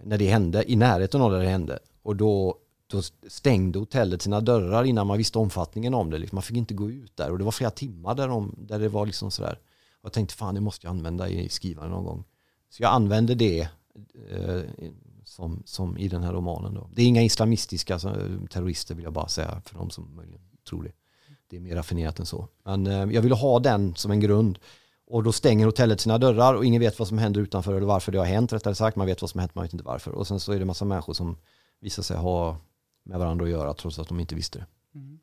När 0.00 0.18
det 0.18 0.26
hände, 0.26 0.72
i 0.72 0.76
närheten 0.76 1.20
av 1.20 1.32
där 1.32 1.38
det 1.38 1.48
hände. 1.48 1.78
Och 2.02 2.16
då, 2.16 2.56
då 2.86 3.02
stängde 3.28 3.78
hotellet 3.78 4.22
sina 4.22 4.40
dörrar 4.40 4.84
innan 4.84 5.06
man 5.06 5.18
visste 5.18 5.38
omfattningen 5.38 5.94
om 5.94 6.10
det. 6.10 6.18
Liksom, 6.18 6.36
man 6.36 6.42
fick 6.42 6.56
inte 6.56 6.74
gå 6.74 6.90
ut 6.90 7.16
där 7.16 7.30
och 7.30 7.38
det 7.38 7.44
var 7.44 7.52
flera 7.52 7.70
timmar 7.70 8.14
där, 8.14 8.28
de, 8.28 8.54
där 8.58 8.78
det 8.78 8.88
var 8.88 9.06
liksom 9.06 9.30
sådär. 9.30 9.58
Jag 10.02 10.12
tänkte 10.12 10.34
fan 10.34 10.54
det 10.54 10.60
måste 10.60 10.86
jag 10.86 10.90
använda 10.90 11.28
i 11.28 11.48
skrivande 11.48 11.90
någon 11.90 12.04
gång. 12.04 12.24
Så 12.70 12.82
jag 12.82 12.92
använde 12.92 13.34
det 13.34 13.68
eh, 14.30 14.60
som, 15.24 15.62
som 15.64 15.98
i 15.98 16.08
den 16.08 16.22
här 16.22 16.32
romanen. 16.32 16.74
Då. 16.74 16.90
Det 16.92 17.02
är 17.02 17.06
inga 17.06 17.22
islamistiska 17.22 17.94
alltså, 17.94 18.16
terrorister 18.50 18.94
vill 18.94 19.04
jag 19.04 19.12
bara 19.12 19.28
säga 19.28 19.62
för 19.64 19.74
de 19.78 19.90
som 19.90 20.16
möjligen 20.16 20.40
tror 20.68 20.82
det. 20.82 20.92
Det 21.50 21.56
är 21.56 21.60
mer 21.60 21.74
raffinerat 21.74 22.18
än 22.18 22.26
så. 22.26 22.48
Men 22.64 22.86
eh, 22.86 22.92
jag 22.92 23.22
ville 23.22 23.34
ha 23.34 23.58
den 23.58 23.94
som 23.94 24.10
en 24.10 24.20
grund. 24.20 24.58
Och 25.06 25.22
då 25.22 25.32
stänger 25.32 25.66
hotellet 25.66 26.00
sina 26.00 26.18
dörrar 26.18 26.54
och 26.54 26.64
ingen 26.64 26.80
vet 26.80 26.98
vad 26.98 27.08
som 27.08 27.18
händer 27.18 27.40
utanför 27.40 27.74
eller 27.74 27.86
varför 27.86 28.12
det 28.12 28.18
har 28.18 28.26
hänt 28.26 28.52
rättare 28.52 28.74
sagt. 28.74 28.96
Man 28.96 29.06
vet 29.06 29.20
vad 29.20 29.30
som 29.30 29.38
har 29.38 29.42
hänt, 29.42 29.54
man 29.54 29.62
vet 29.62 29.72
inte 29.72 29.84
varför. 29.84 30.10
Och 30.10 30.26
sen 30.26 30.40
så 30.40 30.52
är 30.52 30.58
det 30.58 30.64
massa 30.64 30.84
människor 30.84 31.12
som 31.12 31.36
visar 31.80 32.02
sig 32.02 32.16
ha 32.16 32.56
med 33.04 33.18
varandra 33.18 33.44
att 33.44 33.50
göra 33.50 33.74
trots 33.74 33.98
att 33.98 34.08
de 34.08 34.20
inte 34.20 34.34
visste 34.34 34.58
det. 34.58 34.66
Mm. 34.98 35.18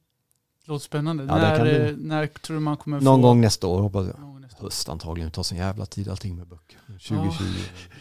Låter 0.66 0.86
spännande. 0.86 1.24
Ja, 1.24 1.36
när, 1.36 1.96
när 1.98 2.28
tror 2.28 2.56
du 2.56 2.62
man 2.62 2.78
kommer 2.78 3.02
Någon 3.02 3.22
få... 3.22 3.28
gång 3.28 3.42
nästa 3.42 3.68
år 3.68 3.82
hoppas 3.82 4.08
jag 4.08 4.35
höst 4.58 4.90
antagligen. 4.90 5.30
Det 5.30 5.36
tar 5.36 5.44
sån 5.44 5.58
jävla 5.58 5.86
tid 5.86 6.10
allting 6.10 6.36
med 6.36 6.48
böcker. 6.48 6.80
2020 6.88 7.44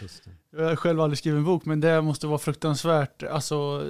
ja. 0.00 0.58
Jag 0.58 0.68
har 0.68 0.76
själv 0.76 1.00
aldrig 1.00 1.18
skrivit 1.18 1.38
en 1.38 1.44
bok 1.44 1.64
men 1.64 1.80
det 1.80 2.02
måste 2.02 2.26
vara 2.26 2.38
fruktansvärt. 2.38 3.22
Alltså, 3.22 3.84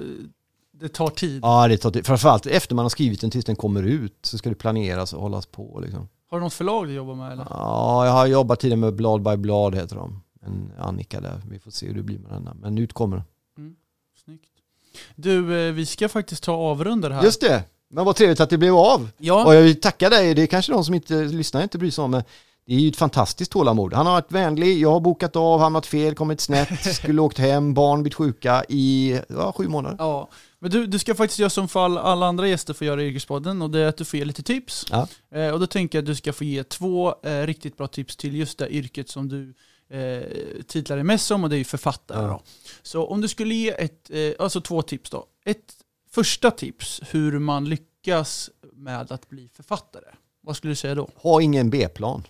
det 0.71 0.89
tar 0.89 1.09
tid. 1.09 1.39
Ja, 1.43 1.67
det 1.67 1.77
tar 1.77 1.91
tid. 1.91 2.05
Framförallt 2.05 2.45
efter 2.45 2.75
man 2.75 2.85
har 2.85 2.89
skrivit 2.89 3.21
den 3.21 3.31
tills 3.31 3.45
den 3.45 3.55
kommer 3.55 3.83
ut 3.83 4.19
så 4.21 4.37
ska 4.37 4.49
det 4.49 4.55
planeras 4.55 5.13
och 5.13 5.21
hållas 5.21 5.45
på. 5.45 5.79
Liksom. 5.83 6.07
Har 6.29 6.37
du 6.37 6.43
något 6.43 6.53
förlag 6.53 6.87
du 6.87 6.93
jobbar 6.93 7.15
med? 7.15 7.31
Eller? 7.31 7.47
Ja, 7.49 8.05
jag 8.05 8.13
har 8.13 8.25
jobbat 8.25 8.59
tidigare 8.59 8.79
med 8.79 8.95
Blad 8.95 9.21
by 9.21 9.37
Blad 9.37 9.75
heter 9.75 9.95
de. 9.95 10.21
En 10.41 10.71
Annika 10.79 11.21
där. 11.21 11.41
Vi 11.49 11.59
får 11.59 11.71
se 11.71 11.87
hur 11.87 11.93
det 11.93 12.03
blir 12.03 12.19
med 12.19 12.31
den. 12.31 12.57
Men 12.61 12.77
ut 12.77 12.93
kommer 12.93 13.17
den. 13.17 13.25
Mm, 13.57 13.75
snyggt. 14.25 14.49
Du, 15.15 15.67
eh, 15.67 15.73
vi 15.73 15.85
ska 15.85 16.09
faktiskt 16.09 16.43
ta 16.43 16.53
avrunda 16.53 17.09
det 17.09 17.15
här. 17.15 17.23
Just 17.23 17.41
det. 17.41 17.63
Men 17.89 18.05
vad 18.05 18.15
trevligt 18.15 18.39
att 18.39 18.49
det 18.49 18.57
blev 18.57 18.75
av. 18.75 19.09
Ja. 19.17 19.45
Och 19.45 19.55
jag 19.55 19.61
vill 19.61 19.81
tacka 19.81 20.09
dig, 20.09 20.33
det 20.33 20.41
är 20.41 20.47
kanske 20.47 20.71
de 20.71 20.85
som 20.85 20.93
inte 20.93 21.23
lyssnar 21.23 21.63
inte 21.63 21.77
bryr 21.77 21.91
sig 21.91 22.03
om, 22.03 22.21
Det 22.67 22.75
är 22.75 22.79
ju 22.79 22.89
ett 22.89 22.95
fantastiskt 22.95 23.51
tålamod. 23.51 23.93
Han 23.93 24.05
har 24.05 24.13
varit 24.13 24.31
vänlig, 24.31 24.79
jag 24.79 24.91
har 24.91 24.99
bokat 24.99 25.35
av, 25.35 25.59
hamnat 25.59 25.85
fel, 25.85 26.15
kommit 26.15 26.41
snett, 26.41 26.95
skulle 26.95 27.21
åkt 27.21 27.37
hem, 27.37 27.73
barn 27.73 28.03
blivit 28.03 28.13
sjuka 28.13 28.63
i 28.69 29.19
ja, 29.29 29.53
sju 29.57 29.67
månader. 29.67 29.95
Ja, 29.99 30.29
men 30.59 30.71
du, 30.71 30.87
du 30.87 30.99
ska 30.99 31.15
faktiskt 31.15 31.39
göra 31.39 31.49
som 31.49 31.67
för 31.67 31.85
all, 31.85 31.97
alla 31.97 32.25
andra 32.25 32.47
gäster 32.47 32.73
får 32.73 32.87
göra 32.87 33.03
i 33.03 33.07
Yrkespodden 33.07 33.61
och 33.61 33.69
det 33.69 33.79
är 33.79 33.87
att 33.87 33.97
du 33.97 34.05
får 34.05 34.19
ge 34.19 34.25
lite 34.25 34.43
tips. 34.43 34.85
Ja. 34.89 35.07
Eh, 35.31 35.49
och 35.49 35.59
då 35.59 35.67
tänker 35.67 35.97
jag 35.97 36.03
att 36.03 36.07
du 36.07 36.15
ska 36.15 36.33
få 36.33 36.43
ge 36.43 36.63
två 36.63 37.15
eh, 37.23 37.41
riktigt 37.45 37.77
bra 37.77 37.87
tips 37.87 38.15
till 38.15 38.35
just 38.35 38.57
det 38.57 38.69
yrket 38.69 39.09
som 39.09 39.29
du 39.29 39.53
eh, 39.97 40.23
titlar 40.67 40.95
dig 40.95 41.03
mest 41.03 41.25
som 41.25 41.43
och 41.43 41.49
det 41.49 41.55
är 41.55 41.57
ju 41.57 41.63
författare. 41.63 42.27
Ja. 42.27 42.41
Så 42.81 43.05
om 43.05 43.21
du 43.21 43.27
skulle 43.27 43.55
ge 43.55 43.69
ett, 43.69 44.09
eh, 44.09 44.31
alltså 44.39 44.61
två 44.61 44.81
tips 44.81 45.09
då. 45.09 45.25
Ett 45.45 45.73
första 46.11 46.51
tips 46.51 47.01
hur 47.09 47.39
man 47.39 47.69
lyckas 47.69 48.49
med 48.73 49.11
att 49.11 49.29
bli 49.29 49.49
författare. 49.53 50.05
Vad 50.41 50.57
skulle 50.57 50.71
du 50.71 50.75
säga 50.75 50.95
då? 50.95 51.09
Ha 51.15 51.41
ingen 51.41 51.69
B-plan. 51.69 52.23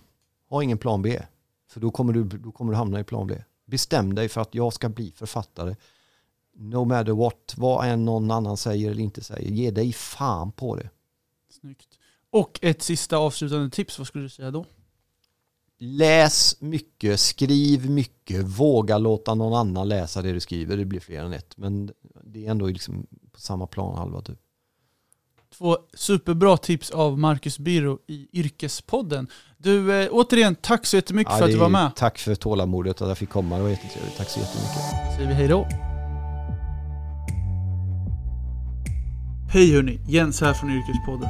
Ha 0.50 0.64
ingen 0.64 0.78
plan 0.78 1.02
B. 1.02 1.22
För 1.70 1.80
då 1.80 1.92
kommer, 1.92 2.14
du, 2.14 2.24
då 2.24 2.52
kommer 2.52 2.72
du 2.72 2.78
hamna 2.78 3.00
i 3.00 3.04
plan 3.04 3.28
B. 3.28 3.44
Bestäm 3.66 4.16
dig 4.16 4.30
för 4.30 4.42
att 4.42 4.56
jag 4.56 4.74
ska 4.74 4.90
bli 4.90 5.12
författare. 5.12 5.76
No 6.56 6.86
matter 6.86 7.12
what, 7.12 7.54
vad 7.58 7.88
än 7.88 8.06
någon 8.06 8.32
annan 8.32 8.58
säger 8.58 8.92
eller 8.92 9.04
inte 9.04 9.24
säger. 9.24 9.50
Ge 9.52 9.72
dig 9.72 9.94
fan 9.94 10.52
på 10.52 10.76
det. 10.76 10.90
Snyggt. 11.60 12.00
Och 12.30 12.60
ett 12.62 12.82
sista 12.82 13.18
avslutande 13.18 13.70
tips, 13.70 13.98
vad 13.98 14.08
skulle 14.08 14.24
du 14.24 14.30
säga 14.30 14.52
då? 14.52 14.66
Läs 15.78 16.62
mycket, 16.62 17.20
skriv 17.20 17.90
mycket, 17.90 18.44
våga 18.44 18.98
låta 18.98 19.36
någon 19.36 19.54
annan 19.54 19.88
läsa 19.88 20.22
det 20.22 20.32
du 20.32 20.40
skriver. 20.40 20.78
Det 20.78 20.86
blir 20.86 21.00
fler 21.00 21.24
än 21.24 21.34
ett. 21.34 21.58
Men 21.58 21.92
det 22.24 22.46
är 22.46 22.52
ändå 22.52 22.68
liksom 22.68 23.08
på 23.32 23.40
samma 23.40 23.68
plan 23.68 23.98
halva 23.98 24.22
typ. 24.22 24.40
Två 25.58 25.78
superbra 25.94 26.58
tips 26.58 26.92
av 26.92 27.20
Marcus 27.20 27.60
Birro 27.60 28.00
i 28.08 28.28
Yrkespodden. 28.40 29.28
Du, 29.58 30.02
eh, 30.02 30.10
återigen, 30.12 30.56
tack 30.56 30.86
så 30.86 30.96
jättemycket 30.96 31.34
Ja, 31.34 31.38
för 31.38 31.46
att 31.46 31.52
du 31.52 31.58
var 31.58 31.70
med. 31.70 31.92
Tack 31.96 32.18
för 32.18 32.36
tålamodet 32.36 33.02
att 33.02 33.08
jag 33.08 33.18
fick 33.18 33.30
komma. 33.30 33.58
Det 33.58 33.62
var 33.64 33.70
jättetrevligt. 33.70 34.18
Tack 34.18 34.30
så 34.30 34.40
jättemycket. 34.40 35.16
säger 35.16 35.28
vi 35.28 35.34
hej 35.34 35.48
då. 35.48 35.68
Hej 39.54 39.74
hörni, 39.76 40.00
Jens 40.08 40.42
här 40.42 40.54
från 40.54 40.70
Yrkespodden. 40.70 41.30